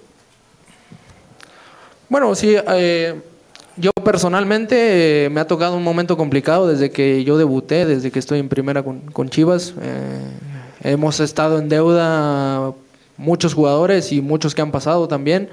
Bueno, 2.09 2.35
sí, 2.35 2.55
eh, 2.75 3.21
yo 3.77 3.91
personalmente 4.05 5.25
eh, 5.27 5.31
me 5.31 5.41
ha 5.41 5.47
tocado 5.47 5.77
un 5.77 5.83
momento 5.83 6.17
complicado 6.17 6.69
desde 6.69 6.91
que 6.91 7.25
yo 7.25 7.39
debuté, 7.39 7.87
desde 7.87 8.11
que 8.11 8.19
estoy 8.19 8.39
en 8.39 8.49
primera 8.49 8.83
con, 8.83 9.01
con 9.13 9.29
Chivas. 9.31 9.75
Eh, 9.81 10.21
hemos 10.85 11.21
estado 11.21 11.59
en 11.59 11.69
deuda 11.69 12.73
muchos 13.17 13.55
jugadores 13.55 14.13
y 14.13 14.21
muchos 14.21 14.55
que 14.55 14.63
han 14.63 14.71
pasado 14.73 15.09
también. 15.09 15.49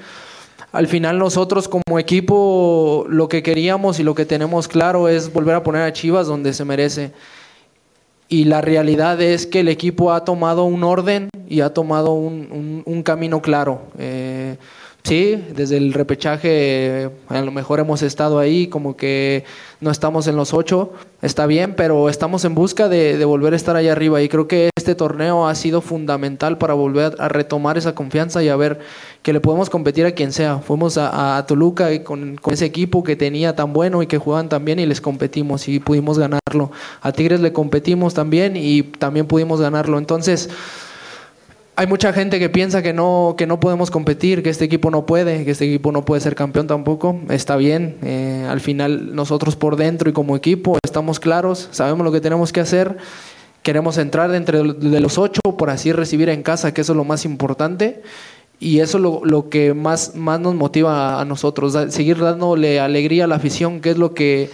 Al 0.71 0.87
final 0.87 1.17
nosotros 1.17 1.67
como 1.67 1.97
equipo 1.99 3.05
lo 3.09 3.27
que 3.27 3.41
queríamos 3.41 3.99
y 3.99 4.03
lo 4.03 4.13
que 4.13 4.25
tenemos 4.25 4.67
claro 4.67 5.07
es 5.09 5.31
volver 5.33 5.55
a 5.55 5.63
poner 5.63 5.81
a 5.81 5.93
Chivas 5.93 6.27
donde 6.27 6.53
se 6.53 6.63
merece. 6.65 7.11
Y 8.27 8.43
la 8.43 8.61
realidad 8.61 9.19
es 9.21 9.47
que 9.47 9.61
el 9.61 9.67
equipo 9.69 10.13
ha 10.13 10.23
tomado 10.23 10.65
un 10.65 10.83
orden 10.83 11.29
y 11.47 11.61
ha 11.61 11.73
tomado 11.73 12.13
un, 12.13 12.83
un- 12.85 13.01
camino 13.01 13.41
claro. 13.41 13.81
Eh, 13.97 14.57
sí, 15.09 15.43
desde 15.55 15.77
el 15.77 15.91
repechaje 15.91 16.49
eh, 16.51 17.09
a 17.29 17.41
lo 17.41 17.51
mejor 17.51 17.79
hemos 17.79 18.03
estado 18.03 18.37
ahí, 18.37 18.67
como 18.67 18.95
que 18.95 19.43
no 19.81 19.89
estamos 19.89 20.27
en 20.27 20.35
los 20.35 20.53
ocho, 20.53 20.93
está 21.23 21.47
bien, 21.47 21.73
pero 21.75 22.09
estamos 22.09 22.45
en 22.45 22.53
busca 22.53 22.87
de, 22.89 23.17
de 23.17 23.25
volver 23.25 23.53
a 23.53 23.55
estar 23.55 23.75
allá 23.75 23.93
arriba. 23.93 24.21
Y 24.21 24.29
creo 24.29 24.47
que 24.47 24.69
este 24.77 24.93
torneo 24.93 25.47
ha 25.47 25.55
sido 25.55 25.81
fundamental 25.81 26.59
para 26.59 26.75
volver 26.75 27.15
a 27.17 27.27
retomar 27.27 27.77
esa 27.77 27.95
confianza 27.95 28.43
y 28.43 28.49
a 28.49 28.55
ver 28.55 28.79
que 29.23 29.33
le 29.33 29.39
podemos 29.39 29.71
competir 29.71 30.05
a 30.05 30.11
quien 30.11 30.31
sea. 30.31 30.59
Fuimos 30.59 30.99
a, 30.99 31.37
a 31.37 31.45
Toluca 31.47 31.91
y 31.91 32.03
con, 32.03 32.39
ese 32.51 32.65
equipo 32.65 33.03
que 33.03 33.15
tenía 33.15 33.55
tan 33.55 33.73
bueno 33.73 34.03
y 34.03 34.07
que 34.07 34.19
jugaban 34.19 34.47
tan 34.47 34.63
bien 34.63 34.77
y 34.77 34.85
les 34.85 35.01
competimos 35.01 35.67
y 35.67 35.79
pudimos 35.79 36.19
ganarlo. 36.19 36.71
A 37.01 37.11
Tigres 37.11 37.39
le 37.39 37.51
competimos 37.51 38.13
también 38.13 38.55
y 38.55 38.83
también 38.83 39.25
pudimos 39.25 39.59
ganarlo. 39.59 39.97
Entonces, 39.97 40.49
hay 41.79 41.87
mucha 41.87 42.11
gente 42.11 42.39
que 42.39 42.49
piensa 42.49 42.81
que 42.81 42.91
no, 42.91 43.35
que 43.37 43.47
no 43.47 43.61
podemos 43.61 43.89
competir, 43.89 44.43
que 44.43 44.49
este 44.49 44.65
equipo 44.65 44.91
no 44.91 45.05
puede, 45.05 45.45
que 45.45 45.51
este 45.51 45.63
equipo 45.63 45.93
no 45.93 46.03
puede 46.03 46.19
ser 46.19 46.35
campeón 46.35 46.67
tampoco. 46.67 47.17
Está 47.29 47.55
bien, 47.55 47.95
eh, 48.03 48.45
al 48.49 48.59
final 48.59 49.15
nosotros 49.15 49.55
por 49.55 49.77
dentro 49.77 50.09
y 50.09 50.13
como 50.13 50.35
equipo 50.35 50.77
estamos 50.83 51.21
claros, 51.21 51.69
sabemos 51.71 52.03
lo 52.03 52.11
que 52.11 52.19
tenemos 52.19 52.51
que 52.51 52.59
hacer. 52.59 52.97
Queremos 53.63 53.97
entrar 53.97 54.35
entre 54.35 54.61
de 54.61 54.99
los 54.99 55.17
ocho, 55.17 55.39
por 55.57 55.69
así 55.69 55.93
recibir 55.93 56.27
en 56.27 56.43
casa, 56.43 56.73
que 56.73 56.81
eso 56.81 56.91
es 56.91 56.97
lo 56.97 57.05
más 57.05 57.23
importante. 57.23 58.01
Y 58.59 58.81
eso 58.81 58.97
es 58.97 59.03
lo, 59.03 59.21
lo 59.23 59.49
que 59.49 59.73
más, 59.73 60.15
más 60.15 60.39
nos 60.39 60.53
motiva 60.53 61.21
a, 61.21 61.25
nosotros, 61.25 61.77
seguir 61.89 62.17
dándole 62.17 62.79
alegría 62.79 63.23
a 63.23 63.27
la 63.27 63.35
afición, 63.35 63.79
que 63.79 63.91
es 63.91 63.97
lo 63.97 64.13
que, 64.13 64.49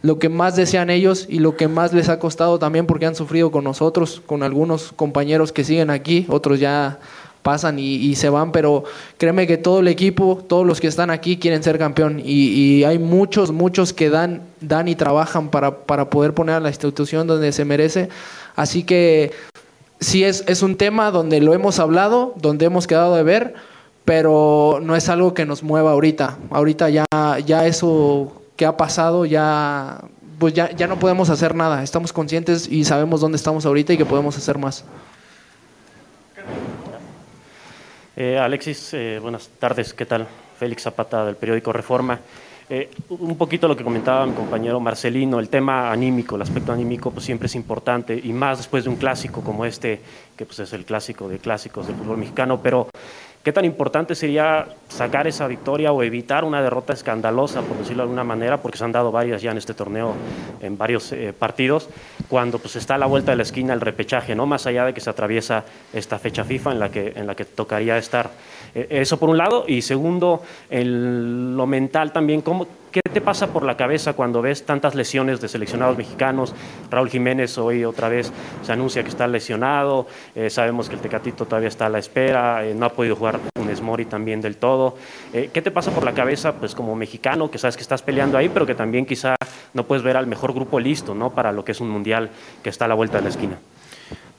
lo 0.00 0.20
que 0.20 0.28
más 0.28 0.54
desean 0.54 0.90
ellos 0.90 1.26
y 1.28 1.40
lo 1.40 1.56
que 1.56 1.66
más 1.66 1.92
les 1.92 2.08
ha 2.08 2.20
costado 2.20 2.60
también 2.60 2.86
porque 2.86 3.06
han 3.06 3.16
sufrido 3.16 3.50
con 3.50 3.64
nosotros, 3.64 4.22
con 4.24 4.44
algunos 4.44 4.92
compañeros 4.92 5.50
que 5.50 5.64
siguen 5.64 5.90
aquí, 5.90 6.24
otros 6.28 6.60
ya 6.60 7.00
pasan 7.42 7.78
y, 7.78 7.94
y 7.96 8.14
se 8.14 8.28
van, 8.28 8.52
pero 8.52 8.84
créeme 9.16 9.46
que 9.46 9.56
todo 9.56 9.80
el 9.80 9.88
equipo, 9.88 10.44
todos 10.46 10.66
los 10.66 10.80
que 10.80 10.86
están 10.86 11.10
aquí 11.10 11.38
quieren 11.38 11.62
ser 11.62 11.78
campeón 11.78 12.20
y, 12.20 12.50
y 12.50 12.84
hay 12.84 12.98
muchos, 12.98 13.50
muchos 13.50 13.92
que 13.92 14.10
dan, 14.10 14.42
dan 14.60 14.86
y 14.86 14.94
trabajan 14.94 15.48
para, 15.48 15.78
para 15.78 16.10
poder 16.10 16.32
poner 16.32 16.56
a 16.56 16.60
la 16.60 16.68
institución 16.68 17.26
donde 17.26 17.50
se 17.52 17.64
merece. 17.64 18.08
Así 18.54 18.84
que 18.84 19.32
sí 20.00 20.24
es, 20.24 20.44
es 20.46 20.62
un 20.62 20.76
tema 20.76 21.10
donde 21.10 21.40
lo 21.40 21.54
hemos 21.54 21.78
hablado, 21.78 22.34
donde 22.36 22.66
hemos 22.66 22.86
quedado 22.86 23.14
de 23.14 23.22
ver, 23.22 23.54
pero 24.04 24.80
no 24.82 24.96
es 24.96 25.08
algo 25.08 25.34
que 25.34 25.44
nos 25.44 25.62
mueva 25.62 25.92
ahorita. 25.92 26.38
Ahorita 26.50 26.88
ya, 26.88 27.06
ya 27.44 27.66
eso 27.66 28.42
que 28.56 28.66
ha 28.66 28.76
pasado, 28.76 29.26
ya, 29.26 30.00
pues 30.38 30.54
ya, 30.54 30.70
ya 30.72 30.86
no 30.86 30.98
podemos 30.98 31.30
hacer 31.30 31.54
nada. 31.54 31.82
Estamos 31.82 32.12
conscientes 32.12 32.68
y 32.68 32.84
sabemos 32.84 33.20
dónde 33.20 33.36
estamos 33.36 33.66
ahorita 33.66 33.92
y 33.92 33.96
que 33.98 34.06
podemos 34.06 34.36
hacer 34.36 34.58
más. 34.58 34.84
Eh, 38.16 38.38
Alexis, 38.38 38.94
eh, 38.94 39.18
buenas 39.20 39.48
tardes, 39.60 39.94
¿qué 39.94 40.04
tal? 40.04 40.26
Félix 40.58 40.82
Zapata 40.82 41.24
del 41.24 41.36
periódico 41.36 41.72
Reforma. 41.72 42.18
Eh, 42.70 42.90
un 43.08 43.36
poquito 43.38 43.66
lo 43.66 43.74
que 43.74 43.82
comentaba 43.82 44.26
mi 44.26 44.34
compañero 44.34 44.78
Marcelino, 44.78 45.40
el 45.40 45.48
tema 45.48 45.90
anímico, 45.90 46.36
el 46.36 46.42
aspecto 46.42 46.70
anímico 46.70 47.10
pues 47.10 47.24
siempre 47.24 47.46
es 47.46 47.54
importante 47.54 48.20
y 48.22 48.32
más 48.34 48.58
después 48.58 48.84
de 48.84 48.90
un 48.90 48.96
clásico 48.96 49.40
como 49.40 49.64
este, 49.64 50.00
que 50.36 50.44
pues 50.44 50.58
es 50.58 50.74
el 50.74 50.84
clásico 50.84 51.28
de 51.28 51.38
clásicos 51.38 51.86
del 51.86 51.96
fútbol 51.96 52.18
mexicano, 52.18 52.60
pero 52.62 52.88
¿qué 53.42 53.52
tan 53.52 53.64
importante 53.64 54.14
sería 54.14 54.66
sacar 54.88 55.26
esa 55.26 55.46
victoria 55.46 55.92
o 55.92 56.02
evitar 56.02 56.44
una 56.44 56.62
derrota 56.62 56.92
escandalosa, 56.92 57.62
por 57.62 57.78
decirlo 57.78 58.02
de 58.02 58.04
alguna 58.04 58.24
manera, 58.24 58.60
porque 58.60 58.78
se 58.78 58.84
han 58.84 58.92
dado 58.92 59.12
varias 59.12 59.42
ya 59.42 59.50
en 59.50 59.58
este 59.58 59.74
torneo, 59.74 60.14
en 60.60 60.76
varios 60.76 61.12
eh, 61.12 61.32
partidos, 61.38 61.88
cuando 62.28 62.58
pues 62.58 62.76
está 62.76 62.96
a 62.96 62.98
la 62.98 63.06
vuelta 63.06 63.32
de 63.32 63.36
la 63.36 63.42
esquina 63.42 63.74
el 63.74 63.80
repechaje, 63.80 64.34
¿no? 64.34 64.46
Más 64.46 64.66
allá 64.66 64.84
de 64.84 64.94
que 64.94 65.00
se 65.00 65.10
atraviesa 65.10 65.64
esta 65.92 66.18
fecha 66.18 66.44
FIFA 66.44 66.72
en 66.72 66.78
la 66.78 66.90
que, 66.90 67.12
en 67.14 67.26
la 67.26 67.34
que 67.34 67.44
tocaría 67.44 67.96
estar. 67.98 68.30
Eh, 68.74 68.86
eso 68.90 69.18
por 69.18 69.28
un 69.30 69.38
lado, 69.38 69.64
y 69.66 69.82
segundo, 69.82 70.42
lo 70.70 71.66
mental 71.66 72.12
también, 72.12 72.42
¿cómo, 72.42 72.66
¿qué 72.90 73.00
te 73.00 73.20
pasa 73.20 73.48
por 73.48 73.64
la 73.64 73.76
cabeza 73.76 74.12
cuando 74.12 74.42
ves 74.42 74.64
tantas 74.64 74.94
lesiones 74.94 75.40
de 75.40 75.48
seleccionados 75.48 75.96
mexicanos? 75.96 76.54
Raúl 76.90 77.08
Jiménez 77.08 77.58
hoy 77.58 77.84
otra 77.84 78.08
vez 78.08 78.32
se 78.62 78.72
anuncia 78.72 79.02
que 79.02 79.08
está 79.08 79.26
lesionado, 79.26 80.06
eh, 80.34 80.50
sabemos 80.50 80.88
que 80.88 80.94
el 80.94 81.00
Tecatito 81.00 81.46
todavía 81.46 81.68
está 81.68 81.86
a 81.86 81.88
la 81.88 81.98
espera, 81.98 82.64
eh, 82.64 82.74
no 82.74 82.86
ha 82.86 82.90
podido 82.90 83.16
jugar 83.16 83.40
Funes 83.56 83.80
Mori 83.80 84.04
también 84.04 84.40
del 84.40 84.56
todo. 84.56 84.96
Eh, 85.32 85.50
¿Qué 85.52 85.62
te 85.62 85.70
pasa 85.70 85.90
por 85.90 86.04
la 86.04 86.12
cabeza, 86.12 86.54
pues 86.54 86.74
como 86.74 86.94
mexicano, 86.94 87.50
que 87.50 87.58
sabes 87.58 87.76
que 87.76 87.82
estás 87.82 88.02
peleando 88.02 88.38
ahí, 88.38 88.48
pero 88.48 88.66
que 88.66 88.74
también 88.74 89.06
quizá 89.06 89.36
no 89.74 89.84
puedes 89.84 90.02
ver 90.02 90.16
al 90.16 90.26
mejor 90.26 90.52
grupo 90.52 90.80
listo, 90.80 91.14
¿no? 91.14 91.30
Para 91.30 91.52
lo 91.52 91.64
que 91.64 91.72
es 91.72 91.80
un 91.80 91.90
mundial 91.90 92.30
que 92.62 92.70
está 92.70 92.86
a 92.86 92.88
la 92.88 92.94
vuelta 92.94 93.18
de 93.18 93.24
la 93.24 93.28
esquina. 93.30 93.58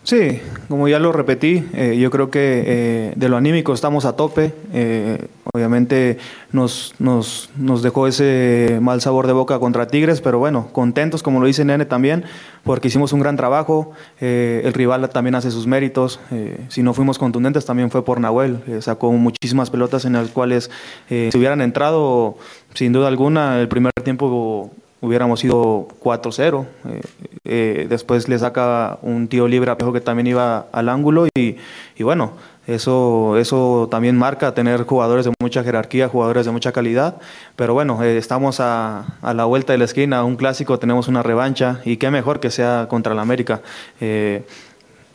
Sí, 0.04 0.42
como 0.70 0.88
ya 0.88 0.98
lo 0.98 1.12
repetí, 1.12 1.66
eh, 1.74 1.98
yo 2.00 2.10
creo 2.10 2.32
que 2.32 2.64
eh, 2.66 3.14
de 3.16 3.30
lo 3.30 3.38
anímico 3.38 3.74
estamos 3.74 4.06
a 4.06 4.16
tope. 4.16 4.54
eh, 4.74 5.28
obviamente 5.54 6.18
nos, 6.52 6.94
nos, 7.00 7.50
nos 7.58 7.82
dejó 7.84 8.08
ese 8.08 8.80
mal 8.82 9.02
sabor 9.02 9.28
de 9.28 9.34
boca 9.34 9.60
contra 9.60 9.88
Tigres, 9.88 10.22
pero 10.22 10.40
bueno, 10.40 10.70
contentos, 10.72 11.22
como 11.22 11.40
lo 11.40 11.48
dice 11.48 11.66
Nene 11.66 11.86
también, 11.86 12.24
porque 12.64 12.88
hicimos 12.88 13.14
un 13.14 13.20
gran 13.20 13.36
trabajo. 13.36 13.92
eh, 14.20 14.62
el 14.64 14.74
rival 14.74 15.08
también 15.10 15.36
hace 15.36 15.52
sus 15.52 15.68
méritos. 15.68 16.20
eh, 16.32 16.58
si 16.70 16.82
no 16.82 16.94
fuimos 16.94 17.20
contundentes, 17.20 17.66
también 17.66 17.92
fue 17.92 18.04
por 18.04 18.20
Nahuel. 18.20 18.62
sacó 18.82 19.12
muchísimas 19.12 19.70
pelotas 19.70 20.06
en 20.06 20.14
las 20.14 20.30
cuales, 20.30 20.72
si 21.10 21.30
hubieran 21.38 21.62
entrado, 21.62 22.38
sin 22.74 22.94
duda 22.94 23.08
alguna, 23.10 23.60
el 23.60 23.68
primer 23.68 23.92
tiempo 24.04 24.72
hubiéramos 25.02 25.44
ido 25.44 25.88
4-0. 26.02 26.66
eh, 26.90 27.02
eh, 27.46 27.88
después 27.90 28.28
le 28.28 28.38
saca 28.38 29.00
un 29.02 29.28
tío 29.28 29.48
libre 29.48 29.72
a 29.72 29.78
Pejo 29.78 29.94
que 29.94 30.02
también 30.02 30.28
iba 30.28 30.68
al 30.72 30.90
ángulo 30.90 31.28
y, 31.36 31.58
y 31.96 32.04
bueno, 32.04 32.34
eso, 32.68 33.38
eso 33.38 33.88
también 33.90 34.16
marca 34.18 34.54
tener 34.54 34.84
jugadores 34.84 35.26
de 35.26 35.34
mucha 35.42 35.64
jerarquía, 35.64 36.08
jugadores 36.08 36.46
de 36.46 36.52
mucha 36.52 36.72
calidad. 36.72 37.16
Pero 37.56 37.74
bueno, 37.74 38.04
eh, 38.04 38.18
estamos 38.18 38.60
a, 38.60 39.18
a 39.22 39.34
la 39.34 39.46
vuelta 39.46 39.74
de 39.74 39.80
la 39.80 39.86
esquina, 39.86 40.24
un 40.24 40.36
clásico, 40.36 40.78
tenemos 40.78 41.08
una 41.08 41.24
revancha 41.24 41.82
y 41.86 41.98
qué 41.98 42.12
mejor 42.12 42.40
que 42.40 42.52
sea 42.52 42.88
contra 42.88 43.14
el 43.14 43.20
América. 43.20 43.62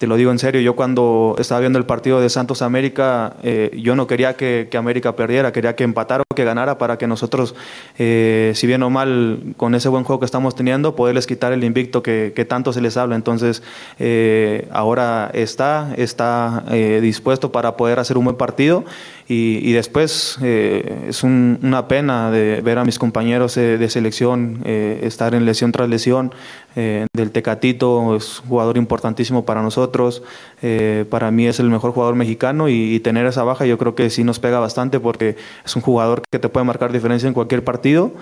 Lo 0.06 0.16
digo 0.16 0.30
en 0.30 0.38
serio, 0.38 0.60
yo 0.60 0.76
cuando 0.76 1.36
estaba 1.38 1.60
viendo 1.60 1.78
el 1.78 1.86
partido 1.86 2.20
de 2.20 2.28
Santos 2.28 2.62
América, 2.62 3.34
eh, 3.42 3.70
yo 3.82 3.96
no 3.96 4.06
quería 4.06 4.34
que, 4.34 4.68
que 4.70 4.76
América 4.76 5.16
perdiera, 5.16 5.52
quería 5.52 5.76
que 5.76 5.84
empatara 5.84 6.24
o 6.28 6.34
que 6.34 6.44
ganara 6.44 6.78
para 6.78 6.98
que 6.98 7.06
nosotros, 7.06 7.54
eh, 7.98 8.52
si 8.54 8.66
bien 8.66 8.82
o 8.82 8.90
mal, 8.90 9.40
con 9.56 9.74
ese 9.74 9.88
buen 9.88 10.04
juego 10.04 10.20
que 10.20 10.26
estamos 10.26 10.54
teniendo, 10.54 10.96
poderles 10.96 11.26
quitar 11.26 11.52
el 11.52 11.64
invicto 11.64 12.02
que, 12.02 12.32
que 12.34 12.44
tanto 12.44 12.72
se 12.72 12.80
les 12.80 12.96
habla. 12.96 13.16
Entonces, 13.16 13.62
eh, 13.98 14.68
ahora 14.70 15.30
está, 15.34 15.94
está 15.96 16.64
eh, 16.70 17.00
dispuesto 17.02 17.52
para 17.52 17.76
poder 17.76 17.98
hacer 17.98 18.18
un 18.18 18.24
buen 18.24 18.36
partido 18.36 18.84
y, 19.26 19.72
después 19.72 20.38
eh, 20.42 21.06
es 21.08 21.22
un- 21.22 21.58
una 21.62 21.88
pena 21.88 22.30
de 22.30 22.60
ver 22.60 22.78
a 22.78 22.84
mis 22.84 22.98
compañeros 22.98 23.56
eh, 23.56 23.78
de 23.78 23.88
selección 23.88 24.60
eh, 24.64 25.00
estar 25.02 25.34
en 25.34 25.44
lesión 25.46 25.72
tras 25.72 25.88
lesión. 25.88 26.32
eh, 26.76 27.06
del 27.14 27.30
Tecatito 27.30 28.16
es 28.16 28.40
un 28.40 28.48
jugador 28.48 28.76
importantísimo 28.76 29.44
para 29.44 29.62
nosotros. 29.62 30.22
eh, 30.60 31.04
para 31.08 31.30
mí 31.30 31.46
es 31.46 31.60
el 31.60 31.70
mejor 31.70 31.92
jugador 31.92 32.16
mexicano 32.16 32.68
y 32.68 32.98
tener 33.00 33.26
esa 33.26 33.44
baja 33.44 33.64
yo 33.66 33.78
creo 33.78 33.94
que 33.94 34.10
sí 34.10 34.24
nos 34.24 34.38
pega 34.40 34.58
bastante 34.58 34.98
porque 34.98 35.36
es 35.64 35.76
un 35.76 35.82
jugador 35.82 36.22
que 36.30 36.38
te 36.40 36.48
puede 36.48 36.64
marcar 36.66 36.90
diferencia 36.92 37.26
en 37.28 37.34
cualquier 37.34 37.62
partido. 37.64 38.12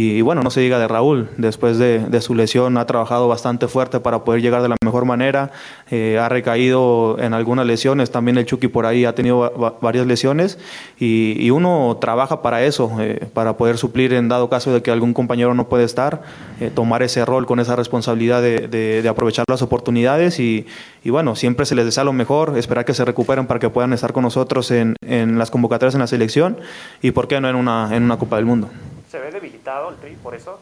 Y, 0.00 0.20
bueno, 0.20 0.44
no 0.44 0.50
se 0.50 0.60
diga 0.60 0.78
de 0.78 0.86
Raúl, 0.86 1.28
después 1.38 1.76
de, 1.76 2.20
su 2.20 2.36
lesión 2.36 2.78
ha 2.78 2.86
trabajado 2.86 3.26
bastante 3.26 3.66
fuerte 3.66 3.98
para 3.98 4.22
poder 4.22 4.40
llegar 4.40 4.62
de 4.62 4.68
la 4.68 4.76
mejor 4.84 5.04
manera, 5.04 5.50
eh, 5.90 6.20
ha 6.22 6.28
recaído 6.28 7.16
en 7.18 7.34
algunas 7.34 7.66
lesiones, 7.66 8.12
también 8.12 8.38
el 8.38 8.46
Chucky 8.46 8.68
por 8.68 8.86
ahí 8.86 9.04
ha 9.04 9.16
tenido 9.16 9.52
va 9.60 9.74
varias 9.80 10.06
lesiones 10.06 10.56
y, 11.00 11.50
uno 11.50 11.98
trabaja 12.00 12.42
para 12.42 12.62
eso, 12.62 12.92
eh, 13.00 13.26
para 13.34 13.56
poder 13.56 13.76
suplir 13.76 14.12
en 14.12 14.28
dado 14.28 14.48
caso 14.48 14.72
de 14.72 14.82
que 14.82 14.92
algún 14.92 15.14
compañero 15.14 15.52
no 15.54 15.68
puede 15.68 15.82
estar, 15.82 16.22
eh, 16.60 16.70
tomar 16.72 17.02
ese 17.02 17.24
rol 17.24 17.46
con 17.46 17.58
esa 17.58 17.74
responsabilidad 17.74 18.40
de, 18.40 19.04
aprovechar 19.10 19.46
las 19.48 19.62
oportunidades 19.62 20.38
y, 20.38 20.64
y, 21.02 21.10
bueno, 21.10 21.34
siempre 21.34 21.66
se 21.66 21.74
les 21.74 21.84
desea 21.84 22.04
lo 22.04 22.12
mejor, 22.12 22.56
esperar 22.56 22.84
que 22.84 22.94
se 22.94 23.04
recuperen 23.04 23.48
para 23.48 23.58
que 23.58 23.68
puedan 23.68 23.92
estar 23.92 24.12
con 24.12 24.22
nosotros 24.22 24.70
en, 24.70 24.94
en 25.00 25.38
las 25.38 25.50
convocatorias 25.50 25.96
en 25.96 26.02
la 26.02 26.06
selección 26.06 26.56
y 27.02 27.10
por 27.10 27.26
qué 27.26 27.40
no 27.40 27.48
en 27.48 27.56
una, 27.56 27.96
en 27.96 28.04
una 28.04 28.16
Copa 28.16 28.36
del 28.36 28.44
Mundo. 28.44 28.68
¿Se 29.10 29.18
ve 29.18 29.30
debilitado 29.30 29.90
el 29.90 29.96
Tri 29.96 30.16
por 30.22 30.34
eso? 30.34 30.58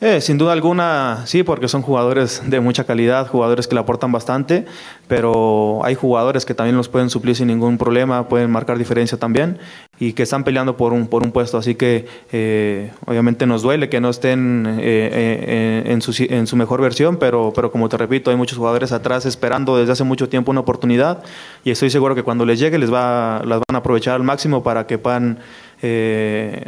Eh, 0.00 0.20
sin 0.20 0.36
duda 0.36 0.52
alguna, 0.52 1.22
sí, 1.26 1.44
porque 1.44 1.68
son 1.68 1.80
jugadores 1.80 2.42
de 2.44 2.58
mucha 2.58 2.82
calidad, 2.82 3.28
jugadores 3.28 3.68
que 3.68 3.76
le 3.76 3.82
aportan 3.82 4.10
bastante, 4.10 4.66
pero 5.06 5.80
hay 5.84 5.94
jugadores 5.94 6.44
que 6.44 6.54
también 6.54 6.76
los 6.76 6.88
pueden 6.88 7.08
suplir 7.08 7.36
sin 7.36 7.46
ningún 7.46 7.78
problema, 7.78 8.28
pueden 8.28 8.50
marcar 8.50 8.78
diferencia 8.78 9.16
también 9.16 9.60
y 10.00 10.14
que 10.14 10.24
están 10.24 10.42
peleando 10.42 10.76
por 10.76 10.92
un, 10.92 11.06
por 11.06 11.22
un 11.22 11.30
puesto. 11.30 11.56
Así 11.56 11.76
que 11.76 12.06
eh, 12.32 12.90
obviamente 13.06 13.46
nos 13.46 13.62
duele 13.62 13.88
que 13.88 14.00
no 14.00 14.10
estén 14.10 14.66
eh, 14.80 15.84
en, 15.86 16.02
su, 16.02 16.12
en 16.18 16.48
su 16.48 16.56
mejor 16.56 16.80
versión, 16.80 17.16
pero, 17.16 17.52
pero 17.54 17.70
como 17.70 17.88
te 17.88 17.96
repito, 17.96 18.32
hay 18.32 18.36
muchos 18.36 18.58
jugadores 18.58 18.90
atrás 18.90 19.24
esperando 19.24 19.76
desde 19.76 19.92
hace 19.92 20.02
mucho 20.02 20.28
tiempo 20.28 20.50
una 20.50 20.62
oportunidad 20.62 21.22
y 21.62 21.70
estoy 21.70 21.90
seguro 21.90 22.16
que 22.16 22.24
cuando 22.24 22.44
les 22.44 22.58
llegue 22.58 22.76
les 22.76 22.92
va, 22.92 23.40
las 23.44 23.60
van 23.60 23.76
a 23.76 23.78
aprovechar 23.78 24.16
al 24.16 24.24
máximo 24.24 24.64
para 24.64 24.88
que 24.88 24.98
puedan 24.98 25.38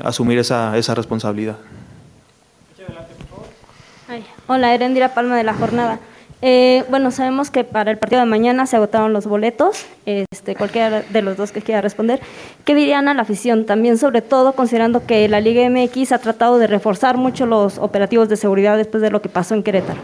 asumir 0.02 0.38
esa, 0.38 0.76
esa 0.76 0.94
responsabilidad. 0.94 1.56
Hola, 4.46 4.74
Erendira 4.74 5.14
Palma 5.14 5.36
de 5.36 5.44
la 5.44 5.54
Jornada. 5.54 5.98
Eh, 6.42 6.84
bueno, 6.90 7.10
sabemos 7.10 7.50
que 7.50 7.64
para 7.64 7.90
el 7.90 7.96
partido 7.96 8.20
de 8.20 8.26
mañana 8.26 8.66
se 8.66 8.76
agotaron 8.76 9.14
los 9.14 9.26
boletos, 9.26 9.86
este, 10.04 10.54
cualquiera 10.54 11.00
de 11.00 11.22
los 11.22 11.38
dos 11.38 11.52
que 11.52 11.62
quiera 11.62 11.80
responder. 11.80 12.20
¿Qué 12.66 12.74
dirían 12.74 13.08
a 13.08 13.14
la 13.14 13.22
afición? 13.22 13.64
También, 13.64 13.96
sobre 13.96 14.20
todo, 14.20 14.52
considerando 14.52 15.06
que 15.06 15.26
la 15.30 15.40
Liga 15.40 15.66
MX 15.70 16.12
ha 16.12 16.18
tratado 16.18 16.58
de 16.58 16.66
reforzar 16.66 17.16
mucho 17.16 17.46
los 17.46 17.78
operativos 17.78 18.28
de 18.28 18.36
seguridad 18.36 18.76
después 18.76 19.02
de 19.02 19.10
lo 19.10 19.22
que 19.22 19.30
pasó 19.30 19.54
en 19.54 19.62
Querétaro. 19.62 20.00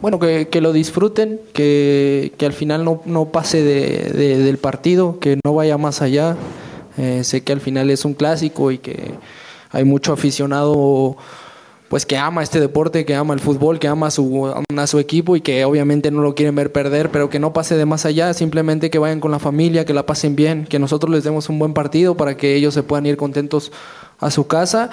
Bueno, 0.00 0.18
que, 0.18 0.48
que 0.48 0.60
lo 0.60 0.72
disfruten, 0.72 1.40
que, 1.52 2.32
que, 2.36 2.46
al 2.46 2.52
final 2.52 2.84
no, 2.84 3.02
no 3.06 3.26
pase 3.26 3.62
de, 3.62 4.12
de, 4.12 4.38
del 4.38 4.58
partido, 4.58 5.18
que 5.18 5.40
no 5.44 5.54
vaya 5.54 5.78
más 5.78 6.02
allá. 6.02 6.36
Eh, 6.98 7.24
sé 7.24 7.42
que 7.42 7.52
al 7.52 7.60
final 7.60 7.90
es 7.90 8.04
un 8.04 8.14
clásico 8.14 8.70
y 8.70 8.78
que 8.78 9.12
hay 9.70 9.84
mucho 9.84 10.12
aficionado 10.12 11.16
pues 11.88 12.04
que 12.04 12.16
ama 12.16 12.42
este 12.42 12.58
deporte, 12.58 13.04
que 13.04 13.14
ama 13.14 13.34
el 13.34 13.40
fútbol, 13.40 13.78
que 13.78 13.86
ama 13.86 14.08
a 14.08 14.10
su, 14.10 14.52
a 14.76 14.86
su 14.86 14.98
equipo 14.98 15.36
y 15.36 15.40
que 15.40 15.64
obviamente 15.64 16.10
no 16.10 16.20
lo 16.20 16.34
quieren 16.34 16.54
ver 16.54 16.72
perder, 16.72 17.10
pero 17.10 17.30
que 17.30 17.38
no 17.38 17.52
pase 17.52 17.76
de 17.76 17.86
más 17.86 18.04
allá, 18.06 18.34
simplemente 18.34 18.90
que 18.90 18.98
vayan 18.98 19.20
con 19.20 19.30
la 19.30 19.38
familia, 19.38 19.84
que 19.84 19.94
la 19.94 20.04
pasen 20.04 20.34
bien, 20.34 20.66
que 20.66 20.78
nosotros 20.78 21.12
les 21.12 21.22
demos 21.22 21.48
un 21.48 21.58
buen 21.58 21.74
partido 21.74 22.16
para 22.16 22.36
que 22.36 22.56
ellos 22.56 22.74
se 22.74 22.82
puedan 22.82 23.06
ir 23.06 23.16
contentos 23.16 23.70
a 24.18 24.30
su 24.30 24.46
casa 24.46 24.90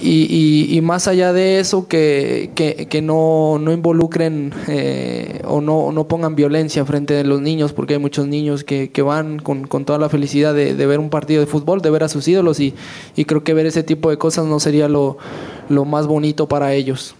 y, 0.00 0.66
y, 0.74 0.80
más 0.80 1.06
allá 1.06 1.32
de 1.32 1.60
eso 1.60 1.86
que, 1.88 2.50
que, 2.54 2.86
que 2.88 3.02
no, 3.02 3.58
no, 3.60 3.70
involucren 3.70 4.52
eh, 4.66 5.42
o 5.44 5.60
no, 5.60 5.92
no, 5.92 6.08
pongan 6.08 6.34
violencia 6.34 6.84
frente 6.86 7.20
a 7.20 7.24
los 7.24 7.40
niños 7.40 7.72
porque 7.74 7.94
hay 7.94 8.00
muchos 8.00 8.26
niños 8.26 8.64
que, 8.64 8.90
que 8.90 9.02
van 9.02 9.38
con, 9.38 9.66
con, 9.66 9.84
toda 9.84 9.98
la 9.98 10.08
felicidad 10.08 10.54
de, 10.54 10.74
de, 10.74 10.86
ver 10.86 11.00
un 11.00 11.10
partido 11.10 11.40
de 11.40 11.46
fútbol, 11.46 11.82
de 11.82 11.90
ver 11.90 12.02
a 12.02 12.08
sus 12.08 12.26
ídolos 12.26 12.60
y, 12.60 12.74
y 13.14 13.26
creo 13.26 13.44
que 13.44 13.52
ver 13.52 13.66
ese 13.66 13.82
tipo 13.82 14.08
de 14.08 14.16
cosas 14.16 14.46
no 14.46 14.58
sería 14.58 14.88
lo, 14.88 15.18
lo 15.68 15.84
más 15.84 16.06
bonito 16.06 16.48
para 16.48 16.72
ellos. 16.72 17.14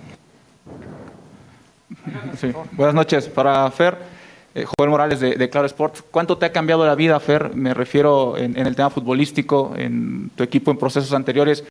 Sí. 2.41 2.51
Buenas 2.73 2.95
noches 2.95 3.29
para 3.29 3.71
Fer. 3.71 4.12
Eh, 4.55 4.67
Joel 4.67 4.91
Morales 4.91 5.21
de, 5.21 5.51
Claro 5.51 5.67
Sports. 5.67 6.05
¿Cuánto 6.11 6.37
te 6.37 6.47
ha 6.47 6.53
cambiado 6.53 6.85
la 6.87 6.95
vida, 6.95 7.19
Fer? 7.21 7.55
Me 7.55 7.73
refiero 7.73 8.37
en, 8.37 8.57
el 8.59 8.77
tema 8.77 8.91
futbolístico, 8.91 9.75
en 9.77 10.31
tu 10.35 10.43
equipo 10.43 10.71
en 10.71 10.77
procesos 10.77 11.13
anteriores. 11.13 11.65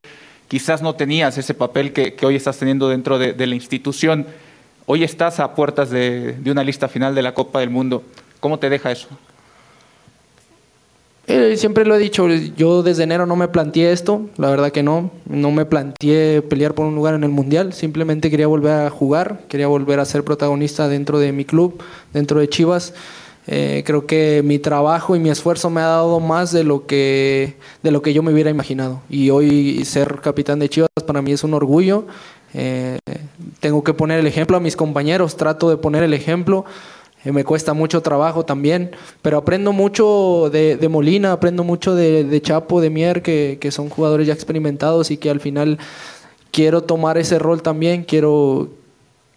Quizás 0.47 0.81
no 0.81 0.95
tenías 0.95 1.37
ese 1.37 1.53
papel 1.53 1.93
que, 1.93 2.15
hoy 2.25 2.35
estás 2.35 2.57
teniendo 2.57 2.89
dentro 2.89 3.19
de, 3.19 3.33
de, 3.33 3.47
la 3.47 3.55
institución. 3.55 4.25
Hoy 4.87 5.03
estás 5.03 5.39
a 5.39 5.53
puertas 5.53 5.91
de, 5.91 6.33
de 6.33 6.51
una 6.51 6.63
lista 6.63 6.87
final 6.87 7.13
de 7.13 7.21
la 7.21 7.33
Copa 7.33 7.59
del 7.59 7.69
Mundo. 7.69 8.03
¿Cómo 8.39 8.57
te 8.57 8.69
deja 8.69 8.91
eso? 8.91 9.07
Eh, 11.27 11.55
siempre 11.55 11.85
lo 11.85 11.95
he 11.95 11.99
dicho, 11.99 12.27
yo 12.27 12.81
desde 12.81 13.03
enero 13.03 13.25
no 13.25 13.35
me 13.35 13.47
planteé 13.47 13.91
esto, 13.91 14.27
la 14.37 14.49
verdad 14.49 14.71
que 14.71 14.81
no, 14.81 15.11
no 15.29 15.51
me 15.51 15.65
planteé 15.65 16.41
pelear 16.41 16.73
por 16.73 16.87
un 16.87 16.95
lugar 16.95 17.13
en 17.13 17.23
el 17.23 17.29
Mundial, 17.29 17.73
simplemente 17.73 18.31
quería 18.31 18.47
volver 18.47 18.71
a 18.71 18.89
jugar, 18.89 19.41
quería 19.47 19.67
volver 19.67 19.99
a 19.99 20.05
ser 20.05 20.23
protagonista 20.23 20.87
dentro 20.87 21.19
de 21.19 21.31
mi 21.31 21.45
club, 21.45 21.81
dentro 22.11 22.39
de 22.39 22.49
Chivas. 22.49 22.93
Eh, 23.47 23.83
creo 23.85 24.05
que 24.05 24.41
mi 24.43 24.59
trabajo 24.59 25.15
y 25.15 25.19
mi 25.19 25.29
esfuerzo 25.29 25.69
me 25.69 25.81
ha 25.81 25.85
dado 25.85 26.19
más 26.19 26.51
de 26.51 26.63
lo 26.63 26.85
que 26.85 27.55
de 27.81 27.89
lo 27.89 28.03
que 28.03 28.13
yo 28.13 28.21
me 28.21 28.31
hubiera 28.31 28.51
imaginado 28.51 29.01
y 29.09 29.31
hoy 29.31 29.83
ser 29.83 30.19
capitán 30.21 30.59
de 30.59 30.69
Chivas 30.69 30.89
para 31.07 31.23
mí 31.23 31.31
es 31.31 31.43
un 31.43 31.53
orgullo. 31.53 32.05
Eh, 32.53 32.99
tengo 33.59 33.83
que 33.83 33.93
poner 33.93 34.19
el 34.19 34.27
ejemplo 34.27 34.57
a 34.57 34.59
mis 34.59 34.75
compañeros, 34.75 35.37
trato 35.37 35.69
de 35.69 35.77
poner 35.77 36.03
el 36.03 36.13
ejemplo. 36.13 36.65
Eh, 37.23 37.31
me 37.31 37.43
cuesta 37.43 37.73
mucho 37.73 38.01
trabajo 38.01 38.45
también, 38.45 38.91
pero 39.21 39.37
aprendo 39.37 39.73
mucho 39.73 40.49
de, 40.51 40.75
de 40.77 40.89
Molina, 40.89 41.31
aprendo 41.31 41.63
mucho 41.63 41.95
de, 41.95 42.23
de 42.23 42.41
Chapo, 42.41 42.81
de 42.81 42.89
Mier, 42.89 43.21
que, 43.21 43.57
que, 43.61 43.71
son 43.71 43.89
jugadores 43.89 44.27
ya 44.27 44.33
experimentados 44.33 45.11
y 45.11 45.17
que 45.17 45.29
al 45.29 45.39
final 45.39 45.77
quiero 46.51 46.83
tomar 46.83 47.17
ese 47.17 47.37
rol 47.37 47.61
también, 47.61 48.03
quiero, 48.03 48.69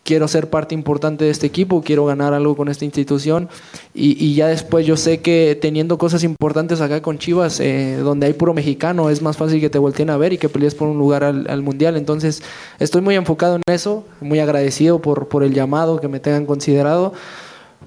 quiero 0.02 0.28
ser 0.28 0.48
parte 0.48 0.74
importante 0.74 1.26
de 1.26 1.30
este 1.30 1.46
equipo, 1.46 1.82
quiero 1.82 2.06
ganar 2.06 2.32
algo 2.32 2.56
con 2.56 2.68
esta 2.68 2.86
institución 2.86 3.50
y, 3.92 4.22
y 4.24 4.34
ya 4.34 4.48
después 4.48 4.86
yo 4.86 4.96
sé 4.96 5.20
que 5.20 5.58
teniendo 5.60 5.98
cosas 5.98 6.24
importantes 6.24 6.80
acá 6.80 7.02
con 7.02 7.18
Chivas, 7.18 7.60
eh, 7.60 7.96
donde 8.02 8.26
hay 8.26 8.32
puro 8.32 8.54
mexicano, 8.54 9.10
es 9.10 9.20
más 9.20 9.36
fácil 9.36 9.60
que 9.60 9.68
te 9.70 9.78
volteen 9.78 10.08
a 10.08 10.16
ver 10.16 10.32
y 10.32 10.38
que 10.38 10.48
pelees 10.48 10.74
por 10.74 10.88
un 10.88 10.98
lugar 10.98 11.22
al, 11.22 11.46
al 11.50 11.62
Mundial. 11.62 11.96
Entonces 11.96 12.42
estoy 12.78 13.02
muy 13.02 13.14
enfocado 13.14 13.56
en 13.56 13.62
eso, 13.66 14.04
muy 14.22 14.40
agradecido 14.40 15.00
por, 15.00 15.28
por 15.28 15.44
el 15.44 15.52
llamado, 15.52 16.00
que 16.00 16.08
me 16.08 16.20
tengan 16.20 16.46
considerado 16.46 17.12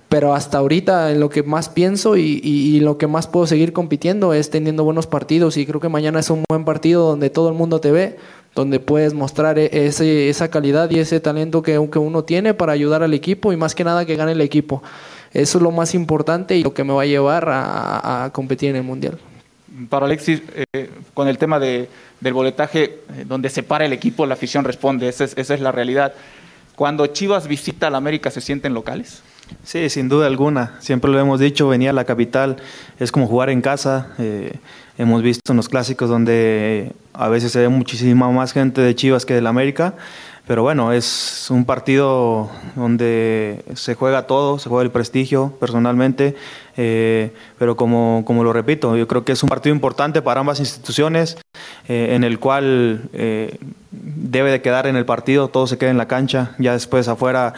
pero 0.10 0.34
hasta 0.34 0.58
ahorita 0.58 1.12
en 1.12 1.20
lo 1.20 1.30
que 1.30 1.44
más 1.44 1.70
pienso 1.70 2.16
y, 2.16 2.80
lo 2.80 2.98
que 2.98 3.08
más 3.08 3.28
puedo 3.28 3.48
seguir 3.48 3.74
compitiendo 3.74 4.34
es 4.34 4.50
teniendo 4.50 4.84
buenos 4.84 5.08
partidos 5.08 5.58
y 5.58 5.66
creo 5.66 5.82
que 5.82 5.90
mañana 5.90 6.20
es 6.20 6.30
un 6.30 6.44
buen 6.48 6.64
partido 6.64 7.06
donde 7.06 7.30
todo 7.30 7.50
el 7.50 7.56
mundo 7.56 7.82
te 7.82 7.92
ve, 7.92 8.18
donde 8.56 8.80
puedes 8.80 9.14
mostrar 9.14 9.60
ese, 9.60 10.30
esa 10.30 10.50
calidad 10.50 10.90
y 10.92 11.00
ese 11.00 11.20
talento 11.20 11.62
que, 11.62 11.74
que 11.92 12.00
uno 12.00 12.24
tiene 12.24 12.54
para 12.54 12.72
ayudar 12.72 13.04
al 13.04 13.14
equipo 13.14 13.52
y 13.52 13.58
más 13.58 13.76
que 13.76 13.84
nada 13.84 14.06
que 14.06 14.16
gane 14.16 14.32
el 14.32 14.42
equipo. 14.42 14.82
Eso 15.34 15.58
es 15.58 15.62
lo 15.62 15.72
más 15.72 15.94
importante 15.94 16.56
y 16.56 16.64
lo 16.64 16.74
que 16.74 16.84
me 16.84 16.94
va 16.94 17.02
a 17.02 17.06
llevar 17.06 17.48
a, 17.50 18.30
competir 18.32 18.70
en 18.70 18.78
el 18.78 18.84
Mundial. 18.84 19.20
Para 19.90 20.06
Alexis, 20.06 20.42
eh, 20.74 20.90
con 21.14 21.28
el 21.28 21.38
tema 21.38 21.60
de, 21.60 21.90
del 22.22 22.34
boletaje, 22.34 22.84
eh, 22.84 23.26
donde 23.28 23.50
se 23.50 23.62
para 23.62 23.86
el 23.86 23.94
equipo, 23.94 24.26
la 24.26 24.34
afición 24.34 24.64
responde, 24.64 25.08
esa 25.10 25.26
es, 25.26 25.38
esa 25.38 25.54
es 25.54 25.60
la 25.60 25.72
realidad. 25.72 26.14
Cuando 26.76 27.06
Chivas 27.08 27.48
visita 27.48 27.88
a 27.88 27.90
la 27.90 27.98
América, 27.98 28.32
¿se 28.32 28.42
sienten 28.42 28.74
locales? 28.74 29.22
Sí, 29.64 29.90
sin 29.90 30.10
duda 30.10 30.28
alguna. 30.28 30.76
Siempre 30.80 31.12
lo 31.12 31.20
hemos 31.20 31.40
dicho, 31.40 31.68
venir 31.68 31.90
a 31.90 31.94
la 31.94 32.06
capital 32.06 32.58
es 33.00 33.12
como 33.12 33.28
jugar 33.28 33.50
en 33.50 33.62
casa. 33.62 34.10
Eh, 34.18 34.54
hemos 34.98 35.22
visto 35.22 35.52
en 35.52 35.58
los 35.58 35.70
clásicos 35.70 36.10
donde 36.10 36.94
a 37.14 37.28
veces 37.30 37.52
se 37.52 37.60
ve 37.60 37.70
muchísima 37.70 38.30
más 38.32 38.54
gente 38.54 38.82
de 38.82 38.96
Chivas 38.96 39.26
que 39.26 39.34
del 39.34 39.48
América. 39.48 39.94
Pero 40.48 40.64
bueno, 40.64 40.94
es 40.94 41.48
un 41.50 41.66
partido 41.66 42.50
donde 42.78 43.66
se 43.76 43.96
juega 43.96 44.28
todo, 44.28 44.60
se 44.60 44.70
juega 44.70 44.84
el 44.84 44.92
prestigio 44.92 45.54
personalmente, 45.60 46.38
eh, 46.78 47.34
pero 47.60 47.76
como, 47.76 48.24
como 48.26 48.46
lo 48.46 48.54
repito, 48.54 48.96
yo 48.96 49.10
creo 49.10 49.26
que 49.26 49.34
es 49.34 49.44
un 49.44 49.50
partido 49.50 49.76
importante 49.76 50.22
para 50.22 50.40
ambas 50.40 50.62
instituciones, 50.62 51.38
eh, 51.90 52.14
en 52.16 52.24
el 52.24 52.40
cual 52.40 53.10
eh, 53.12 53.58
debe 53.92 54.50
de 54.50 54.62
quedar 54.62 54.88
en 54.88 54.96
el 54.96 55.04
partido, 55.04 55.50
todo 55.50 55.68
se 55.68 55.78
queda 55.78 55.90
en 55.90 55.98
la 55.98 56.08
cancha, 56.08 56.56
ya 56.60 56.72
después 56.72 57.10
afuera 57.10 57.54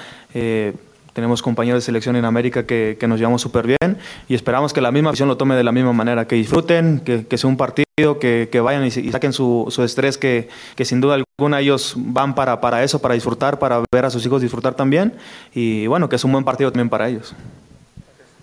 tenemos 1.20 1.42
compañeros 1.42 1.84
de 1.84 1.86
selección 1.86 2.16
en 2.16 2.24
América 2.24 2.66
que, 2.66 2.96
que 2.98 3.06
nos 3.06 3.20
llevamos 3.20 3.42
súper 3.42 3.68
bien 3.68 3.98
y 4.30 4.36
esperamos 4.36 4.72
que 4.72 4.80
la 4.80 4.90
misma 4.90 5.12
visión 5.12 5.28
lo 5.28 5.36
tome 5.36 5.54
de 5.56 5.66
la 5.66 5.74
misma 5.74 5.92
manera, 5.92 6.26
que 6.26 6.36
disfruten, 6.36 7.02
que, 7.02 7.28
que 7.28 7.38
sea 7.38 7.50
un 7.50 7.58
partido, 7.58 8.20
que, 8.20 8.48
que 8.50 8.62
vayan 8.62 8.86
y, 8.86 8.88
y, 8.88 9.12
saquen 9.12 9.34
su, 9.34 9.66
su 9.70 9.84
estrés, 9.84 10.18
que, 10.18 10.48
sin 10.86 11.02
duda 11.02 11.16
alguna 11.16 11.60
ellos 11.60 11.96
van 11.98 12.36
para, 12.36 12.62
para 12.62 12.86
eso, 12.86 13.00
para 13.00 13.16
disfrutar, 13.16 13.60
para 13.60 13.84
ver 13.92 14.06
a 14.06 14.10
sus 14.10 14.26
hijos 14.26 14.42
disfrutar 14.42 14.76
también 14.76 15.14
y 15.54 15.88
bueno, 15.88 16.08
que 16.08 16.16
es 16.16 16.24
un 16.24 16.32
buen 16.32 16.46
partido 16.46 16.72
también 16.72 16.90
para 16.90 17.10
ellos. 17.10 17.36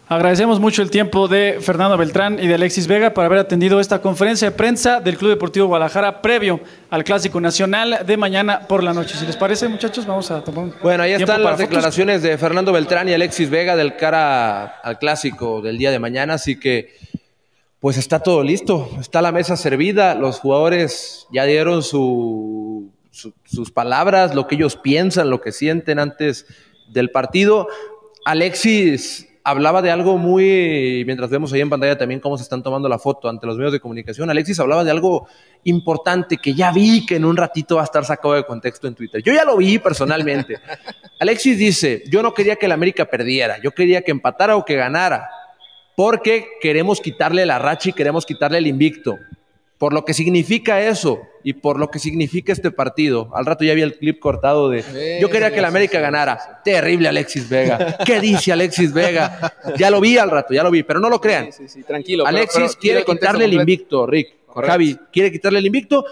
Agradecemos 0.09 0.61
mucho 0.61 0.83
el 0.83 0.91
tiempo 0.93 1.27
de 1.27 1.59
Fernando 1.61 1.97
Beltrán 1.99 2.39
y 2.41 2.47
de 2.47 2.55
Alexis 2.55 2.87
Vega 2.87 3.13
por 3.13 3.25
haber 3.25 3.41
atendido 3.41 3.81
esta 3.81 4.01
conferencia 4.01 4.49
de 4.51 4.57
prensa 4.57 5.01
del 5.01 5.19
Club 5.19 5.31
Deportivo 5.31 5.67
Guadalajara 5.67 6.23
previo 6.23 6.61
al 6.91 7.03
Clásico 7.03 7.41
Nacional 7.41 7.99
de 8.07 8.17
mañana 8.17 8.61
por 8.69 8.85
la 8.85 8.95
noche. 8.95 9.17
Si 9.19 9.27
les 9.27 9.37
parece, 9.37 9.67
muchachos, 9.67 10.07
vamos 10.07 10.31
a 10.31 10.45
tomar 10.45 10.67
un 10.67 10.75
Bueno, 10.81 11.03
ahí 11.03 11.13
están 11.13 11.43
las 11.43 11.59
declaraciones 11.59 12.23
de 12.23 12.39
Fernando 12.39 12.73
Beltrán 12.73 13.09
y 13.09 13.15
Alexis 13.15 13.51
Vega 13.51 13.75
del 13.75 13.97
cara 13.97 14.67
al 14.81 14.97
Clásico 15.01 15.61
del 15.61 15.77
día 15.77 15.91
de 15.91 15.99
mañana, 15.99 16.35
así 16.35 16.59
que 16.59 16.95
Pues 17.81 17.99
está 17.99 18.21
todo 18.21 18.43
listo, 18.43 18.89
está 19.01 19.21
la 19.23 19.33
mesa 19.33 19.57
servida, 19.57 20.15
los 20.15 20.39
jugadores 20.41 21.27
ya 21.33 21.45
dieron 21.45 21.83
su- 21.83 22.91
su- 23.11 23.35
sus 23.45 23.71
palabras, 23.71 24.35
lo 24.35 24.47
que 24.47 24.55
ellos 24.55 24.77
piensan, 24.77 25.31
lo 25.31 25.41
que 25.41 25.53
sienten 25.53 25.99
antes 25.99 26.47
del 26.89 27.11
partido. 27.11 27.69
Alexis 28.25 29.29
hablaba 29.47 29.81
de 29.81 29.93
algo 29.93 30.19
muy, 30.19 31.05
mientras 31.07 31.31
vemos 31.31 31.53
ahí 31.53 31.61
en 31.61 31.71
pantalla 31.71 31.97
también 31.97 32.19
cómo 32.19 32.37
se 32.37 32.43
están 32.43 32.65
tomando 32.65 32.89
la 32.89 32.99
foto 32.99 33.29
ante 33.29 33.47
los 33.47 33.57
medios 33.57 33.73
de 33.73 33.79
comunicación, 33.79 34.29
Alexis 34.29 34.59
hablaba 34.59 34.83
de 34.83 34.91
algo 34.91 35.29
importante 35.63 36.37
que 36.37 36.53
ya 36.53 36.73
vi 36.73 37.07
que 37.07 37.15
en 37.15 37.25
un 37.25 37.37
ratito 37.37 37.77
va 37.77 37.83
a 37.83 37.85
estar 37.85 38.05
sacado 38.05 38.35
de 38.35 38.45
contexto 38.45 38.89
en 38.89 38.97
Twitter. 38.97 39.23
Yo 39.23 39.33
ya 39.33 39.45
lo 39.45 39.57
vi 39.57 39.79
personalmente. 39.79 40.57
Alexis 41.21 41.59
dice, 41.59 42.03
yo 42.11 42.25
no 42.25 42.35
quería 42.35 42.57
que 42.57 42.67
el 42.67 42.73
América 42.73 43.05
perdiera, 43.05 43.59
yo 43.63 43.71
quería 43.71 44.03
que 44.03 44.11
empatara 44.11 44.57
o 44.57 44.65
que 44.65 44.75
ganara, 44.75 45.31
porque 45.95 46.49
queremos 46.61 47.01
quitarle 47.01 47.47
la 47.47 47.61
racha 47.61 47.91
y 47.91 47.93
queremos 47.93 48.27
quitarle 48.27 48.59
el 48.59 48.67
invicto. 48.67 49.17
Por 49.79 49.93
lo 49.93 50.05
que 50.05 50.15
significa 50.15 50.81
eso 50.81 51.21
y 51.45 51.53
por 51.53 51.79
lo 51.79 51.91
que 51.91 51.99
significa 51.99 52.53
este 52.53 52.71
partido. 52.71 53.31
Al 53.35 53.45
rato 53.45 53.63
ya 53.63 53.75
vi 53.75 53.83
el 53.83 53.99
clip 53.99 54.19
cortado 54.19 54.71
de 54.71 55.19
yo 55.21 55.29
quería 55.29 55.53
que 55.53 55.59
el 55.59 55.67
América 55.67 56.01
ganara. 56.01 56.63
Terrible 56.65 57.09
Alexis 57.09 57.49
Vega. 57.49 57.99
¿Qué 58.05 58.19
dice 58.21 58.53
Alexis 58.53 58.93
Vega? 58.93 59.53
Ya 59.77 59.91
lo 59.91 60.01
vi 60.01 60.17
al 60.17 60.31
rato, 60.31 60.55
ya 60.55 60.63
lo 60.63 60.71
vi, 60.71 60.83
pero 60.83 60.99
no 60.99 61.11
lo 61.11 61.21
crean. 61.21 61.53
Sí, 61.53 61.69
sí, 61.69 61.83
tranquilo. 61.83 62.27
Alexis 62.27 62.77
pero 62.77 62.81
quiere 62.81 63.05
quitarle 63.05 63.45
el 63.45 63.53
invicto, 63.53 64.07
Rick. 64.07 64.47
Correcto. 64.47 64.73
Javi 64.73 64.99
quiere 65.13 65.31
quitarle 65.31 65.59
el 65.59 65.67
invicto. 65.67 66.07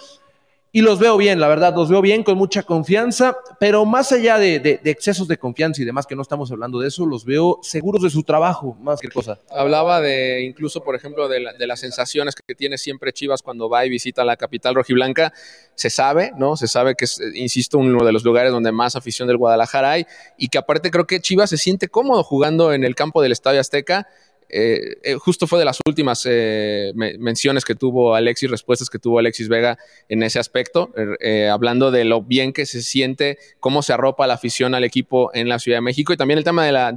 Y 0.76 0.80
los 0.82 0.98
veo 0.98 1.16
bien, 1.16 1.38
la 1.38 1.46
verdad, 1.46 1.72
los 1.76 1.88
veo 1.88 2.02
bien, 2.02 2.24
con 2.24 2.36
mucha 2.36 2.64
confianza, 2.64 3.36
pero 3.60 3.84
más 3.84 4.10
allá 4.10 4.38
de, 4.38 4.80
excesos 4.82 5.28
de 5.28 5.38
confianza 5.38 5.80
y 5.80 5.84
demás, 5.84 6.04
que 6.04 6.16
no 6.16 6.22
estamos 6.22 6.50
hablando 6.50 6.80
de 6.80 6.88
eso, 6.88 7.06
los 7.06 7.24
veo 7.24 7.60
seguros 7.62 8.02
de 8.02 8.10
su 8.10 8.24
trabajo, 8.24 8.76
más 8.80 8.98
que 8.98 9.06
cosa. 9.08 9.38
Hablaba 9.50 10.00
de 10.00 10.42
incluso, 10.42 10.82
por 10.82 10.96
ejemplo, 10.96 11.28
de, 11.28 11.38
la- 11.38 11.52
de 11.52 11.66
las 11.68 11.78
sensaciones 11.78 12.34
que 12.34 12.56
tiene 12.56 12.76
siempre 12.76 13.12
Chivas 13.12 13.40
cuando 13.40 13.68
va 13.68 13.86
y 13.86 13.88
visita 13.88 14.24
la 14.24 14.36
capital 14.36 14.74
rojiblanca. 14.74 15.32
Se 15.76 15.90
sabe, 15.90 16.32
¿no? 16.36 16.56
Se 16.56 16.66
sabe 16.66 16.96
que 16.96 17.04
es, 17.04 17.20
insisto, 17.36 17.78
uno 17.78 18.04
de 18.04 18.10
los 18.10 18.24
lugares 18.24 18.50
donde 18.50 18.72
más 18.72 18.96
afición 18.96 19.28
del 19.28 19.36
Guadalajara 19.36 19.92
hay 19.92 20.06
y 20.36 20.48
que 20.48 20.58
aparte 20.58 20.90
creo 20.90 21.06
que 21.06 21.20
Chivas 21.20 21.50
se 21.50 21.56
siente 21.56 21.86
cómodo 21.86 22.24
jugando 22.24 22.72
en 22.72 22.82
el 22.82 22.96
campo 22.96 23.22
del 23.22 23.30
Estadio 23.30 23.60
Azteca. 23.60 24.08
Eh, 24.56 24.98
eh, 25.02 25.14
justo 25.14 25.48
fue 25.48 25.58
de 25.58 25.64
las 25.64 25.80
últimas 25.84 26.24
eh, 26.30 26.92
me- 26.94 27.18
menciones 27.18 27.64
que 27.64 27.74
tuvo 27.74 28.14
Alexis, 28.14 28.48
respuestas 28.48 28.88
que 28.88 29.00
tuvo 29.00 29.18
Alexis 29.18 29.48
Vega 29.48 29.76
en 30.08 30.22
ese 30.22 30.38
aspecto, 30.38 30.92
eh, 30.96 31.06
eh, 31.20 31.48
hablando 31.48 31.90
de 31.90 32.04
lo 32.04 32.22
bien 32.22 32.52
que 32.52 32.64
se 32.64 32.80
siente, 32.80 33.36
cómo 33.58 33.82
se 33.82 33.92
arropa 33.92 34.28
la 34.28 34.34
afición 34.34 34.76
al 34.76 34.84
equipo 34.84 35.32
en 35.34 35.48
la 35.48 35.58
Ciudad 35.58 35.78
de 35.78 35.82
México 35.82 36.12
y 36.12 36.16
también 36.16 36.38
el 36.38 36.44
tema 36.44 36.64
de, 36.64 36.70
la, 36.70 36.96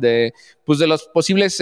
pues 0.66 0.78
los 0.82 1.08
posibles 1.08 1.60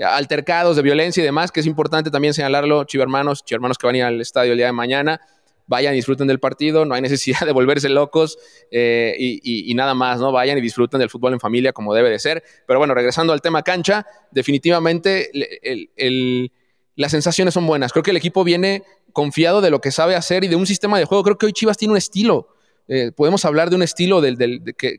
altercados 0.00 0.76
de 0.76 0.82
violencia 0.82 1.20
y 1.22 1.24
demás, 1.24 1.50
que 1.50 1.58
es 1.60 1.66
importante 1.66 2.10
también 2.10 2.32
señalarlo, 2.32 2.84
chivermanos, 2.84 3.44
chivermanos 3.44 3.78
que 3.78 3.86
van 3.86 3.96
a 3.96 3.98
ir 3.98 4.04
al 4.04 4.20
estadio 4.20 4.52
el 4.52 4.58
día 4.58 4.66
de 4.66 4.72
mañana, 4.72 5.20
vayan 5.66 5.94
y 5.94 5.96
disfruten 5.96 6.26
del 6.26 6.38
partido, 6.40 6.84
no 6.84 6.94
hay 6.94 7.02
necesidad 7.02 7.40
de 7.46 7.52
volverse 7.52 7.88
locos 7.88 8.38
eh, 8.70 9.14
y, 9.18 9.74
nada 9.74 9.94
más, 9.94 10.20
¿no? 10.20 10.32
Vayan 10.32 10.58
y 10.58 10.60
disfruten 10.60 11.00
del 11.00 11.10
fútbol 11.10 11.32
en 11.32 11.40
familia 11.40 11.72
como 11.72 11.94
debe 11.94 12.10
de 12.10 12.18
ser. 12.18 12.42
Pero 12.66 12.78
bueno, 12.78 12.94
regresando 12.94 13.32
al 13.32 13.40
tema 13.40 13.62
cancha, 13.62 14.06
definitivamente 14.30 15.30
el- 15.62 15.90
el- 15.96 16.52
las 16.94 17.10
sensaciones 17.12 17.52
son 17.52 17.66
buenas. 17.66 17.92
Creo 17.92 18.02
que 18.02 18.10
el 18.12 18.16
equipo 18.16 18.42
viene 18.42 18.82
confiado 19.12 19.60
de 19.60 19.70
lo 19.70 19.80
que 19.80 19.90
sabe 19.90 20.14
hacer 20.14 20.44
y 20.44 20.48
de 20.48 20.56
un 20.56 20.66
sistema 20.66 20.98
de 20.98 21.04
juego. 21.04 21.24
Creo 21.24 21.36
que 21.38 21.46
hoy 21.46 21.52
Chivas 21.52 21.76
tiene 21.76 21.92
un 21.92 21.98
estilo. 21.98 22.48
Eh, 22.88 23.10
podemos 23.14 23.44
hablar 23.44 23.68
de 23.68 23.76
un 23.76 23.82
estilo 23.82 24.20
del, 24.20 24.36
del- 24.36 24.62
de- 24.64 24.72
que, 24.72 24.98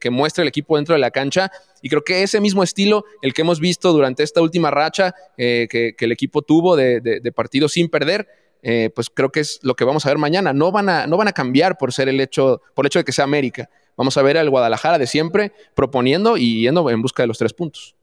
que- 0.00 0.10
muestra 0.10 0.42
el 0.42 0.48
equipo 0.48 0.76
dentro 0.76 0.94
de 0.94 1.00
la 1.00 1.10
cancha 1.10 1.50
y 1.82 1.88
creo 1.90 2.02
que 2.02 2.22
ese 2.22 2.40
mismo 2.40 2.62
estilo, 2.62 3.04
el 3.20 3.34
que 3.34 3.42
hemos 3.42 3.60
visto 3.60 3.92
durante 3.92 4.22
esta 4.22 4.40
última 4.40 4.70
racha 4.70 5.14
eh, 5.36 5.68
que, 5.70 5.94
que 5.96 6.06
el 6.06 6.12
equipo 6.12 6.40
tuvo 6.42 6.74
de, 6.76 7.00
de- 7.00 7.20
de 7.20 7.32
partidos 7.32 7.72
sin 7.72 7.88
perder, 7.90 8.26
eh, 8.68 8.90
pues 8.92 9.10
creo 9.10 9.30
que 9.30 9.38
es 9.38 9.60
lo 9.62 9.76
que 9.76 9.84
vamos 9.84 10.04
a 10.04 10.08
ver 10.08 10.18
mañana. 10.18 10.52
No 10.52 10.72
van 10.72 10.88
a, 10.88 11.06
no 11.06 11.16
van 11.16 11.28
a 11.28 11.32
cambiar 11.32 11.78
por 11.78 11.92
ser 11.92 12.08
el 12.08 12.20
hecho, 12.20 12.60
por 12.74 12.84
el 12.84 12.88
hecho 12.88 12.98
de 12.98 13.04
que 13.04 13.12
sea 13.12 13.22
América. 13.22 13.70
Vamos 13.96 14.16
a 14.16 14.22
ver 14.22 14.36
al 14.36 14.50
Guadalajara 14.50 14.98
de 14.98 15.06
siempre 15.06 15.52
proponiendo 15.76 16.36
y 16.36 16.62
yendo 16.62 16.90
en 16.90 17.00
busca 17.00 17.22
de 17.22 17.28
los 17.28 17.38
tres 17.38 17.52
puntos. 17.52 17.94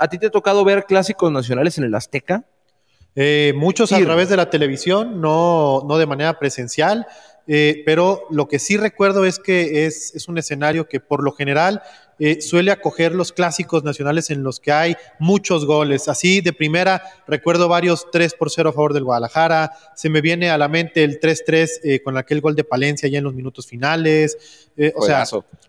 ¿A 0.00 0.08
ti 0.08 0.18
te 0.18 0.26
ha 0.26 0.30
tocado 0.30 0.64
ver 0.64 0.86
clásicos 0.86 1.30
nacionales 1.30 1.78
en 1.78 1.84
el 1.84 1.94
Azteca? 1.94 2.44
Eh, 3.14 3.52
muchos 3.54 3.92
a 3.92 4.00
través 4.00 4.28
de 4.28 4.36
la 4.36 4.50
televisión, 4.50 5.20
no, 5.20 5.84
no 5.86 5.98
de 5.98 6.06
manera 6.06 6.36
presencial, 6.36 7.06
eh, 7.46 7.82
pero 7.84 8.24
lo 8.30 8.48
que 8.48 8.58
sí 8.58 8.76
recuerdo 8.76 9.24
es 9.24 9.38
que 9.38 9.86
es, 9.86 10.14
es 10.14 10.28
un 10.28 10.38
escenario 10.38 10.88
que 10.88 11.00
por 11.00 11.22
lo 11.22 11.32
general 11.32 11.82
eh, 12.24 12.40
suele 12.40 12.70
acoger 12.70 13.16
los 13.16 13.32
clásicos 13.32 13.82
nacionales 13.82 14.30
en 14.30 14.44
los 14.44 14.60
que 14.60 14.70
hay 14.70 14.96
muchos 15.18 15.66
goles. 15.66 16.06
Así 16.06 16.40
de 16.40 16.52
primera 16.52 17.02
recuerdo 17.26 17.66
varios 17.66 18.12
3 18.12 18.34
por 18.34 18.48
0 18.48 18.70
a 18.70 18.72
favor 18.72 18.92
del 18.92 19.02
Guadalajara, 19.02 19.72
se 19.96 20.08
me 20.08 20.20
viene 20.20 20.48
a 20.48 20.56
la 20.56 20.68
mente 20.68 21.02
el 21.02 21.18
3-3 21.18 21.80
eh, 21.82 22.00
con 22.00 22.16
aquel 22.16 22.40
gol 22.40 22.54
de 22.54 22.62
Palencia 22.62 23.08
ya 23.08 23.18
en 23.18 23.24
los 23.24 23.34
minutos 23.34 23.66
finales. 23.66 24.70
Eh, 24.76 24.92
o 24.94 25.04
sea. 25.04 25.24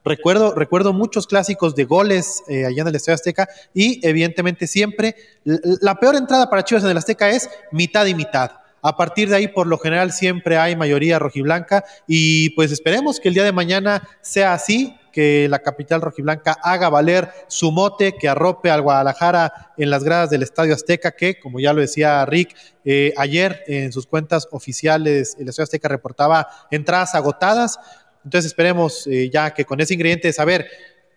Recuerdo, 0.06 0.54
recuerdo 0.54 0.94
muchos 0.94 1.26
clásicos 1.26 1.76
de 1.76 1.86
goles 1.86 2.44
allá 2.48 2.82
en 2.82 2.88
el 2.90 2.96
Estadio 2.96 3.16
Azteca 3.16 3.48
y 3.74 4.06
evidentemente 4.06 4.68
siempre 4.68 5.16
la 5.46 5.96
peor 5.96 6.18
entrada 6.18 6.50
para 6.50 6.64
Chivas 6.64 6.84
en 6.84 6.90
el 6.90 6.98
Azteca 6.98 7.30
es 7.30 7.50
mitad 7.72 8.06
y 8.06 8.14
mitad. 8.14 8.52
A 8.84 8.98
partir 8.98 9.30
de 9.30 9.38
ahí, 9.38 9.48
por 9.48 9.66
lo 9.66 9.78
general, 9.78 10.12
siempre 10.12 10.58
hay 10.58 10.76
mayoría 10.76 11.18
rojiblanca 11.18 11.86
y 12.06 12.50
pues 12.50 12.70
esperemos 12.70 13.22
que 13.22 13.30
el 13.30 13.34
día 13.34 13.46
de 13.46 13.54
mañana 13.54 14.08
sea 14.22 14.54
así, 14.54 14.94
que 15.14 15.48
la 15.48 15.60
capital 15.60 16.02
rojiblanca 16.02 16.58
haga 16.62 16.90
valer 16.90 17.30
su 17.48 17.72
mote, 17.72 18.16
que 18.18 18.28
arrope 18.28 18.70
al 18.70 18.82
Guadalajara 18.82 19.72
en 19.78 19.90
las 19.90 20.04
gradas 20.04 20.30
del 20.32 20.44
Estadio 20.44 20.74
Azteca, 20.74 21.12
que 21.12 21.40
como 21.40 21.62
ya 21.62 21.72
lo 21.72 21.80
decía 21.80 22.26
Rick, 22.26 22.58
eh, 22.84 23.14
ayer 23.16 23.64
en 23.68 23.94
sus 23.94 24.06
cuentas 24.06 24.50
oficiales 24.52 25.38
el 25.40 25.48
Estadio 25.48 25.64
Azteca 25.64 25.88
reportaba 25.88 26.50
entradas 26.70 27.16
agotadas. 27.16 27.80
Entonces 28.26 28.48
esperemos 28.48 29.08
eh, 29.08 29.30
ya 29.32 29.54
que 29.54 29.64
con 29.64 29.80
ese 29.80 29.94
ingrediente 29.94 30.28
de 30.28 30.34
saber 30.34 30.68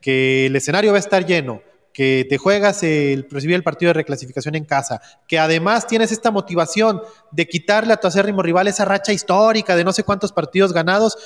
que 0.01 0.47
el 0.47 0.55
escenario 0.55 0.93
va 0.93 0.99
a 0.99 1.01
estar 1.01 1.27
lleno, 1.27 1.63
que 1.97 2.27
te 2.29 2.37
juegas 2.37 2.83
el 2.83 3.27
recibir 3.31 3.57
el 3.57 3.63
partido 3.63 3.89
de 3.89 3.95
reclasificación 3.95 4.55
en 4.55 4.67
casa, 4.67 5.01
que 5.27 5.39
además 5.39 5.87
tienes 5.87 6.13
esta 6.13 6.31
motivación 6.31 7.01
de 7.31 7.49
quitarle 7.49 7.95
a 7.95 7.97
tu 7.97 8.07
acérrimo 8.07 8.43
rival 8.43 8.69
esa 8.69 8.85
racha 8.85 9.15
histórica 9.15 9.75
de 9.75 9.83
no 9.83 9.95
sé 9.95 10.03
cuántos 10.03 10.31
partidos 10.31 10.75
ganados, 10.75 11.17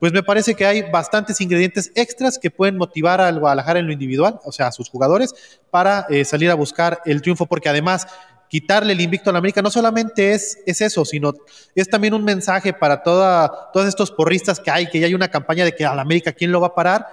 pues 0.00 0.12
me 0.12 0.24
parece 0.24 0.56
que 0.56 0.66
hay 0.66 0.82
bastantes 0.90 1.40
ingredientes 1.40 1.92
extras 1.94 2.40
que 2.40 2.50
pueden 2.50 2.76
motivar 2.76 3.20
al 3.20 3.38
Guadalajara 3.38 3.78
en 3.78 3.86
lo 3.86 3.92
individual, 3.92 4.40
o 4.42 4.50
sea, 4.50 4.66
a 4.66 4.72
sus 4.72 4.90
jugadores, 4.90 5.32
para 5.70 6.08
eh, 6.10 6.24
salir 6.24 6.50
a 6.50 6.54
buscar 6.54 7.02
el 7.04 7.22
triunfo, 7.22 7.46
porque 7.46 7.68
además 7.68 8.08
quitarle 8.48 8.94
el 8.94 9.00
invicto 9.00 9.30
a 9.30 9.32
la 9.32 9.38
América 9.38 9.62
no 9.62 9.70
solamente 9.70 10.32
es, 10.32 10.58
es 10.66 10.80
eso, 10.80 11.04
sino 11.04 11.34
es 11.76 11.88
también 11.88 12.14
un 12.14 12.24
mensaje 12.24 12.72
para 12.72 13.04
toda, 13.04 13.70
todos 13.72 13.86
estos 13.86 14.10
porristas 14.10 14.58
que 14.58 14.72
hay, 14.72 14.88
que 14.88 14.98
ya 14.98 15.06
hay 15.06 15.14
una 15.14 15.28
campaña 15.28 15.64
de 15.64 15.72
que 15.72 15.86
a 15.86 15.94
la 15.94 16.02
América, 16.02 16.32
¿quién 16.32 16.50
lo 16.50 16.60
va 16.60 16.66
a 16.66 16.74
parar? 16.74 17.06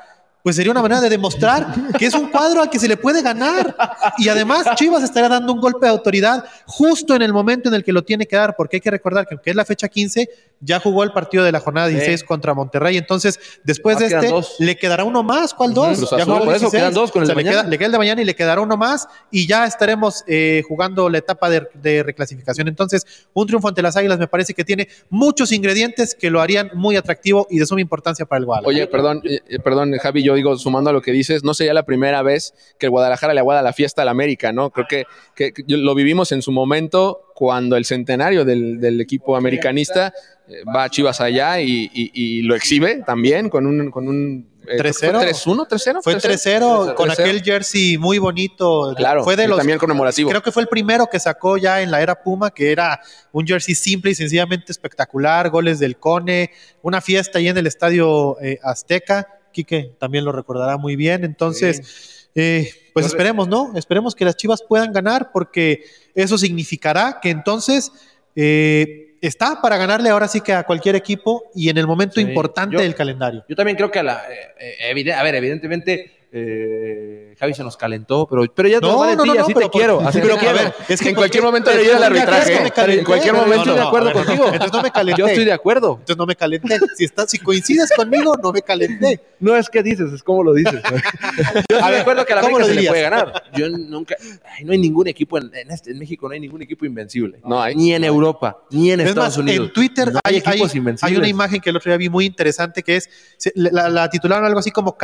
Pues 0.44 0.58
sería 0.58 0.72
una 0.74 0.82
manera 0.82 1.00
de 1.00 1.10
demostrar 1.10 1.74
que 1.98 2.06
es 2.06 2.14
un 2.14 2.30
cuadro 2.30 2.62
al 2.62 2.70
que 2.70 2.78
se 2.78 2.90
le 2.90 2.98
puede 2.98 3.22
ganar. 3.22 3.76
Y 4.18 4.28
además 4.28 4.68
Chivas 4.76 5.02
estaría 5.02 5.30
dando 5.30 5.54
un 5.54 5.62
golpe 5.62 5.86
de 5.86 5.92
autoridad 5.92 6.44
justo 6.66 7.16
en 7.16 7.22
el 7.22 7.32
momento 7.32 7.70
en 7.70 7.76
el 7.76 7.84
que 7.86 7.94
lo 7.94 8.04
tiene 8.04 8.26
que 8.26 8.36
dar, 8.36 8.56
porque 8.58 8.76
hay 8.78 8.82
que 8.82 8.92
recordar 8.92 9.26
que 9.26 9.36
aunque 9.36 9.52
es 9.52 9.56
la 9.56 9.64
fecha 9.64 9.88
15, 9.88 10.30
ya 10.60 10.80
jugó 10.82 11.04
el 11.04 11.14
partido 11.14 11.44
de 11.46 11.52
la 11.54 11.60
jornada 11.62 11.88
16 11.88 12.20
Sí. 12.22 12.26
contra 12.26 12.54
Monterrey. 12.54 12.98
Entonces, 12.98 13.40
después 13.64 13.96
Ah, 13.96 14.00
de 14.02 14.06
este, 14.08 14.28
dos. 14.28 14.56
le 14.60 14.78
quedará 14.78 15.06
uno 15.06 15.24
más. 15.24 15.54
¿Cuál 15.54 15.74
dos? 15.74 16.10
Ya 16.12 16.26
jugó 16.26 16.40
por 16.40 16.56
eso 16.56 16.70
16. 16.70 16.72
quedan 16.74 16.94
dos 16.94 17.12
con 17.12 17.22
el 17.22 17.24
O 17.24 17.26
sea, 17.28 17.36
de 17.36 17.42
le 17.42 17.50
queda- 17.50 17.56
mañana. 17.58 17.70
le 17.70 17.78
queda 17.78 17.86
el 17.86 17.92
de 17.94 17.98
mañana 17.98 18.22
y 18.22 18.26
le 18.26 18.36
quedará 18.36 18.60
uno 18.62 18.76
más 18.76 19.08
y 19.32 19.48
ya 19.48 19.66
estaremos 19.66 20.24
eh, 20.28 20.62
jugando 20.68 21.10
la 21.10 21.20
etapa 21.20 21.50
de, 21.50 21.68
de 21.76 22.04
reclasificación. 22.04 22.68
Entonces, 22.68 23.06
un 23.34 23.48
triunfo 23.48 23.70
ante 23.70 23.82
las 23.82 23.96
Águilas 23.96 24.20
me 24.20 24.28
parece 24.28 24.54
que 24.54 24.66
tiene 24.66 24.90
muchos 25.10 25.54
ingredientes 25.54 26.16
que 26.16 26.30
lo 26.30 26.42
harían 26.42 26.70
muy 26.74 26.98
atractivo 26.98 27.48
y 27.50 27.60
de 27.60 27.66
suma 27.66 27.80
importancia 27.80 28.26
para 28.26 28.40
el 28.40 28.46
Guadalajara. 28.46 28.68
Oye, 28.76 28.88
perdón, 28.88 29.22
eh, 29.24 29.40
eh, 29.48 29.60
perdón, 29.60 29.94
Javi, 30.02 30.24
yo 30.24 30.33
digo, 30.36 30.58
sumando 30.58 30.90
a 30.90 30.94
lo 30.94 31.02
que 31.02 31.12
dices, 31.12 31.44
no 31.44 31.54
sería 31.54 31.74
la 31.74 31.84
primera 31.84 32.22
vez 32.22 32.54
que 32.80 32.86
el 32.88 32.90
Guadalajara 32.92 33.34
le 33.34 33.40
aguada 33.40 33.62
la 33.62 33.74
fiesta 33.74 34.02
al 34.02 34.10
América, 34.10 34.52
¿no? 34.52 34.70
Creo 34.72 34.88
que, 34.88 35.06
que- 35.36 35.54
que 35.54 35.64
lo 35.68 35.96
vivimos 35.96 36.32
en 36.32 36.42
su 36.42 36.52
momento 36.52 37.22
cuando 37.36 37.76
el 37.78 37.86
centenario 37.86 38.46
del, 38.46 38.80
del 38.80 39.02
equipo 39.02 39.36
americanista 39.36 40.14
eh, 40.48 40.64
va 40.76 40.84
a 40.86 40.90
Chivas 40.90 41.20
allá 41.22 41.60
y, 41.62 41.90
y- 41.94 42.12
y 42.14 42.42
lo 42.44 42.56
exhibe 42.56 43.04
también 43.06 43.50
con 43.50 43.66
un... 43.66 43.90
Con 43.92 44.08
un 44.08 44.54
eh, 44.66 44.78
creo 44.78 44.94
que 44.94 44.94
fue 44.94 45.10
3-0. 45.10 45.68
3-1, 45.68 45.68
3-0. 45.68 46.00
Fue 46.04 46.14
3-0 46.16 46.96
con 46.96 47.12
aquel 47.12 47.42
jersey 47.44 47.98
muy 47.98 48.18
bonito. 48.18 48.94
Claro, 48.96 49.22
fue 49.26 49.36
de 49.36 49.50
los, 49.50 49.58
también 49.58 49.78
conmemorativo. 49.78 50.30
Creo 50.30 50.42
que 50.42 50.54
fue 50.54 50.62
el 50.62 50.70
primero 50.70 51.08
que 51.08 51.20
sacó 51.20 51.58
ya 51.58 51.82
en 51.82 51.92
la 51.92 52.02
era 52.02 52.24
Puma, 52.24 52.50
que 52.52 52.72
era 52.72 53.02
un 53.34 53.46
jersey 53.46 53.76
simple 53.76 54.12
y 54.12 54.16
sencillamente 54.16 54.72
espectacular, 54.72 55.50
goles 55.50 55.80
del 55.80 55.98
Cone, 55.98 56.52
una 56.82 57.02
fiesta 57.02 57.40
ahí 57.40 57.50
en 57.50 57.58
el 57.58 57.68
estadio 57.68 58.38
eh, 58.42 58.58
Azteca. 58.64 59.28
Quique 59.54 59.92
también 59.98 60.26
lo 60.26 60.34
recordará 60.34 60.76
muy 60.78 60.98
bien. 60.98 61.24
Entonces, 61.24 62.28
eh, 62.36 62.70
pues 62.94 63.06
esperemos, 63.06 63.48
¿no? 63.48 63.72
Esperemos 63.78 64.14
que 64.16 64.26
las 64.26 64.36
Chivas 64.36 64.62
puedan 64.68 64.92
ganar 64.92 65.32
porque 65.32 65.86
eso 66.14 66.38
significará 66.38 67.20
que 67.22 67.30
entonces 67.30 67.92
eh, 68.36 69.16
está 69.22 69.62
para 69.62 69.78
ganarle 69.78 70.10
ahora 70.10 70.28
sí 70.28 70.42
que 70.42 70.54
a 70.54 70.64
cualquier 70.64 70.96
equipo 70.96 71.44
y 71.56 71.70
en 71.70 71.78
el 71.78 71.88
momento 71.88 72.16
Sí, 72.16 72.22
importante 72.22 72.76
yo- 72.76 72.82
del 72.82 72.96
calendario. 72.96 73.46
Yo 73.48 73.56
también 73.56 73.78
creo 73.78 73.90
que 73.92 74.00
a 74.00 74.04
la. 74.04 74.22
eh, 74.60 74.92
eh, 74.96 75.14
a 75.14 75.24
ver, 75.24 75.36
evidentemente, 75.36 76.23
Eh, 76.36 77.36
Javi 77.40 77.54
se 77.54 77.64
nos 77.64 77.78
calentó, 77.78 78.28
pero, 78.28 78.44
pero 78.54 78.68
ya 78.68 78.80
No, 78.80 79.06
no, 79.06 79.16
no, 79.16 79.26
no, 79.36 79.42
así 79.44 79.54
pero 79.54 79.70
te 79.70 79.78
quiero. 79.78 80.02
Así 80.02 80.20
pero 80.20 80.34
te 80.34 80.40
quiero. 80.42 80.58
a 80.60 80.62
ver, 80.64 80.74
es 80.90 81.00
que 81.00 81.10
en 81.10 81.16
cualquier 81.16 81.44
momento 81.44 81.72
le 81.72 81.92
el 81.92 82.04
arbitraje. 82.04 82.72
calenté, 82.72 83.00
En 83.00 83.06
cualquier 83.06 83.34
momento 83.36 83.56
estoy 83.62 83.76
de 83.76 83.82
acuerdo 83.82 84.06
ver, 84.08 84.16
contigo. 84.16 84.46
Entonces 84.48 84.74
no 84.74 84.82
me 84.82 84.92
calenté. 84.92 85.20
Yo 85.22 85.28
estoy 85.28 85.46
de 85.46 85.54
acuerdo. 85.54 85.90
Entonces 86.00 86.18
no 86.18 86.26
me 86.26 86.36
calenté. 86.36 86.80
Si, 86.98 87.04
estás, 87.06 87.30
si 87.30 87.38
coincides 87.38 87.92
conmigo, 87.96 88.34
no 88.42 88.52
me 88.52 88.64
calenté. 88.64 89.20
No 89.40 89.56
es 89.56 89.70
que 89.70 89.84
dices, 89.84 90.12
es 90.12 90.24
como 90.24 90.44
lo 90.44 90.54
dices. 90.54 90.82
Yo 91.70 91.78
estoy 91.78 91.78
A 91.82 91.86
de 91.86 91.92
ver, 91.92 92.02
acuerdo 92.02 92.26
que 92.26 92.34
a 92.34 92.36
la 92.38 92.42
¿cómo 92.42 92.56
América 92.58 92.74
se 92.76 92.82
le 92.82 92.88
puede 92.90 93.02
ganar. 93.04 93.44
Yo 93.54 93.70
nunca. 93.70 94.16
ay, 94.58 94.66
no 94.66 94.72
hay 94.72 94.80
ningún 94.80 95.08
equipo 95.08 95.38
en, 95.38 95.52
en 95.54 95.70
este- 95.72 95.92
en 95.92 96.00
México, 96.00 96.28
no 96.28 96.34
hay 96.34 96.40
ningún 96.40 96.62
equipo 96.64 96.86
invencible. 96.86 97.40
No 97.46 97.62
hay. 97.62 97.76
Ni 97.76 97.94
en 97.94 98.04
Europa, 98.04 98.58
ni 98.72 98.92
en 98.92 99.02
Es 99.02 99.10
Estados 99.10 99.30
más, 99.30 99.38
Unidos. 99.38 99.68
en 99.68 99.74
Twitter 99.74 100.10
hay, 100.24 100.36
hay 100.36 100.38
equipos 100.38 100.72
hay- 100.72 100.78
invencibles. 100.78 101.12
hay 101.12 101.18
una 101.18 101.28
imagen 101.28 101.62
que 101.62 101.70
el 101.70 101.76
otro 101.78 101.92
día 101.92 101.98
vi 101.98 102.10
muy 102.10 102.26
interesante 102.26 102.82
que 102.82 102.96
es, 102.96 103.08
la, 103.56 103.90
la 103.90 104.10
titularon 104.10 104.46
algo 104.46 104.60
así 104.60 104.72
como 104.72 104.98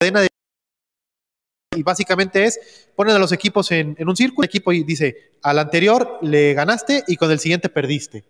cadena 0.00 0.20
de... 0.22 0.28
Y 1.76 1.82
básicamente 1.84 2.44
es, 2.44 2.88
ponen 2.96 3.14
a 3.14 3.18
los 3.18 3.30
equipos 3.32 3.70
en, 3.70 3.94
en 3.98 4.08
un 4.08 4.16
círculo, 4.16 4.44
equipo 4.44 4.72
y 4.72 4.82
dice, 4.82 5.34
al 5.42 5.58
anterior 5.58 6.18
le 6.22 6.52
ganaste 6.54 7.04
y 7.06 7.16
con 7.16 7.30
el 7.30 7.38
siguiente 7.38 7.68
perdiste. 7.68 8.24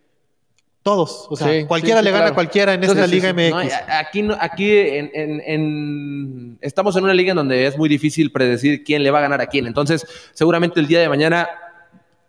Todos, 0.82 1.26
o 1.30 1.36
sea, 1.36 1.48
Sí, 1.48 1.64
cualquiera 1.66 2.00
sí, 2.00 2.04
le 2.04 2.10
gana 2.10 2.22
claro. 2.24 2.32
a 2.32 2.34
cualquiera 2.34 2.74
en 2.74 2.82
Entonces, 2.82 3.04
esta 3.04 3.14
Liga 3.14 3.30
sí, 3.30 3.48
sí. 3.48 3.52
MX. 3.54 4.24
No, 4.24 4.34
aquí 4.34 4.38
aquí 4.40 4.78
en, 4.78 5.10
en- 5.14 5.40
en- 5.44 6.58
estamos 6.60 6.96
en 6.96 7.04
una 7.04 7.14
liga 7.14 7.30
en 7.30 7.36
donde 7.36 7.66
es 7.66 7.76
muy 7.78 7.88
difícil 7.88 8.32
predecir 8.32 8.82
quién 8.82 9.02
le 9.02 9.10
va 9.10 9.18
a 9.18 9.22
ganar 9.22 9.40
a 9.42 9.46
quién. 9.46 9.66
Entonces, 9.66 10.06
seguramente 10.32 10.80
el 10.80 10.86
día 10.86 11.00
de 11.00 11.08
mañana, 11.08 11.48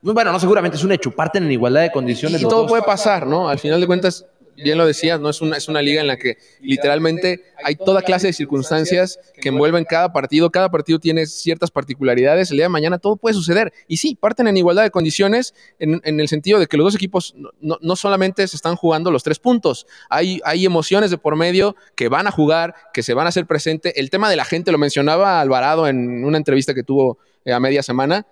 bueno, 0.02 0.32
no 0.34 0.40
seguramente 0.40 0.78
es 0.78 0.84
un 0.84 0.92
hecho, 0.92 1.12
parten 1.12 1.44
en 1.46 1.52
igualdad 1.52 1.82
de 1.82 1.92
condiciones. 1.92 2.40
Y 2.40 2.44
los 2.44 2.50
todo 2.50 2.62
dos. 2.64 2.72
puede 2.72 2.84
pasar, 2.84 3.26
¿no? 3.26 3.48
Al 3.50 3.60
final 3.60 3.80
de 3.80 3.88
cuentas, 3.88 4.26
bien 4.56 4.78
lo 4.78 4.86
decías, 4.86 5.20
¿no? 5.20 5.30
Es 5.30 5.42
una, 5.42 5.58
es 5.58 5.68
una 5.68 5.82
liga 5.82 6.02
en 6.02 6.08
la 6.08 6.18
que 6.18 6.38
literalmente 6.62 7.44
hay 7.64 7.76
toda 7.76 8.02
clase 8.02 8.28
de 8.28 8.34
circunstancias 8.34 9.20
que 9.42 9.50
envuelven 9.50 9.86
cada 9.86 10.12
partido. 10.14 10.50
Cada 10.52 10.70
partido 10.70 11.00
tiene 11.00 11.26
ciertas 11.26 11.72
particularidades. 11.72 12.52
El 12.52 12.58
día 12.58 12.66
de 12.66 12.70
mañana 12.70 12.98
todo 12.98 13.16
puede 13.16 13.34
suceder. 13.34 13.74
Y 13.88 13.98
sí, 13.98 14.16
parten 14.16 14.48
en 14.48 14.58
igualdad 14.58 14.84
de 14.84 14.92
condiciones 14.92 15.54
en, 15.80 16.02
en 16.04 16.20
el 16.20 16.28
sentido 16.28 16.60
de 16.60 16.68
que 16.68 16.78
los 16.78 16.86
dos 16.86 16.96
equipos 16.96 17.36
no, 17.38 17.78
no- 17.82 17.96
solamente 17.96 18.48
se 18.48 18.56
están 18.56 18.76
jugando 18.76 19.12
los 19.12 19.24
tres 19.24 19.40
puntos. 19.40 19.86
Hay, 20.10 20.40
hay 20.44 20.66
emociones 20.66 21.12
de 21.12 21.18
por 21.18 21.36
medio 21.36 21.76
que 21.96 22.08
van 22.08 22.28
a 22.28 22.32
jugar, 22.32 22.76
que 22.94 23.04
se 23.04 23.14
van 23.14 23.26
a 23.26 23.30
hacer 23.30 23.46
presente. 23.46 24.00
El 24.00 24.10
tema 24.10 24.30
de 24.30 24.36
la 24.36 24.46
gente 24.46 24.72
lo 24.72 24.78
mencionaba 24.78 25.40
Alvarado 25.42 25.88
en 25.88 26.24
una 26.26 26.38
entrevista 26.38 26.74
que 26.74 26.84
tuvo 26.84 27.18
eh, 27.46 27.54
a 27.54 27.60
media 27.60 27.84
semana 27.84 28.26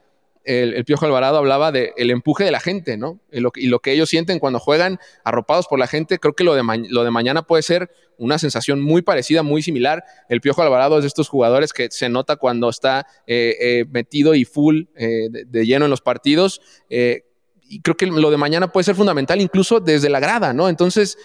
el, 0.50 0.74
el 0.74 0.84
Piojo 0.84 1.06
Alvarado 1.06 1.38
hablaba 1.38 1.72
del 1.72 2.10
empuje 2.10 2.44
de 2.44 2.50
la 2.50 2.60
gente, 2.60 2.98
¿no? 2.98 3.20
Y 3.32 3.40
lo, 3.40 3.52
que- 3.52 3.92
ellos 3.92 4.10
sienten 4.10 4.40
cuando 4.40 4.60
juegan 4.60 5.00
arropados 5.24 5.68
por 5.68 5.78
la 5.78 5.86
gente, 5.86 6.18
creo 6.18 6.34
que 6.34 6.44
lo 6.44 6.56
de, 6.56 6.64
lo 6.90 7.04
de 7.04 7.12
mañana 7.12 7.44
puede 7.44 7.62
ser 7.62 7.92
una 8.18 8.40
sensación 8.40 8.82
muy 8.82 9.04
parecida, 9.04 9.44
muy 9.44 9.62
similar. 9.62 10.04
El 10.28 10.42
Piojo 10.42 10.64
Alvarado 10.64 10.98
es 10.98 11.04
de 11.04 11.08
estos 11.08 11.30
jugadores 11.30 11.72
que 11.72 11.90
se 11.92 12.10
nota 12.10 12.36
cuando 12.38 12.68
está 12.70 13.06
eh, 13.28 13.56
eh, 13.62 13.86
metido 13.92 14.34
y 14.34 14.44
full 14.44 14.86
eh, 14.96 15.30
de, 15.30 15.66
lleno 15.66 15.86
en 15.86 15.92
los 15.92 16.02
partidos. 16.02 16.62
y 16.90 17.82
creo 17.82 17.96
que 17.96 18.08
lo 18.08 18.32
de 18.32 18.38
mañana 18.38 18.72
puede 18.72 18.86
ser 18.86 18.96
fundamental 18.96 19.40
incluso 19.40 19.80
desde 19.80 20.10
la 20.10 20.20
grada, 20.20 20.54
¿no? 20.54 20.68
Entonces, 20.68 21.18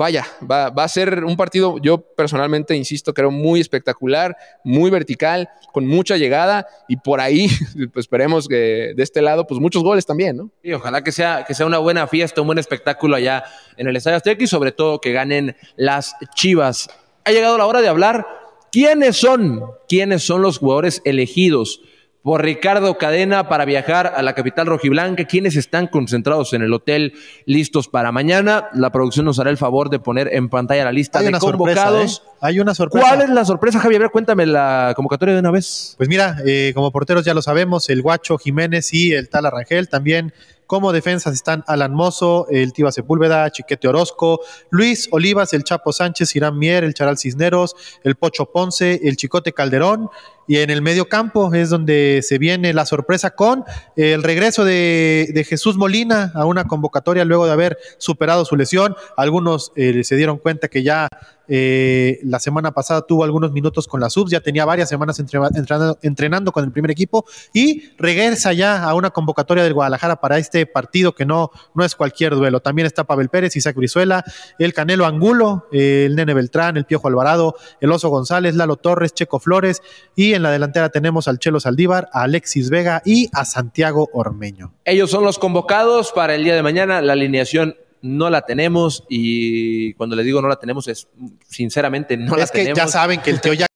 vaya, 0.00 0.26
va, 0.50 0.68
a 0.68 0.88
ser 0.88 1.26
un 1.26 1.36
partido, 1.36 1.76
yo 1.76 1.98
personalmente 2.00 2.74
insisto, 2.74 3.12
creo 3.12 3.30
muy 3.30 3.60
espectacular, 3.60 4.34
muy 4.64 4.90
vertical, 4.90 5.50
con 5.74 5.86
mucha 5.86 6.16
llegada 6.16 6.66
y 6.88 6.96
por 6.96 7.20
ahí, 7.20 7.48
pues 7.92 8.04
esperemos 8.04 8.48
que 8.48 8.94
de 8.96 9.02
este 9.02 9.20
lado, 9.20 9.46
pues 9.46 9.60
muchos 9.60 9.82
goles 9.82 10.06
también, 10.06 10.38
¿no? 10.38 10.50
Y 10.62 10.72
ojalá 10.72 11.04
que 11.04 11.12
sea, 11.12 11.44
que 11.46 11.52
sea 11.52 11.66
una 11.66 11.76
buena 11.76 12.06
fiesta, 12.06 12.40
un 12.40 12.46
buen 12.46 12.58
espectáculo 12.58 13.14
allá 13.14 13.44
en 13.76 13.88
el 13.88 13.96
Estadio 13.96 14.16
Azteca 14.16 14.42
y 14.42 14.46
sobre 14.46 14.72
todo 14.72 15.02
que 15.02 15.12
ganen 15.12 15.54
las 15.76 16.16
Chivas. 16.34 16.88
Ha 17.26 17.32
llegado 17.32 17.58
la 17.58 17.66
hora 17.66 17.82
de 17.82 17.88
hablar. 17.88 18.26
¿Quiénes 18.72 19.18
son? 19.18 19.64
¿Quiénes 19.86 20.22
son 20.22 20.40
los 20.40 20.56
jugadores 20.56 21.02
elegidos 21.04 21.82
por 22.22 22.42
Ricardo 22.42 22.98
Cadena 22.98 23.48
para 23.48 23.64
viajar 23.64 24.12
a 24.14 24.22
la 24.22 24.34
capital 24.34 24.66
rojiblanca? 24.66 25.24
¿Quiénes 25.24 25.56
están 25.56 25.86
concentrados 25.86 26.52
en 26.52 26.62
el 26.62 26.72
hotel 26.72 27.14
listos 27.46 27.88
para 27.88 28.12
mañana? 28.12 28.68
La 28.74 28.90
producción 28.90 29.26
nos 29.26 29.38
hará 29.38 29.50
el 29.50 29.56
favor 29.56 29.90
de 29.90 29.98
poner 29.98 30.28
en 30.32 30.48
pantalla 30.48 30.84
la 30.84 30.92
lista 30.92 31.18
Hay 31.18 31.26
de 31.26 31.28
una 31.30 31.40
sorpresa, 31.40 31.84
convocados. 31.84 32.22
¿eh? 32.24 32.30
Hay 32.40 32.60
una 32.60 32.74
sorpresa. 32.74 33.06
¿Cuál 33.08 33.22
es 33.22 33.30
la 33.30 33.44
sorpresa, 33.44 33.78
Javier? 33.80 34.02
A 34.02 34.04
ver, 34.04 34.10
Cuéntame 34.10 34.46
la 34.46 34.92
convocatoria 34.96 35.34
de 35.34 35.40
una 35.40 35.50
vez. 35.50 35.94
Pues 35.96 36.08
mira, 36.08 36.36
eh, 36.44 36.72
como 36.74 36.90
porteros 36.90 37.24
ya 37.24 37.34
lo 37.34 37.42
sabemos, 37.42 37.88
el 37.88 38.02
Guacho 38.02 38.38
Jiménez 38.38 38.92
y 38.92 39.12
el 39.12 39.28
Tal 39.28 39.46
Arrangel. 39.46 39.88
También 39.88 40.32
como 40.70 40.92
defensas 40.92 41.34
están 41.34 41.64
Alan 41.66 41.92
Mozo, 41.92 42.46
el 42.48 42.72
Tiva 42.72 42.92
Sepúlveda, 42.92 43.50
Chiquete 43.50 43.88
Orozco, 43.88 44.40
Luis 44.70 45.08
Olivas, 45.10 45.52
el 45.52 45.64
Chapo 45.64 45.92
Sánchez, 45.92 46.36
Irán 46.36 46.56
Mier, 46.58 46.84
el 46.84 46.94
Charal 46.94 47.18
Cisneros, 47.18 47.74
el 48.04 48.14
Pocho 48.14 48.52
Ponce, 48.52 49.00
el 49.02 49.16
Chicote 49.16 49.52
Calderón. 49.52 50.10
Y 50.50 50.56
en 50.56 50.70
el 50.70 50.82
medio 50.82 51.08
campo 51.08 51.54
es 51.54 51.70
donde 51.70 52.22
se 52.24 52.36
viene 52.38 52.72
la 52.74 52.84
sorpresa 52.84 53.30
con 53.30 53.62
el 53.94 54.24
regreso 54.24 54.64
de, 54.64 55.46
Jesús 55.48 55.76
Molina 55.76 56.32
a 56.34 56.44
una 56.44 56.64
convocatoria 56.64 57.24
luego 57.24 57.46
de 57.46 57.52
haber 57.52 57.78
superado 57.98 58.44
su 58.44 58.56
lesión. 58.56 58.96
Algunos 59.16 59.70
eh, 59.76 60.02
se 60.02 60.16
dieron 60.16 60.38
cuenta 60.38 60.66
que 60.66 60.82
ya 60.82 61.06
eh, 61.52 62.20
la 62.24 62.38
semana 62.38 62.72
pasada 62.72 63.02
tuvo 63.02 63.24
algunos 63.24 63.52
minutos 63.52 63.88
con 63.88 64.00
la 64.00 64.08
subs, 64.08 64.30
ya 64.30 64.40
tenía 64.40 64.64
varias 64.64 64.88
semanas 64.88 65.18
entre- 65.18 65.40
entrenando, 65.54 65.98
entrenando 66.02 66.52
con 66.52 66.64
el 66.64 66.70
primer 66.70 66.92
equipo 66.92 67.24
y 67.52 67.90
regresa 67.96 68.52
ya 68.52 68.84
a 68.84 68.94
una 68.94 69.10
convocatoria 69.10 69.64
del 69.64 69.74
Guadalajara 69.74 70.20
para 70.20 70.38
este 70.38 70.66
partido 70.66 71.12
que 71.12 71.26
no, 71.26 71.50
no 71.74 71.84
es 71.84 71.94
cualquier 71.94 72.34
duelo. 72.34 72.60
También 72.60 72.86
está 72.86 73.04
Pavel 73.04 73.28
Pérez, 73.28 73.54
Isaac 73.54 73.76
Brizuela, 73.76 74.24
el 74.58 74.72
Canelo 74.72 75.06
Angulo, 75.06 75.68
eh, 75.72 76.04
el 76.06 76.16
Nene 76.16 76.34
Beltrán, 76.34 76.76
el 76.76 76.86
Piojo 76.86 77.06
Alvarado, 77.06 77.56
el 77.80 77.90
Oso 77.92 78.08
González, 78.08 78.56
Lalo 78.56 78.76
Torres, 78.76 79.12
Checo 79.14 79.38
Flores 79.38 79.82
y 80.14 80.39
en 80.40 80.44
la 80.44 80.50
delantera 80.50 80.88
tenemos 80.88 81.28
al 81.28 81.38
Chelo 81.38 81.60
Saldívar, 81.60 82.08
a 82.12 82.22
Alexis 82.22 82.70
Vega 82.70 83.02
y 83.04 83.28
a 83.32 83.44
Santiago 83.44 84.08
Ormeño. 84.12 84.72
Ellos 84.84 85.10
son 85.10 85.24
los 85.24 85.38
convocados 85.38 86.12
para 86.12 86.34
el 86.34 86.44
día 86.44 86.54
de 86.54 86.62
mañana. 86.62 87.00
La 87.02 87.12
alineación 87.12 87.76
no 88.02 88.30
la 88.30 88.42
tenemos 88.42 89.04
y 89.08 89.92
cuando 89.94 90.16
les 90.16 90.24
digo 90.24 90.40
no 90.40 90.48
la 90.48 90.56
tenemos 90.56 90.88
es 90.88 91.06
sinceramente 91.46 92.16
no 92.16 92.34
la 92.34 92.44
es 92.44 92.50
que 92.50 92.60
tenemos. 92.60 92.78
ya 92.78 92.88
saben 92.88 93.20
que 93.20 93.30
el 93.30 93.40
tío 93.42 93.52
ya 93.52 93.66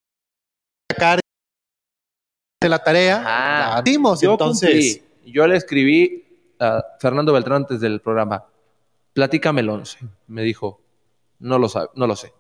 de 2.60 2.68
la 2.70 2.78
tarea, 2.78 3.20
la 3.74 3.82
dimos, 3.82 4.22
yo 4.22 4.32
entonces. 4.32 5.00
cumplí. 5.02 5.32
Yo 5.32 5.46
le 5.46 5.56
escribí 5.56 6.24
a 6.58 6.82
Fernando 6.98 7.32
Beltrán 7.34 7.62
antes 7.62 7.80
del 7.80 8.00
programa. 8.00 8.46
Platícame 9.12 9.60
el 9.60 9.68
11. 9.68 9.98
Me 10.28 10.42
dijo, 10.42 10.80
no 11.40 11.58
lo 11.58 11.68
sabe, 11.68 11.88
no 11.94 12.06
lo 12.06 12.16
sé. 12.16 12.32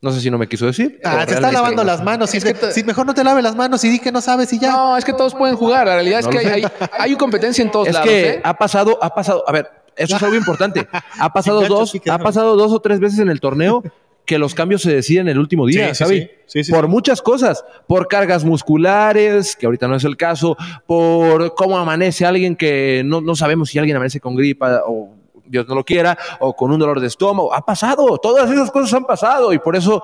No 0.00 0.12
sé 0.12 0.20
si 0.20 0.30
no 0.30 0.38
me 0.38 0.46
quiso 0.48 0.66
decir. 0.66 1.00
Ah, 1.04 1.24
te 1.26 1.34
está 1.34 1.50
lavando 1.50 1.82
las 1.82 2.04
manos. 2.04 2.30
Si, 2.30 2.38
si 2.40 2.84
mejor 2.84 3.04
no 3.04 3.14
te 3.14 3.24
lave 3.24 3.42
las 3.42 3.56
manos 3.56 3.82
y 3.84 3.88
di 3.90 3.98
que 3.98 4.12
no 4.12 4.20
sabes 4.20 4.52
y 4.52 4.60
ya. 4.60 4.70
No, 4.70 4.96
es 4.96 5.04
que 5.04 5.12
todos 5.12 5.34
pueden 5.34 5.56
jugar. 5.56 5.86
La 5.88 5.94
realidad 5.94 6.22
No 6.22 6.30
es 6.30 6.36
que 6.36 6.46
hay, 6.46 6.62
hay, 6.62 6.70
hay 6.98 7.16
competencia 7.16 7.62
en 7.62 7.70
todos 7.72 7.88
Es 7.88 7.94
lados. 7.94 8.08
que 8.08 8.28
¿eh? 8.30 8.40
ha 8.44 8.54
pasado, 8.56 8.96
ha 9.02 9.12
pasado, 9.12 9.42
a 9.48 9.50
ver, 9.52 9.68
eso 9.96 10.14
es 10.16 10.22
algo 10.22 10.36
importante. 10.44 10.86
Ha 11.18 11.32
pasado 11.32 11.62
dos, 11.66 11.92
ha 12.08 12.18
pasado 12.18 12.54
dos 12.56 12.72
o 12.72 12.80
tres 12.80 13.00
veces 13.00 13.18
en 13.18 13.28
el 13.28 13.40
torneo 13.40 13.82
que 14.24 14.38
los 14.38 14.54
cambios 14.54 14.82
se 14.82 14.92
deciden 14.94 15.26
el 15.28 15.38
último 15.38 15.66
día, 15.66 15.88
Sí, 15.88 15.94
sí, 15.94 16.04
¿sabes? 16.04 16.22
sí. 16.22 16.30
Sí, 16.46 16.64
sí, 16.64 16.70
por 16.72 16.84
sí. 16.84 16.90
muchas 16.90 17.22
cosas, 17.22 17.64
por 17.86 18.08
cargas 18.08 18.44
musculares, 18.44 19.56
que 19.56 19.64
ahorita 19.66 19.88
no 19.88 19.96
es 19.96 20.04
el 20.04 20.16
caso, 20.16 20.56
por 20.86 21.54
cómo 21.54 21.78
amanece 21.78 22.24
alguien 22.26 22.54
que 22.54 23.02
no, 23.04 23.20
no 23.22 23.34
sabemos 23.34 23.70
si 23.70 23.78
alguien 23.78 23.96
amanece 23.96 24.20
con 24.20 24.36
gripa 24.36 24.82
o 24.86 25.10
Dios 25.48 25.66
no 25.68 25.74
lo 25.74 25.84
quiera, 25.84 26.16
o 26.40 26.54
con 26.54 26.70
un 26.72 26.78
dolor 26.78 27.00
de 27.00 27.06
estómago. 27.06 27.52
Ha 27.54 27.64
pasado, 27.64 28.18
todas 28.18 28.50
esas 28.50 28.70
cosas 28.70 28.92
han 28.94 29.04
pasado 29.04 29.52
y 29.52 29.58
por 29.58 29.76
eso 29.76 30.02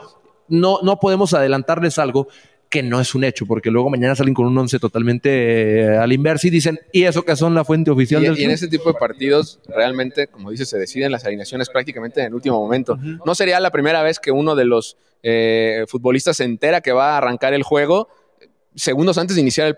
no, 0.49 0.79
no 0.83 0.99
podemos 0.99 1.33
adelantarles 1.35 1.99
algo 1.99 2.29
que 2.71 2.83
no 2.83 2.99
es 3.01 3.15
un 3.15 3.23
hecho, 3.23 3.47
porque 3.47 3.71
luego 3.71 3.89
mañana 3.89 4.17
salen 4.17 4.35
con 4.35 4.47
un 4.47 4.59
once 4.59 4.81
totalmente 4.81 5.83
eh, 5.83 5.97
al 5.97 6.13
inverso 6.13 6.49
y 6.49 6.51
dicen, 6.51 6.81
¿y 6.93 7.05
eso 7.05 7.23
que 7.23 7.37
son 7.37 7.55
la 7.55 7.65
fuente 7.65 7.91
oficial 7.93 8.21
Y, 8.23 8.27
del 8.27 8.37
y 8.37 8.43
en 8.43 8.47
club?". 8.49 8.55
ese 8.55 8.69
tipo 8.69 8.89
de 8.93 8.99
partidos, 8.99 9.61
realmente, 9.69 10.27
como 10.27 10.51
dices, 10.51 10.69
se 10.71 10.79
deciden 10.79 11.13
las 11.13 11.25
alineaciones 11.25 11.69
prácticamente 11.71 12.21
en 12.21 12.27
el 12.29 12.35
último 12.35 12.59
momento. 12.59 12.99
No 13.25 13.35
sería 13.37 13.61
la 13.61 13.71
primera 13.71 14.03
vez 14.03 14.19
que 14.19 14.33
uno 14.33 14.57
de 14.57 14.65
los 14.65 14.97
eh, 15.23 15.85
futbolistas 15.87 16.39
se 16.39 16.45
entera 16.45 16.81
que 16.81 16.91
va 16.93 17.15
a 17.15 17.19
arrancar 17.19 17.55
el 17.55 17.63
juego 17.63 18.09
eh, 18.41 18.49
segundos 18.75 19.19
antes 19.19 19.37
de 19.37 19.43
iniciar 19.43 19.69
el 19.69 19.77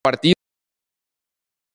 partido 0.00 0.34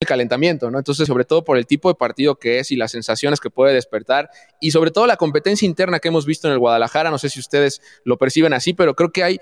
calentamiento, 0.06 0.70
¿no? 0.72 0.78
Entonces, 0.78 1.08
sobre 1.08 1.26
todo 1.26 1.44
por 1.44 1.58
el 1.58 1.66
tipo 1.66 1.90
de 1.90 1.96
partido 1.96 2.36
que 2.36 2.60
es 2.60 2.72
y 2.72 2.76
las 2.76 2.92
sensaciones 2.92 3.40
que 3.40 3.50
puede 3.50 3.74
despertar 3.74 4.30
y 4.60 4.72
sobre 4.72 4.92
todo 4.92 5.08
la 5.08 5.18
competencia 5.18 5.66
interna 5.66 6.00
que 6.00 6.08
hemos 6.08 6.26
visto 6.26 6.48
en 6.48 6.54
el 6.54 6.60
Guadalajara, 6.60 7.12
no 7.12 7.18
sé 7.18 7.30
si 7.30 7.40
ustedes 7.40 7.82
lo 8.04 8.18
perciben 8.18 8.54
así, 8.54 8.74
pero 8.74 8.96
creo 8.96 9.12
que 9.12 9.24
hay 9.24 9.40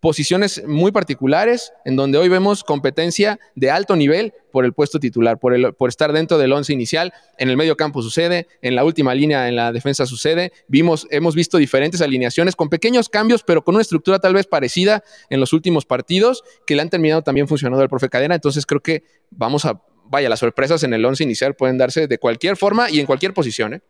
posiciones 0.00 0.62
muy 0.66 0.92
particulares 0.92 1.72
en 1.84 1.96
donde 1.96 2.18
hoy 2.18 2.28
vemos 2.28 2.64
competencia 2.64 3.38
de 3.54 3.70
alto 3.70 3.96
nivel 3.96 4.32
por 4.52 4.64
el 4.64 4.72
puesto 4.72 5.00
titular, 5.00 5.38
por, 5.38 5.54
el, 5.54 5.74
por 5.74 5.88
estar 5.88 6.12
dentro 6.12 6.38
del 6.38 6.52
once 6.52 6.72
inicial. 6.72 7.12
En 7.38 7.50
el 7.50 7.56
medio 7.56 7.76
campo 7.76 8.02
sucede, 8.02 8.46
en 8.62 8.74
la 8.74 8.84
última 8.84 9.14
línea 9.14 9.48
en 9.48 9.56
la 9.56 9.72
defensa 9.72 10.06
sucede. 10.06 10.52
Vimos, 10.68 11.06
hemos 11.10 11.34
visto 11.34 11.58
diferentes 11.58 12.00
alineaciones 12.00 12.56
con 12.56 12.68
pequeños 12.68 13.08
cambios, 13.08 13.42
pero 13.42 13.62
con 13.62 13.74
una 13.74 13.82
estructura 13.82 14.18
tal 14.18 14.34
vez 14.34 14.46
parecida 14.46 15.02
en 15.28 15.40
los 15.40 15.52
últimos 15.52 15.84
partidos 15.84 16.44
que 16.66 16.76
le 16.76 16.82
han 16.82 16.90
terminado 16.90 17.22
también 17.22 17.48
funcionando 17.48 17.82
al 17.82 17.88
profe 17.88 18.08
Cadena. 18.08 18.34
Entonces 18.34 18.66
creo 18.66 18.80
que 18.80 19.04
vamos 19.30 19.64
a, 19.64 19.80
vaya, 20.04 20.28
las 20.28 20.40
sorpresas 20.40 20.82
en 20.82 20.94
el 20.94 21.04
once 21.04 21.24
inicial 21.24 21.54
pueden 21.54 21.78
darse 21.78 22.06
de 22.06 22.18
cualquier 22.18 22.56
forma 22.56 22.90
y 22.90 23.00
en 23.00 23.06
cualquier 23.06 23.34
posición. 23.34 23.74
¿eh? 23.74 23.80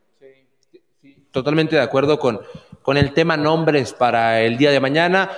Totalmente 1.31 1.77
de 1.77 1.83
acuerdo 1.83 2.19
con, 2.19 2.41
con 2.83 2.97
el 2.97 3.13
tema 3.13 3.37
nombres 3.37 3.93
para 3.93 4.43
el 4.43 4.59
día 4.59 4.71
de 4.71 4.81
mañana. 4.81 5.31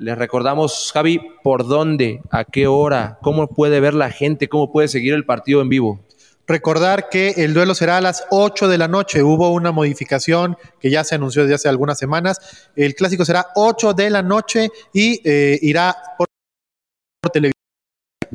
Les 0.00 0.16
recordamos, 0.16 0.92
Javi, 0.94 1.20
por 1.42 1.66
dónde, 1.66 2.22
a 2.30 2.44
qué 2.44 2.68
hora, 2.68 3.18
cómo 3.20 3.48
puede 3.48 3.80
ver 3.80 3.94
la 3.94 4.10
gente, 4.10 4.48
cómo 4.48 4.70
puede 4.70 4.86
seguir 4.86 5.12
el 5.12 5.24
partido 5.24 5.60
en 5.60 5.68
vivo. 5.68 6.00
Recordar 6.46 7.08
que 7.10 7.30
el 7.38 7.52
duelo 7.52 7.74
será 7.74 7.96
a 7.96 8.00
las 8.00 8.24
8 8.30 8.68
de 8.68 8.78
la 8.78 8.86
noche. 8.86 9.22
Hubo 9.22 9.50
una 9.50 9.72
modificación 9.72 10.56
que 10.80 10.90
ya 10.90 11.02
se 11.02 11.16
anunció 11.16 11.42
desde 11.42 11.56
hace 11.56 11.68
algunas 11.68 11.98
semanas. 11.98 12.70
El 12.76 12.94
clásico 12.94 13.24
será 13.24 13.48
8 13.56 13.92
de 13.92 14.10
la 14.10 14.22
noche 14.22 14.70
y 14.94 15.20
eh, 15.28 15.58
irá 15.62 15.94
por, 16.16 16.28
por 17.20 17.32
televisión. 17.32 17.57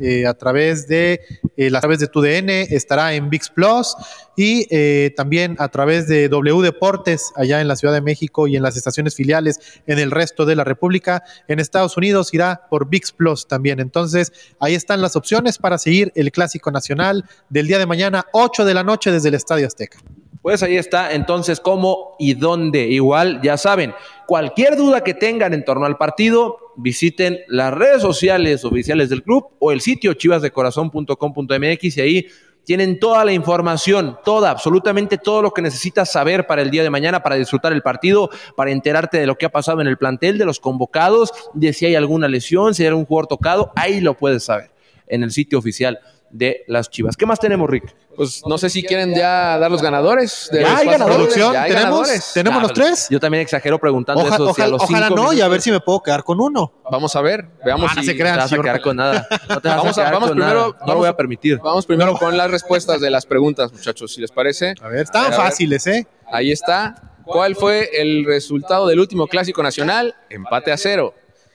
Eh, 0.02 0.26
a 0.26 0.34
través 0.34 0.88
de 0.88 1.22
eh, 1.58 1.72
a 1.74 1.80
través 1.80 2.00
de 2.00 2.08
TUDN, 2.08 2.50
estará 2.50 3.14
en 3.14 3.30
VIX 3.30 3.50
Plus 3.50 3.96
y 4.36 4.66
eh, 4.72 5.14
también 5.16 5.56
a 5.60 5.68
través 5.68 6.08
de 6.08 6.28
W 6.30 6.62
Deportes 6.64 7.32
allá 7.36 7.62
en 7.62 7.68
la 7.68 7.76
Ciudad 7.76 7.94
de 7.94 8.02
México 8.02 8.48
y 8.48 8.56
en 8.56 8.64
las 8.64 8.76
estaciones 8.76 9.16
filiales 9.16 9.60
en 9.86 10.00
el 10.00 10.12
resto 10.12 10.46
de 10.46 10.56
la 10.56 10.64
República. 10.64 11.24
En 11.48 11.60
Estados 11.60 11.96
Unidos 11.98 12.34
irá 12.34 12.68
por 12.70 12.90
VIX 12.90 13.12
Plus 13.12 13.48
también. 13.48 13.80
Entonces, 13.80 14.32
ahí 14.60 14.74
están 14.74 15.02
las 15.02 15.16
opciones 15.16 15.58
para 15.58 15.78
seguir 15.78 16.12
el 16.16 16.32
Clásico 16.32 16.72
Nacional 16.72 17.26
del 17.50 17.68
día 17.68 17.78
de 17.78 17.86
mañana, 17.86 18.26
8 18.32 18.66
de 18.66 18.74
la 18.74 18.84
noche 18.84 19.12
desde 19.12 19.30
el 19.30 19.36
Estadio 19.36 19.68
Azteca. 19.68 20.00
Pues 20.44 20.62
ahí 20.62 20.76
está, 20.76 21.14
entonces, 21.14 21.62
cómo 21.62 22.18
y 22.20 22.34
dónde. 22.34 22.88
Igual, 22.88 23.40
ya 23.42 23.56
saben, 23.56 23.94
cualquier 24.28 24.76
duda 24.76 25.02
que 25.02 25.14
tengan 25.14 25.54
en 25.54 25.64
torno 25.64 25.86
al 25.86 25.96
partido, 25.96 26.58
visiten 26.76 27.40
las 27.48 27.74
redes 27.74 28.02
sociales 28.02 28.66
oficiales 28.66 29.10
del 29.10 29.24
club 29.24 29.48
o 29.60 29.72
el 29.72 29.80
sitio 29.80 30.14
chivasdecorazon.com.mx 30.14 31.98
y 31.98 32.02
ahí 32.02 32.28
tienen 32.66 33.00
toda 33.00 33.24
la 33.24 33.32
información, 33.32 34.18
toda, 34.26 34.52
absolutamente 34.52 35.18
todo 35.18 35.42
lo 35.42 35.54
que 35.54 35.62
necesitas 35.62 36.12
saber 36.12 36.46
para 36.46 36.62
el 36.62 36.72
día 36.72 36.84
de 36.84 36.90
mañana, 36.90 37.24
para 37.24 37.38
disfrutar 37.38 37.72
el 37.72 37.82
partido, 37.82 38.30
para 38.58 38.72
enterarte 38.72 39.20
de 39.20 39.28
lo 39.28 39.38
que 39.38 39.46
ha 39.46 39.52
pasado 39.52 39.80
en 39.80 39.88
el 39.88 39.98
plantel, 39.98 40.38
de 40.38 40.44
los 40.44 40.60
convocados, 40.60 41.32
de 41.54 41.72
si 41.72 41.86
hay 41.86 41.96
alguna 41.96 42.28
lesión, 42.28 42.74
si 42.74 42.84
hay 42.84 42.90
algún 42.90 43.06
jugador 43.06 43.28
tocado, 43.28 43.72
ahí 43.78 44.02
lo 44.02 44.16
puedes 44.16 44.44
saber 44.44 44.72
en 45.08 45.24
el 45.24 45.32
sitio 45.32 45.58
oficial 45.58 46.02
de 46.34 46.64
las 46.68 46.90
Chivas. 46.90 47.16
¿Qué 47.16 47.28
más 47.28 47.40
tenemos, 47.40 47.70
Rick? 47.70 47.96
Pues 48.16 48.42
no 48.48 48.58
sé 48.58 48.70
si 48.70 48.82
quieren 48.84 49.14
ya 49.14 49.58
dar 49.60 49.70
los 49.70 49.82
ganadores. 49.84 50.50
De 50.52 50.62
¿Ya 50.62 50.78
hay 50.78 50.88
ganadores? 50.88 51.34
¿Tenemos? 51.34 51.70
ganadores. 51.74 52.32
¿Tenemos 52.34 52.62
los 52.64 52.74
tres? 52.74 53.08
Yo 53.12 53.20
también 53.20 53.42
exagero 53.44 53.80
preguntando 53.80 54.24
Oja- 54.24 54.36
eso. 54.36 54.46
si 54.54 54.62
a 54.62 54.66
ojalá 54.66 54.68
los 54.72 54.82
ojalá 54.84 55.08
cinco 55.10 55.22
no, 55.24 55.34
y 55.34 55.42
a 55.42 55.48
ver 55.48 55.62
si 55.62 55.70
me 55.72 55.80
puedo 55.80 56.02
quedar 56.02 56.24
con 56.24 56.42
uno. 56.42 56.74
Vamos 56.92 57.16
a 57.16 57.22
ver, 57.22 57.46
veamos 57.64 57.92
Ah, 57.92 57.96
no 57.96 58.02
si 58.02 58.08
se 58.08 58.18
crean, 58.18 58.34
te 58.34 58.38
vas 58.40 58.46
a 58.46 58.50
señor 58.50 58.66
quedar 58.66 58.82
con 58.82 58.98
nada. 58.98 59.28
No 59.48 59.62
te 59.62 59.68
vas 59.70 59.78
a 59.78 59.78
vamos 59.78 59.98
a- 59.98 60.02
quedar 60.02 60.14
vamos 60.14 60.30
con 60.30 60.38
primero, 60.40 60.60
nada. 60.74 60.86
No 60.88 60.94
lo 60.94 61.00
voy 61.00 61.08
a 61.08 61.16
permitir. 61.16 61.60
Vamos 61.60 61.86
primero 61.86 62.18
con 62.18 62.36
las 62.36 62.50
respuestas 62.52 63.00
de 63.00 63.10
las 63.12 63.26
preguntas, 63.28 63.72
muchachos, 63.72 64.12
si 64.14 64.20
les 64.22 64.32
parece. 64.32 64.74
A 64.82 64.88
ver, 64.88 65.02
estaban 65.02 65.32
fáciles, 65.34 65.86
¿eh? 65.88 66.08
Ahí 66.32 66.52
está. 66.52 66.96
¿Cuál 67.26 67.56
fue 67.56 67.90
el 68.02 68.26
resultado 68.26 68.88
del 68.88 69.00
último 69.00 69.28
clásico 69.28 69.62
nacional? 69.64 70.16
Empate 70.30 70.72
a 70.72 70.78
cero. 70.78 71.14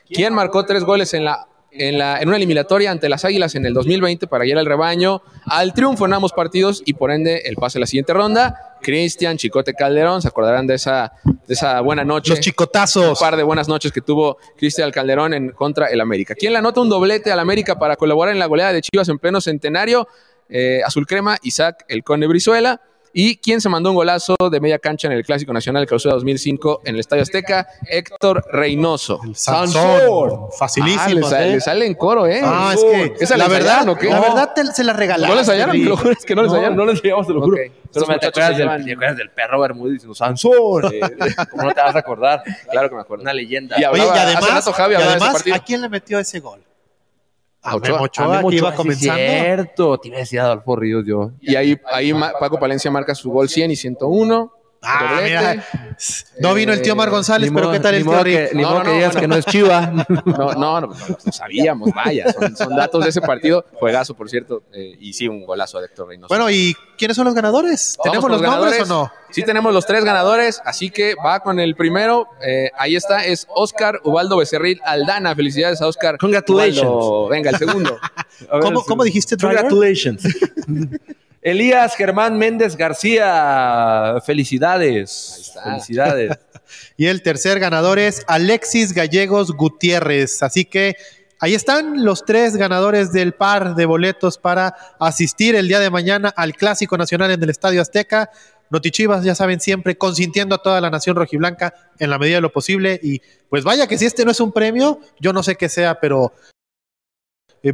¿Quién 0.09 0.33
marcó 0.33 0.65
tres 0.65 0.85
goles 0.85 1.13
en 1.15 1.25
la 1.25 1.47
en, 1.71 1.99
la, 1.99 2.21
en 2.21 2.29
una 2.29 2.37
eliminatoria 2.37 2.91
ante 2.91 3.09
las 3.09 3.25
Águilas 3.25 3.55
en 3.55 3.67
el 3.67 3.75
2020 3.75 4.27
para 4.27 4.45
guiar 4.45 4.59
al 4.59 4.67
rebaño 4.67 5.23
al 5.47 5.75
triunfo 5.75 6.07
en 6.07 6.15
ambos 6.15 6.33
partidos 6.33 6.83
y 6.85 6.95
por 6.95 7.11
ende 7.11 7.43
el 7.45 7.57
pase 7.57 7.79
a 7.79 7.81
la 7.81 7.87
siguiente 7.87 8.13
ronda. 8.13 8.77
Cristian 8.81 9.37
Chicote 9.37 9.75
Calderón, 9.75 10.23
se 10.23 10.29
acordarán 10.29 10.67
de 10.67 10.75
esa, 10.75 11.13
de 11.25 11.55
esa 11.55 11.81
buena 11.81 12.05
noche. 12.05 12.31
Los 12.31 12.41
chicotazos. 12.41 13.21
Un 13.21 13.27
par 13.27 13.37
de 13.37 13.43
buenas 13.43 13.69
noches 13.69 13.93
que 13.93 14.01
tuvo 14.01 14.39
Cristian 14.57 14.91
Calderón 14.91 15.35
en 15.35 15.51
contra 15.51 15.87
el 15.87 16.01
América. 16.01 16.35
¿Quién 16.35 16.53
le 16.53 16.59
anota 16.59 16.81
un 16.81 16.89
doblete 16.89 17.33
al 17.33 17.41
América 17.41 17.79
para 17.79 17.97
colaborar 17.97 18.33
en 18.33 18.39
la 18.39 18.47
goleada 18.47 18.73
de 18.73 18.81
Chivas 18.81 19.09
en 19.09 19.19
pleno 19.19 19.41
centenario? 19.41 20.09
Eh, 20.49 20.81
Azul 20.85 21.07
Crema, 21.07 21.37
Isaac 21.43 21.85
El 21.89 22.03
Conde 22.03 22.27
Brizuela. 22.27 22.81
¿Y 23.13 23.37
quién 23.39 23.61
se 23.61 23.69
mandó 23.69 23.91
un 23.91 23.97
golazo 23.97 24.37
de 24.51 24.61
media 24.61 24.79
cancha 24.79 25.09
en 25.09 25.13
el 25.15 25.25
Clásico 25.25 25.53
Nacional 25.53 25.87
Clausura 25.87 26.15
2005 26.15 26.83
en 26.85 26.95
el 26.95 27.01
Estadio 27.01 27.23
Azteca? 27.23 27.67
Héctor 27.89 28.45
Reynoso. 28.53 29.21
Sansón. 29.35 30.49
Facilísimo. 30.59 31.27
Ah, 31.27 31.39
le, 31.41 31.49
¿eh? 31.49 31.53
le 31.55 31.61
sale 31.61 31.87
en 31.87 31.95
coro, 31.95 32.27
¿eh? 32.27 32.41
Ah, 32.45 32.73
es 32.75 32.85
que 32.85 33.25
¿Esa 33.25 33.37
la 33.37 33.45
la 33.45 33.51
verdad, 33.51 33.97
qué? 33.99 34.09
la 34.11 34.21
verdad 34.21 34.53
te- 34.55 34.67
se 34.73 34.85
la 34.85 34.93
regalaron. 34.93 35.29
¿No 35.31 35.35
le 35.35 35.41
ensayaron? 35.41 35.79
¿Me 35.79 35.85
lo 35.85 35.97
juras 35.97 36.25
que 36.25 36.35
no 36.35 36.43
le 36.43 36.49
ensayaron? 36.49 36.77
No 36.77 36.85
le 36.85 36.93
enseñamos, 36.93 37.27
te 37.27 37.33
lo 37.33 37.41
juro. 37.41 37.57
Ok. 37.57 37.63
Pero 37.91 38.05
Estos 38.05 38.09
me 38.09 38.19
te 38.19 38.27
acuerdas, 38.27 38.51
del, 38.59 38.67
llevan- 38.69 38.85
te 38.85 38.93
acuerdas 38.93 39.17
del 39.17 39.31
perro 39.31 39.61
Bermúdez 39.61 39.93
diciendo 39.95 40.15
Sansón. 40.15 40.85
Eh, 40.93 41.01
¿Cómo 41.51 41.63
no 41.65 41.73
te 41.73 41.81
vas 41.81 41.95
a 41.97 41.99
acordar? 41.99 42.43
Claro 42.71 42.89
que 42.91 42.95
me 42.95 43.01
acuerdo. 43.01 43.23
Una 43.23 43.33
leyenda. 43.33 43.77
Y 43.81 43.85
Oye, 43.87 44.05
y 44.05 44.09
hace 44.09 44.19
además, 44.21 44.71
Javi 44.73 44.95
y. 44.95 45.53
¿a 45.53 45.59
quién 45.61 45.81
le 45.81 45.89
metió 45.89 46.19
ese 46.19 46.41
gol? 46.41 46.61
A 47.63 47.71
A 47.73 47.77
Ochoa. 47.77 48.03
Ochoa, 48.03 48.39
A 48.39 48.43
que 48.43 48.57
iba 48.57 48.69
Ochoa, 48.69 48.71
sí, 48.71 48.77
comenzando. 48.77 49.17
cierto. 49.17 49.99
Te 49.99 50.09
iba 50.09 50.17
a 50.17 50.21
decir 50.21 50.41
Adolfo 50.41 50.77
Ríos 50.77 51.05
yo. 51.07 51.33
Y 51.41 51.57
ahí, 51.57 51.79
ahí 51.93 52.13
Paco 52.39 52.59
Palencia 52.59 52.91
marca 52.91 53.15
su 53.15 53.31
gol 53.31 53.49
100 53.49 53.71
y 53.73 53.77
101. 53.77 54.53
Ah, 54.91 55.15
doblete. 55.15 55.29
mira. 55.29 55.67
No 56.41 56.55
vino 56.55 56.73
el 56.73 56.81
tío 56.83 56.95
Mar 56.97 57.11
González, 57.11 57.51
Ni 57.51 57.55
pero 57.55 57.67
modo- 57.67 57.77
¿qué 57.77 57.81
tal 57.81 57.95
el 57.95 58.05
tío 58.05 58.23
Rick? 58.25 58.53
Ni 58.55 58.63
No, 58.63 58.69
modo 58.69 58.79
no, 58.79 58.85
que 58.85 58.89
no, 58.91 58.95
digas 58.97 59.17
que 59.17 59.29
no 59.29 59.35
es 59.37 59.45
Chiva. 59.47 59.93
No, 60.25 60.53
no, 60.55 60.81
no, 60.81 60.97
sabíamos, 61.33 61.91
vaya, 61.95 62.33
son, 62.33 62.57
son 62.57 62.77
datos 62.77 63.03
de 63.05 63.11
ese 63.11 63.21
partido. 63.21 63.65
Juegazo, 63.75 64.15
por 64.15 64.29
cierto, 64.31 64.63
eh, 64.73 64.97
y 65.01 65.13
sí, 65.13 65.27
un 65.29 65.45
golazo 65.45 65.79
de 65.81 65.87
Héctor 65.87 66.09
Reynoso. 66.09 66.29
Bueno, 66.29 66.49
¿y 66.51 66.75
quiénes 66.97 67.17
son 67.17 67.25
los 67.27 67.35
ganadores? 67.35 67.97
¿Tenemos 68.03 68.31
los 68.31 68.41
nombres 68.43 68.83
o 68.83 68.87
no? 68.87 69.13
Sí, 69.31 69.43
tenemos 69.43 69.75
los 69.75 69.85
tres 69.85 70.05
ganadores, 70.05 70.61
así 70.65 70.91
que 70.91 71.15
va 71.15 71.41
con 71.41 71.59
el 71.61 71.75
primero. 71.75 72.29
Eh, 72.47 72.71
ahí 72.79 72.97
está, 72.97 73.25
es 73.25 73.47
Oscar 73.51 74.01
Ubaldo 74.05 74.37
Becerril 74.39 74.81
Aldana. 74.85 75.35
Felicidades 75.35 75.83
a 75.83 75.87
Oscar. 75.87 76.17
Congratulations. 76.19 76.83
Ubaldo. 76.89 77.29
Venga, 77.29 77.51
el 77.51 77.57
segundo. 77.57 77.99
¿Cómo, 78.63 78.81
el 78.81 78.87
cómo 78.87 79.05
dijiste? 79.05 79.37
Congratulations. 79.37 80.23
Elías 81.41 81.95
Germán 81.95 82.37
Méndez 82.37 82.77
García, 82.77 84.17
felicidades. 84.25 85.53
Felicidades. 85.63 86.39
Y 86.99 87.07
el 87.07 87.23
tercer 87.23 87.61
ganador 87.61 87.99
es 87.99 88.25
Alexis 88.27 88.93
Gallegos 88.93 89.53
Gutiérrez. 89.53 90.43
Así 90.43 90.67
que 90.67 90.97
ahí 91.41 91.55
están 91.55 92.05
los 92.05 92.27
tres 92.27 92.57
ganadores 92.57 93.11
del 93.11 93.33
par 93.33 93.75
de 93.75 93.87
boletos 93.87 94.37
para 94.37 94.75
asistir 95.01 95.55
el 95.55 95.67
día 95.67 95.81
de 95.81 95.89
mañana 95.89 96.29
al 96.29 96.55
Clásico 96.55 96.99
Nacional 96.99 97.31
en 97.31 97.43
el 97.43 97.49
Estadio 97.49 97.81
Azteca. 97.81 98.31
Notichivas, 98.69 99.25
ya 99.25 99.35
saben, 99.35 99.61
siempre 99.61 99.97
consintiendo 99.97 100.57
a 100.57 100.63
toda 100.63 100.81
la 100.83 100.91
nación 100.91 101.17
rojiblanca 101.17 101.73
en 101.99 102.11
la 102.11 102.19
medida 102.19 102.37
de 102.37 102.43
lo 102.43 102.53
posible. 102.53 103.01
Y 103.03 103.23
pues 103.49 103.65
vaya 103.65 103.87
que 103.87 103.97
si 103.97 104.05
este 104.05 104.27
no 104.27 104.31
es 104.31 104.41
un 104.41 104.53
premio, 104.53 105.01
yo 105.21 105.33
no 105.33 105.43
sé 105.43 105.57
qué 105.57 105.71
sea, 105.71 106.01
pero 106.01 106.35
eh, 107.63 107.73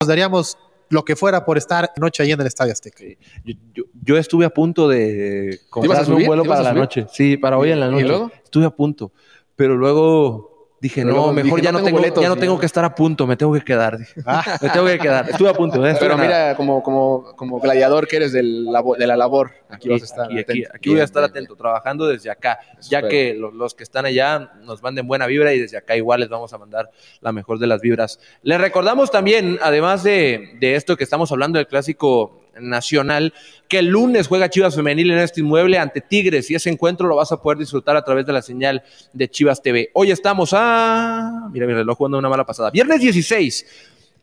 nos 0.00 0.08
daríamos 0.08 0.56
lo 0.92 1.04
que 1.04 1.16
fuera 1.16 1.44
por 1.44 1.56
estar 1.58 1.90
noche 1.96 2.22
ahí 2.22 2.32
en 2.32 2.40
el 2.40 2.46
Estadio 2.46 2.72
Azteca. 2.72 3.02
Yo, 3.44 3.54
yo- 3.74 3.84
yo 4.02 4.16
estuve 4.18 4.44
a 4.44 4.50
punto 4.50 4.88
de 4.88 5.46
ibas 5.48 5.58
a 5.58 6.04
comprarme 6.04 6.14
un 6.16 6.26
vuelo 6.26 6.42
¿Te 6.42 6.48
ibas 6.48 6.58
para 6.60 6.72
la 6.74 6.78
noche. 6.78 7.06
Sí, 7.12 7.36
para 7.38 7.56
hoy 7.58 7.70
en 7.70 7.80
la 7.80 7.88
¿Y 7.88 7.90
noche. 7.92 8.06
luego? 8.06 8.30
Estuve 8.44 8.66
a 8.66 8.70
punto. 8.70 9.10
Pero 9.56 9.76
luego 9.76 10.51
dije, 10.82 11.02
Pero 11.04 11.14
no, 11.14 11.32
mejor 11.32 11.60
dije, 11.60 11.64
ya 11.64 11.72
no 11.72 11.80
tengo 11.82 11.98
boletos, 11.98 12.20
ya 12.22 12.28
no 12.28 12.36
tengo 12.36 12.58
que 12.58 12.66
estar 12.66 12.84
a 12.84 12.92
punto, 12.92 13.24
me 13.26 13.36
tengo 13.36 13.52
que 13.54 13.60
quedar. 13.60 13.96
dije. 13.98 14.20
me 14.60 14.68
tengo 14.68 14.86
que 14.86 14.98
quedar. 14.98 15.30
Estuve 15.30 15.48
a 15.48 15.54
punto, 15.54 15.86
¿eh? 15.86 15.96
Pero 15.98 16.18
mira, 16.18 16.56
como, 16.56 16.82
como, 16.82 17.32
como 17.36 17.60
gladiador 17.60 18.08
que 18.08 18.16
eres 18.16 18.32
del 18.32 18.66
labo- 18.66 18.96
de 18.96 19.06
la 19.06 19.16
labor, 19.16 19.52
aquí, 19.70 19.88
vas 19.88 20.02
a 20.02 20.04
estar. 20.04 20.24
Aquí, 20.26 20.40
aquí, 20.40 20.50
atento. 20.64 20.70
aquí 20.74 20.90
voy 20.90 21.00
a 21.00 21.04
estar 21.04 21.22
atento, 21.22 21.54
trabajando 21.54 22.08
desde 22.08 22.30
acá, 22.30 22.58
ya 22.80 22.98
Espero. 22.98 23.08
que 23.08 23.34
lo- 23.34 23.52
los, 23.52 23.74
que 23.74 23.84
están 23.84 24.06
allá 24.06 24.52
nos 24.64 24.82
manden 24.82 25.06
buena 25.06 25.26
vibra 25.26 25.54
y 25.54 25.60
desde 25.60 25.76
acá 25.76 25.94
igual 25.96 26.18
les 26.18 26.28
vamos 26.28 26.52
a 26.52 26.58
mandar 26.58 26.90
la 27.20 27.30
mejor 27.30 27.60
de 27.60 27.68
las 27.68 27.80
vibras. 27.80 28.18
Les 28.42 28.60
recordamos 28.60 29.10
también, 29.12 29.60
además 29.62 30.02
de, 30.02 30.56
de 30.58 30.74
esto 30.74 30.96
que 30.96 31.04
estamos 31.04 31.30
hablando 31.30 31.58
del 31.58 31.68
clásico 31.68 32.41
nacional, 32.60 33.32
que 33.68 33.78
el 33.78 33.86
lunes 33.86 34.28
juega 34.28 34.50
Chivas 34.50 34.74
Femenil 34.74 35.10
en 35.10 35.18
este 35.18 35.40
inmueble 35.40 35.78
ante 35.78 36.00
Tigres 36.00 36.50
y 36.50 36.54
ese 36.54 36.70
encuentro 36.70 37.08
lo 37.08 37.16
vas 37.16 37.32
a 37.32 37.40
poder 37.40 37.58
disfrutar 37.58 37.96
a 37.96 38.04
través 38.04 38.26
de 38.26 38.32
la 38.32 38.42
señal 38.42 38.82
de 39.12 39.28
Chivas 39.28 39.62
TV. 39.62 39.90
Hoy 39.94 40.10
estamos 40.10 40.50
a... 40.52 41.48
Mira 41.52 41.66
mi 41.66 41.72
reloj 41.72 41.96
jugando 41.96 42.18
una 42.18 42.28
mala 42.28 42.44
pasada. 42.44 42.70
Viernes 42.70 43.00
16. 43.00 43.66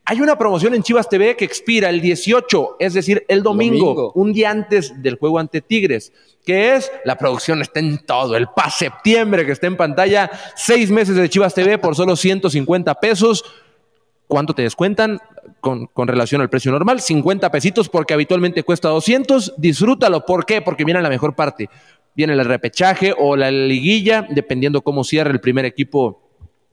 Hay 0.05 0.21
una 0.21 0.38
promoción 0.38 0.73
en 0.73 0.82
Chivas 0.82 1.07
TV 1.07 1.36
que 1.36 1.45
expira 1.45 1.89
el 1.89 2.01
18, 2.01 2.77
es 2.80 2.95
decir, 2.95 3.25
el 3.27 3.43
domingo, 3.43 3.93
Domingo. 3.93 4.11
un 4.15 4.34
día 4.34 4.49
antes 4.49 5.03
del 5.03 5.17
juego 5.17 5.38
ante 5.38 5.61
Tigres, 5.61 6.11
que 6.43 6.73
es 6.75 6.91
la 7.05 7.15
producción 7.15 7.61
está 7.61 7.80
en 7.80 7.99
todo, 7.99 8.36
el 8.36 8.47
PAS 8.47 8.80
septiembre 8.80 9.45
que 9.45 9.51
está 9.51 9.67
en 9.67 9.77
pantalla, 9.77 10.32
seis 10.55 10.89
meses 10.89 11.15
de 11.15 11.30
Chivas 11.30 11.53
TV 11.53 11.77
por 11.77 11.95
solo 11.95 12.15
150 12.15 12.95
pesos. 12.95 13.45
¿Cuánto 14.30 14.53
te 14.53 14.61
descuentan 14.61 15.17
con, 15.59 15.88
con 15.88 16.07
relación 16.07 16.39
al 16.39 16.51
precio 16.51 16.71
normal? 16.71 17.01
50 17.01 17.49
pesitos 17.49 17.89
porque 17.89 18.13
habitualmente 18.13 18.61
cuesta 18.61 18.89
200. 18.89 19.55
Disfrútalo. 19.57 20.23
¿Por 20.23 20.45
qué? 20.45 20.61
Porque 20.61 20.86
viene 20.86 21.01
la 21.01 21.09
mejor 21.09 21.36
parte. 21.36 21.67
Viene 22.13 22.34
el 22.34 22.45
repechaje 22.45 23.15
o 23.17 23.36
la 23.36 23.49
liguilla, 23.49 24.27
dependiendo 24.30 24.84
cómo 24.84 25.03
cierre 25.03 25.32
el 25.32 25.41
primer 25.41 25.65
equipo 25.65 26.28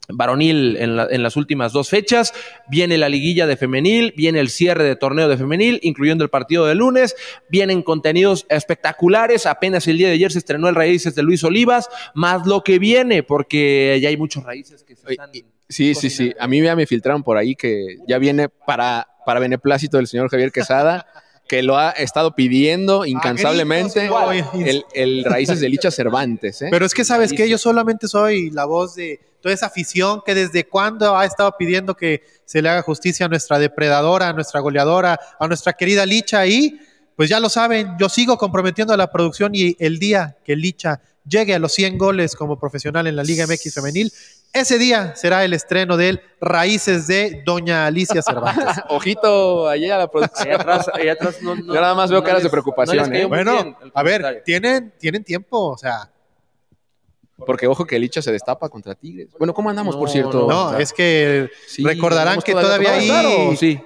varonil 0.09 0.77
en, 0.79 0.97
la- 0.97 1.09
en 1.11 1.23
las 1.23 1.37
últimas 1.37 1.73
dos 1.73 1.89
fechas. 1.89 2.33
Viene 2.69 2.99
la 2.99 3.09
liguilla 3.09 3.47
de 3.47 3.57
femenil, 3.57 4.13
viene 4.17 4.41
el 4.41 4.49
cierre 4.51 4.85
de 4.85 4.97
torneo 4.97 5.29
de 5.29 5.37
femenil, 5.37 5.81
incluyendo 5.83 6.25
el 6.25 6.31
partido 6.31 6.67
de 6.67 6.75
lunes. 6.75 7.17
Vienen 7.49 7.83
contenidos 7.83 8.47
espectaculares. 8.49 9.47
Apenas 9.47 9.87
el 9.89 9.99
día 9.99 10.09
de 10.09 10.15
ayer 10.15 10.33
se 10.33 10.39
estrenó 10.39 10.69
el 10.69 10.75
Raíces 10.75 11.15
de 11.15 11.23
Luis 11.23 11.43
Olivas, 11.45 11.89
más 12.15 12.47
lo 12.47 12.63
que 12.63 12.79
viene, 12.79 13.23
porque 13.23 13.99
ya 14.01 14.09
hay 14.09 14.17
muchos 14.17 14.45
raíces 14.45 14.85
que 14.85 14.95
se 14.97 15.11
están. 15.13 15.31
Sí, 15.69 15.95
sí, 15.95 16.11
sí. 16.11 16.33
A 16.39 16.47
mí 16.47 16.63
ya 16.63 16.77
me 16.77 16.87
filtraron 16.87 17.23
por 17.23 17.37
ahí 17.37 17.57
que 17.57 17.97
ya 18.07 18.19
viene 18.19 18.49
para, 18.49 19.09
para 19.25 19.41
beneplácito 19.41 19.97
del 19.97 20.07
señor 20.07 20.29
Javier 20.31 20.53
Quesada. 20.53 21.07
que 21.49 21.63
lo 21.63 21.77
ha 21.77 21.91
estado 21.91 22.35
pidiendo 22.35 23.05
incansablemente. 23.07 24.09
gritos, 24.09 24.47
el, 24.65 24.85
el 24.95 25.25
Raíces 25.25 25.61
de 25.61 25.69
Licha 25.69 25.91
Cervantes. 25.91 26.63
¿eh? 26.63 26.69
Pero 26.71 26.85
es 26.87 26.93
que 26.95 27.05
sabes 27.05 27.33
que 27.33 27.49
yo 27.49 27.59
solamente 27.59 28.09
soy 28.09 28.51
la 28.51 28.65
voz 28.65 28.95
de 28.97 29.21
toda 29.47 29.55
esa 29.55 29.67
afición 29.67 30.23
que 30.27 30.35
desde 30.35 30.67
cuando 30.67 31.17
ha 31.17 31.25
estado 31.25 31.55
pidiendo 31.57 31.95
que 31.95 32.25
se 32.45 32.61
le 32.61 32.69
haga 32.69 32.83
justicia 32.83 33.27
a 33.27 33.29
nuestra 33.29 33.61
depredadora, 33.61 34.31
a 34.31 34.33
nuestra 34.33 34.59
goleadora, 34.59 35.21
a 35.39 35.47
nuestra 35.47 35.75
querida 35.75 36.05
Licha 36.05 36.45
y 36.49 36.81
pues 37.15 37.29
ya 37.31 37.39
lo 37.39 37.49
saben, 37.49 37.93
yo 37.97 38.09
sigo 38.09 38.39
comprometiendo 38.39 38.93
a 38.93 38.97
la 38.97 39.13
producción 39.13 39.55
y 39.55 39.77
el 39.79 40.01
día 40.01 40.37
que 40.45 40.57
Licha 40.57 41.01
llegue 41.25 41.55
a 41.55 41.61
los 41.61 41.73
100 41.75 41.97
goles 41.97 42.35
como 42.35 42.59
profesional 42.59 43.07
en 43.07 43.15
la 43.15 43.23
Liga 43.23 43.47
MX 43.47 43.73
femenil, 43.73 44.13
ese 44.53 44.79
día 44.79 45.15
será 45.15 45.45
el 45.45 45.53
estreno 45.53 45.97
del 45.97 46.21
Raíces 46.41 47.07
de 47.07 47.45
Doña 47.47 47.87
Alicia 47.87 48.23
Cervantes. 48.23 48.83
Ojito 48.89 49.69
allí 49.69 49.89
a 49.89 49.99
la 49.99 50.11
producción. 50.11 50.49
Ahí 50.49 50.55
atrás, 50.55 50.91
ahí 50.93 51.09
atrás 51.09 51.37
no, 51.41 51.55
no- 51.55 51.73
Yo 51.73 51.81
nada 51.81 51.95
más 51.95 52.11
veo 52.11 52.19
no 52.19 52.27
caras 52.27 52.43
de 52.43 52.51
preocupación. 52.51 53.15
¿eh? 53.15 53.27
Bueno, 53.27 53.79
a 53.95 54.03
ver, 54.03 54.43
tienen, 54.45 54.93
tienen 54.99 55.23
tiempo, 55.23 55.69
o 55.71 55.79
sea, 55.79 56.11
Porque 57.45 57.67
ojo 57.67 57.85
que 57.87 57.99
Licha 57.99 58.23
se 58.23 58.33
destapa 58.33 58.69
contra 58.69 58.95
Tigres. 58.95 59.29
Bueno, 59.39 59.53
¿cómo 59.53 59.69
andamos, 59.69 59.95
por 59.97 60.09
No, 60.09 60.13
cierto? 60.13 60.47
No, 60.49 60.79
es 60.79 60.93
que 60.93 61.51
Sí, 61.67 61.85
recordarán 61.85 62.41
que 62.41 62.53
todavía- 62.53 62.69
todavía, 62.71 62.89
¿Vamos 62.93 63.11
a 63.13 63.19
ahí 63.21 63.31
estar 63.33 63.49
o 63.53 63.57
sí? 63.57 63.81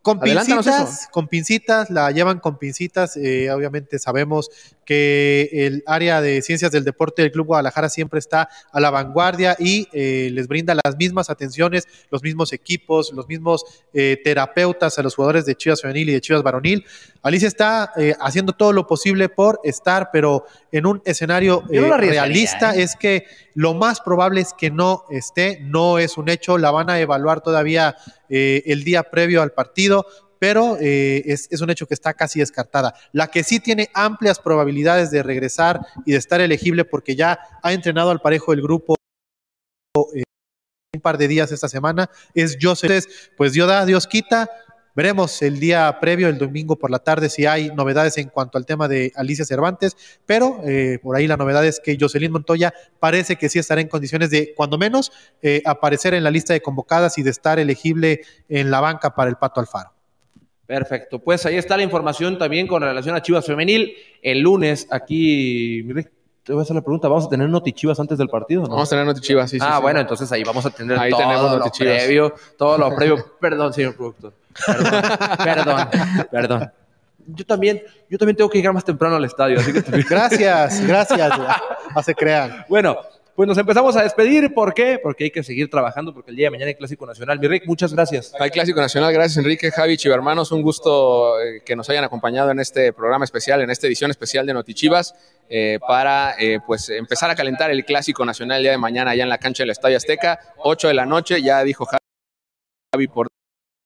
con 0.00 0.20
pincitas, 0.20 1.08
con 1.12 1.28
pincitas, 1.28 1.90
la 1.90 2.10
llevan 2.10 2.38
con 2.38 2.56
pincitas. 2.58 3.16
eh, 3.18 3.50
obviamente 3.50 3.98
sabemos 3.98 4.48
que 4.88 5.50
el 5.52 5.82
área 5.84 6.22
de 6.22 6.40
ciencias 6.40 6.72
del 6.72 6.82
deporte 6.82 7.20
del 7.20 7.30
Club 7.30 7.48
Guadalajara 7.48 7.90
siempre 7.90 8.18
está 8.18 8.48
a 8.72 8.80
la 8.80 8.88
vanguardia 8.88 9.54
y 9.58 9.86
eh, 9.92 10.30
les 10.32 10.48
brinda 10.48 10.74
las 10.82 10.96
mismas 10.96 11.28
atenciones, 11.28 11.86
los 12.10 12.22
mismos 12.22 12.54
equipos, 12.54 13.12
los 13.12 13.28
mismos 13.28 13.66
eh, 13.92 14.18
terapeutas 14.24 14.98
a 14.98 15.02
los 15.02 15.14
jugadores 15.14 15.44
de 15.44 15.56
Chivas 15.56 15.82
Femenil 15.82 16.08
y 16.08 16.12
de 16.14 16.22
Chivas 16.22 16.42
Varonil. 16.42 16.86
Alicia 17.20 17.48
está 17.48 17.92
eh, 17.98 18.14
haciendo 18.18 18.54
todo 18.54 18.72
lo 18.72 18.86
posible 18.86 19.28
por 19.28 19.60
estar, 19.62 20.08
pero 20.10 20.46
en 20.72 20.86
un 20.86 21.02
escenario 21.04 21.64
no 21.68 21.94
eh, 21.94 21.98
realista 21.98 22.74
es 22.74 22.96
que 22.96 23.26
lo 23.52 23.74
más 23.74 24.00
probable 24.00 24.40
es 24.40 24.54
que 24.54 24.70
no 24.70 25.04
esté, 25.10 25.58
no 25.60 25.98
es 25.98 26.16
un 26.16 26.30
hecho, 26.30 26.56
la 26.56 26.70
van 26.70 26.88
a 26.88 26.98
evaluar 26.98 27.42
todavía 27.42 27.94
el 28.30 28.84
día 28.84 29.04
previo 29.04 29.40
al 29.40 29.52
partido, 29.52 30.06
pero 30.38 30.76
eh, 30.80 31.22
es, 31.26 31.60
un 31.60 31.70
hecho 31.70 31.86
que 31.86 31.94
está 31.94 32.14
casi 32.14 32.40
descartada. 32.40 32.94
La 33.12 33.28
que 33.28 33.44
sí 33.44 33.60
tiene 33.60 33.88
amplias 33.94 34.38
probabilidades 34.38 35.10
de 35.10 35.22
regresar 35.22 35.80
y 36.06 36.12
de 36.12 36.18
estar 36.18 36.40
elegible 36.40 36.84
porque 36.84 37.16
ya 37.16 37.38
ha 37.62 37.72
entrenado 37.72 38.10
al 38.10 38.20
parejo 38.20 38.52
del 38.52 38.62
grupo 38.62 38.96
eh, 40.14 40.22
un 40.94 41.00
par 41.00 41.18
de 41.18 41.28
días 41.28 41.52
esta 41.52 41.68
semana 41.68 42.10
es 42.34 42.56
Joseph. 42.60 43.04
Pues 43.36 43.52
Dios 43.52 43.68
da, 43.68 43.84
Dios 43.84 44.06
quita. 44.06 44.48
Veremos 44.98 45.42
el 45.42 45.60
día 45.60 45.96
previo, 46.00 46.28
el 46.28 46.38
domingo 46.38 46.76
por 46.76 46.90
la 46.90 46.98
tarde, 46.98 47.28
si 47.28 47.46
hay 47.46 47.68
novedades 47.68 48.18
en 48.18 48.30
cuanto 48.30 48.58
al 48.58 48.66
tema 48.66 48.88
de 48.88 49.12
Alicia 49.14 49.44
Cervantes, 49.44 49.96
pero 50.26 50.60
eh, 50.64 50.98
por 51.00 51.14
ahí 51.14 51.28
la 51.28 51.36
novedad 51.36 51.64
es 51.64 51.78
que 51.78 51.96
Jocelyn 52.00 52.32
Montoya 52.32 52.74
parece 52.98 53.36
que 53.36 53.48
sí 53.48 53.60
estará 53.60 53.80
en 53.80 53.86
condiciones 53.86 54.30
de, 54.30 54.54
cuando 54.56 54.76
menos, 54.76 55.12
eh, 55.40 55.62
aparecer 55.64 56.14
en 56.14 56.24
la 56.24 56.32
lista 56.32 56.52
de 56.52 56.62
convocadas 56.62 57.16
y 57.16 57.22
de 57.22 57.30
estar 57.30 57.60
elegible 57.60 58.22
en 58.48 58.72
la 58.72 58.80
banca 58.80 59.14
para 59.14 59.30
el 59.30 59.36
Pato 59.36 59.60
Alfaro. 59.60 59.97
Perfecto, 60.68 61.18
pues 61.18 61.46
ahí 61.46 61.56
está 61.56 61.78
la 61.78 61.82
información 61.82 62.36
también 62.36 62.66
con 62.66 62.82
relación 62.82 63.16
a 63.16 63.22
Chivas 63.22 63.46
Femenil. 63.46 63.94
El 64.20 64.40
lunes 64.40 64.86
aquí, 64.90 65.82
te 66.42 66.52
voy 66.52 66.60
a 66.60 66.62
hacer 66.62 66.76
la 66.76 66.82
pregunta, 66.82 67.08
¿vamos 67.08 67.24
a 67.24 67.30
tener 67.30 67.48
noti 67.48 67.72
Chivas 67.72 67.98
antes 67.98 68.18
del 68.18 68.28
partido? 68.28 68.64
no? 68.64 68.68
Vamos 68.68 68.86
a 68.86 68.90
tener 68.90 69.06
Noti 69.06 69.22
Chivas, 69.22 69.48
sí, 69.48 69.58
sí, 69.58 69.64
ah, 69.66 69.76
sí. 69.76 69.82
bueno, 69.82 70.00
entonces 70.00 70.30
ahí 70.30 70.44
vamos 70.44 70.66
a 70.66 70.70
tener 70.70 70.98
Ahí 70.98 71.10
todo 71.10 71.20
tenemos 71.22 71.58
lo 71.58 71.70
previo, 71.72 72.34
todo 72.58 72.76
lo 72.76 72.94
previo. 72.94 73.16
Perdón, 73.40 73.72
señor 73.72 73.96
productor. 73.96 74.34
Perdón, 74.66 75.02
perdón, 75.42 75.88
perdón. 76.30 76.72
Yo 77.28 77.46
también, 77.46 77.82
yo 78.10 78.18
también 78.18 78.36
tengo 78.36 78.50
que 78.50 78.58
llegar 78.58 78.74
más 78.74 78.84
temprano 78.84 79.16
al 79.16 79.24
estadio, 79.24 79.60
así 79.60 79.72
que 79.72 79.80
Gracias, 79.80 80.86
gracias. 80.86 81.32
No 81.94 82.02
se 82.02 82.14
crean. 82.14 82.66
Bueno, 82.68 82.98
pues 83.38 83.46
nos 83.46 83.56
empezamos 83.56 83.94
a 83.94 84.02
despedir. 84.02 84.52
¿Por 84.52 84.74
qué? 84.74 84.98
Porque 85.00 85.22
hay 85.22 85.30
que 85.30 85.44
seguir 85.44 85.70
trabajando, 85.70 86.12
porque 86.12 86.32
el 86.32 86.36
día 86.36 86.46
de 86.46 86.50
mañana 86.50 86.70
hay 86.70 86.74
Clásico 86.74 87.06
Nacional. 87.06 87.38
Mi 87.38 87.46
Rick, 87.46 87.68
muchas 87.68 87.94
gracias. 87.94 88.34
Hay 88.40 88.50
Clásico 88.50 88.80
Nacional, 88.80 89.12
gracias 89.12 89.36
Enrique, 89.36 89.70
Javi, 89.70 89.96
Chivermanos, 89.96 90.50
un 90.50 90.60
gusto 90.60 91.40
eh, 91.40 91.62
que 91.64 91.76
nos 91.76 91.88
hayan 91.88 92.02
acompañado 92.02 92.50
en 92.50 92.58
este 92.58 92.92
programa 92.92 93.24
especial, 93.24 93.60
en 93.60 93.70
esta 93.70 93.86
edición 93.86 94.10
especial 94.10 94.44
de 94.44 94.54
Notichivas, 94.54 95.14
eh, 95.48 95.78
para 95.86 96.34
eh, 96.36 96.58
pues 96.66 96.88
empezar 96.88 97.30
a 97.30 97.36
calentar 97.36 97.70
el 97.70 97.84
Clásico 97.84 98.24
Nacional 98.24 98.56
el 98.56 98.62
día 98.64 98.72
de 98.72 98.78
mañana 98.78 99.12
allá 99.12 99.22
en 99.22 99.28
la 99.28 99.38
cancha 99.38 99.62
del 99.62 99.70
Estadio 99.70 99.98
Azteca, 99.98 100.40
8 100.56 100.88
de 100.88 100.94
la 100.94 101.06
noche, 101.06 101.40
ya 101.40 101.62
dijo 101.62 101.86
Javi 101.86 103.06
por 103.06 103.28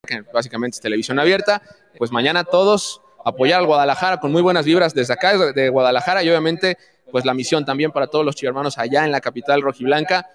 que 0.09 0.23
básicamente 0.33 0.77
es 0.77 0.81
televisión 0.81 1.21
abierta, 1.21 1.61
pues 1.99 2.11
mañana 2.11 2.45
todos 2.45 3.03
apoyar 3.23 3.61
al 3.61 3.67
Guadalajara 3.67 4.19
con 4.19 4.33
muy 4.33 4.41
buenas 4.41 4.65
vibras 4.65 4.95
desde 4.95 5.13
acá, 5.13 5.37
de 5.53 5.69
Guadalajara 5.69 6.23
y 6.23 6.31
obviamente 6.31 6.79
pues 7.13 7.25
la 7.25 7.35
misión 7.35 7.65
también 7.65 7.93
para 7.93 8.09
todos 8.09 8.25
los 8.25 8.35
chivermanos 8.35 8.77
allá 8.79 9.05
en 9.05 9.13
la 9.13 9.21
capital 9.21 9.63
rojiblanca, 9.63 10.27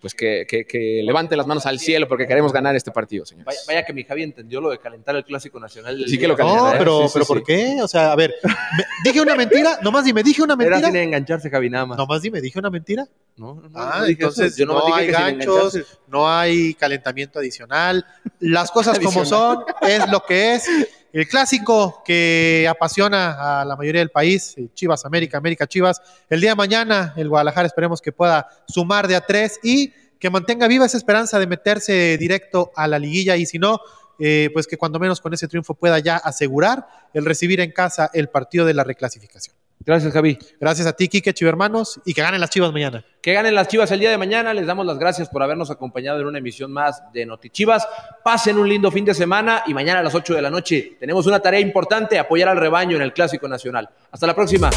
pues 0.00 0.14
que, 0.14 0.46
que, 0.48 0.64
que 0.66 1.00
levanten 1.04 1.38
las 1.38 1.46
manos 1.46 1.64
al 1.64 1.78
cielo 1.78 2.08
porque 2.08 2.26
queremos 2.26 2.52
ganar 2.52 2.74
este 2.74 2.90
partido, 2.90 3.24
señores. 3.24 3.46
Vaya, 3.46 3.60
vaya 3.68 3.84
que 3.84 3.92
mi 3.92 4.02
Javi 4.02 4.24
entendió 4.24 4.60
lo 4.60 4.70
de 4.70 4.78
calentar 4.78 5.14
el 5.14 5.24
Clásico 5.24 5.60
Nacional. 5.60 5.96
del 5.96 6.08
Sí 6.08 6.18
que 6.18 6.26
lo 6.26 6.36
No, 6.36 6.44
mañana, 6.44 6.70
¿eh? 6.72 6.74
pero, 6.78 7.02
Sí, 7.02 7.06
sí, 7.06 7.10
pero 7.12 7.24
sí. 7.24 7.32
¿por 7.32 7.44
qué? 7.44 7.76
O 7.80 7.86
sea, 7.86 8.10
a 8.10 8.16
ver, 8.16 8.34
me- 8.42 8.84
dije 9.04 9.20
una 9.20 9.36
mentira, 9.36 9.78
nomás 9.80 10.04
dime, 10.04 10.24
dije 10.24 10.42
una 10.42 10.54
Era 10.54 10.64
mentira. 10.64 10.86
sin 10.88 10.96
engancharse, 10.96 11.48
Javi, 11.50 11.70
nada 11.70 11.86
más. 11.86 11.98
Nomás 11.98 12.20
dime, 12.20 12.40
dije 12.40 12.58
una 12.58 12.70
mentira. 12.70 13.06
No, 13.36 13.54
no, 13.54 13.68
no, 13.68 13.70
Ah, 13.74 13.98
no 14.00 14.06
entonces. 14.06 14.56
Yo 14.56 14.66
no 14.66 14.84
dije 14.86 14.98
hay 15.02 15.06
ganchos, 15.06 15.78
no 16.08 16.28
hay 16.28 16.74
calentamiento 16.74 17.38
adicional. 17.38 18.04
Las 18.40 18.72
cosas 18.72 18.98
como 18.98 19.24
son, 19.24 19.64
es 19.82 20.08
lo 20.10 20.24
que 20.24 20.54
es. 20.56 20.64
El 21.12 21.28
clásico 21.28 22.02
que 22.06 22.66
apasiona 22.70 23.60
a 23.60 23.64
la 23.66 23.76
mayoría 23.76 24.00
del 24.00 24.10
país, 24.10 24.54
eh, 24.56 24.68
Chivas 24.72 25.04
América, 25.04 25.36
América 25.36 25.66
Chivas. 25.66 26.00
El 26.30 26.40
día 26.40 26.50
de 26.50 26.56
mañana, 26.56 27.12
el 27.16 27.28
Guadalajara 27.28 27.66
esperemos 27.66 28.00
que 28.00 28.12
pueda 28.12 28.48
sumar 28.66 29.06
de 29.06 29.16
a 29.16 29.20
tres 29.20 29.60
y 29.62 29.92
que 30.18 30.30
mantenga 30.30 30.68
viva 30.68 30.86
esa 30.86 30.96
esperanza 30.96 31.38
de 31.38 31.46
meterse 31.46 32.16
directo 32.16 32.72
a 32.76 32.88
la 32.88 32.98
liguilla 32.98 33.36
y 33.36 33.44
si 33.44 33.58
no, 33.58 33.80
eh, 34.18 34.48
pues 34.54 34.66
que 34.66 34.78
cuando 34.78 34.98
menos 34.98 35.20
con 35.20 35.34
ese 35.34 35.48
triunfo 35.48 35.74
pueda 35.74 35.98
ya 35.98 36.16
asegurar 36.16 36.86
el 37.12 37.26
recibir 37.26 37.60
en 37.60 37.72
casa 37.72 38.10
el 38.14 38.30
partido 38.30 38.64
de 38.64 38.72
la 38.72 38.84
reclasificación. 38.84 39.54
Gracias, 39.84 40.12
Javi. 40.12 40.38
Gracias 40.60 40.86
a 40.86 40.92
ti, 40.92 41.08
Kike 41.08 41.34
Chivermanos, 41.34 42.00
y 42.04 42.14
que 42.14 42.22
ganen 42.22 42.40
las 42.40 42.50
Chivas 42.50 42.72
mañana. 42.72 43.04
Que 43.20 43.32
ganen 43.32 43.54
las 43.54 43.68
Chivas 43.68 43.90
el 43.90 44.00
día 44.00 44.10
de 44.10 44.18
mañana. 44.18 44.54
Les 44.54 44.66
damos 44.66 44.86
las 44.86 44.98
gracias 44.98 45.28
por 45.28 45.42
habernos 45.42 45.70
acompañado 45.70 46.20
en 46.20 46.26
una 46.26 46.38
emisión 46.38 46.72
más 46.72 47.02
de 47.12 47.26
Notichivas. 47.26 47.86
Pasen 48.24 48.58
un 48.58 48.68
lindo 48.68 48.90
fin 48.90 49.04
de 49.04 49.14
semana 49.14 49.62
y 49.66 49.74
mañana 49.74 50.00
a 50.00 50.02
las 50.02 50.14
8 50.14 50.34
de 50.34 50.42
la 50.42 50.50
noche 50.50 50.96
tenemos 50.98 51.26
una 51.26 51.40
tarea 51.40 51.60
importante, 51.60 52.18
apoyar 52.18 52.48
al 52.48 52.58
rebaño 52.58 52.96
en 52.96 53.02
el 53.02 53.12
Clásico 53.12 53.48
Nacional. 53.48 53.88
Hasta 54.10 54.26
la 54.26 54.34
próxima. 54.34 54.70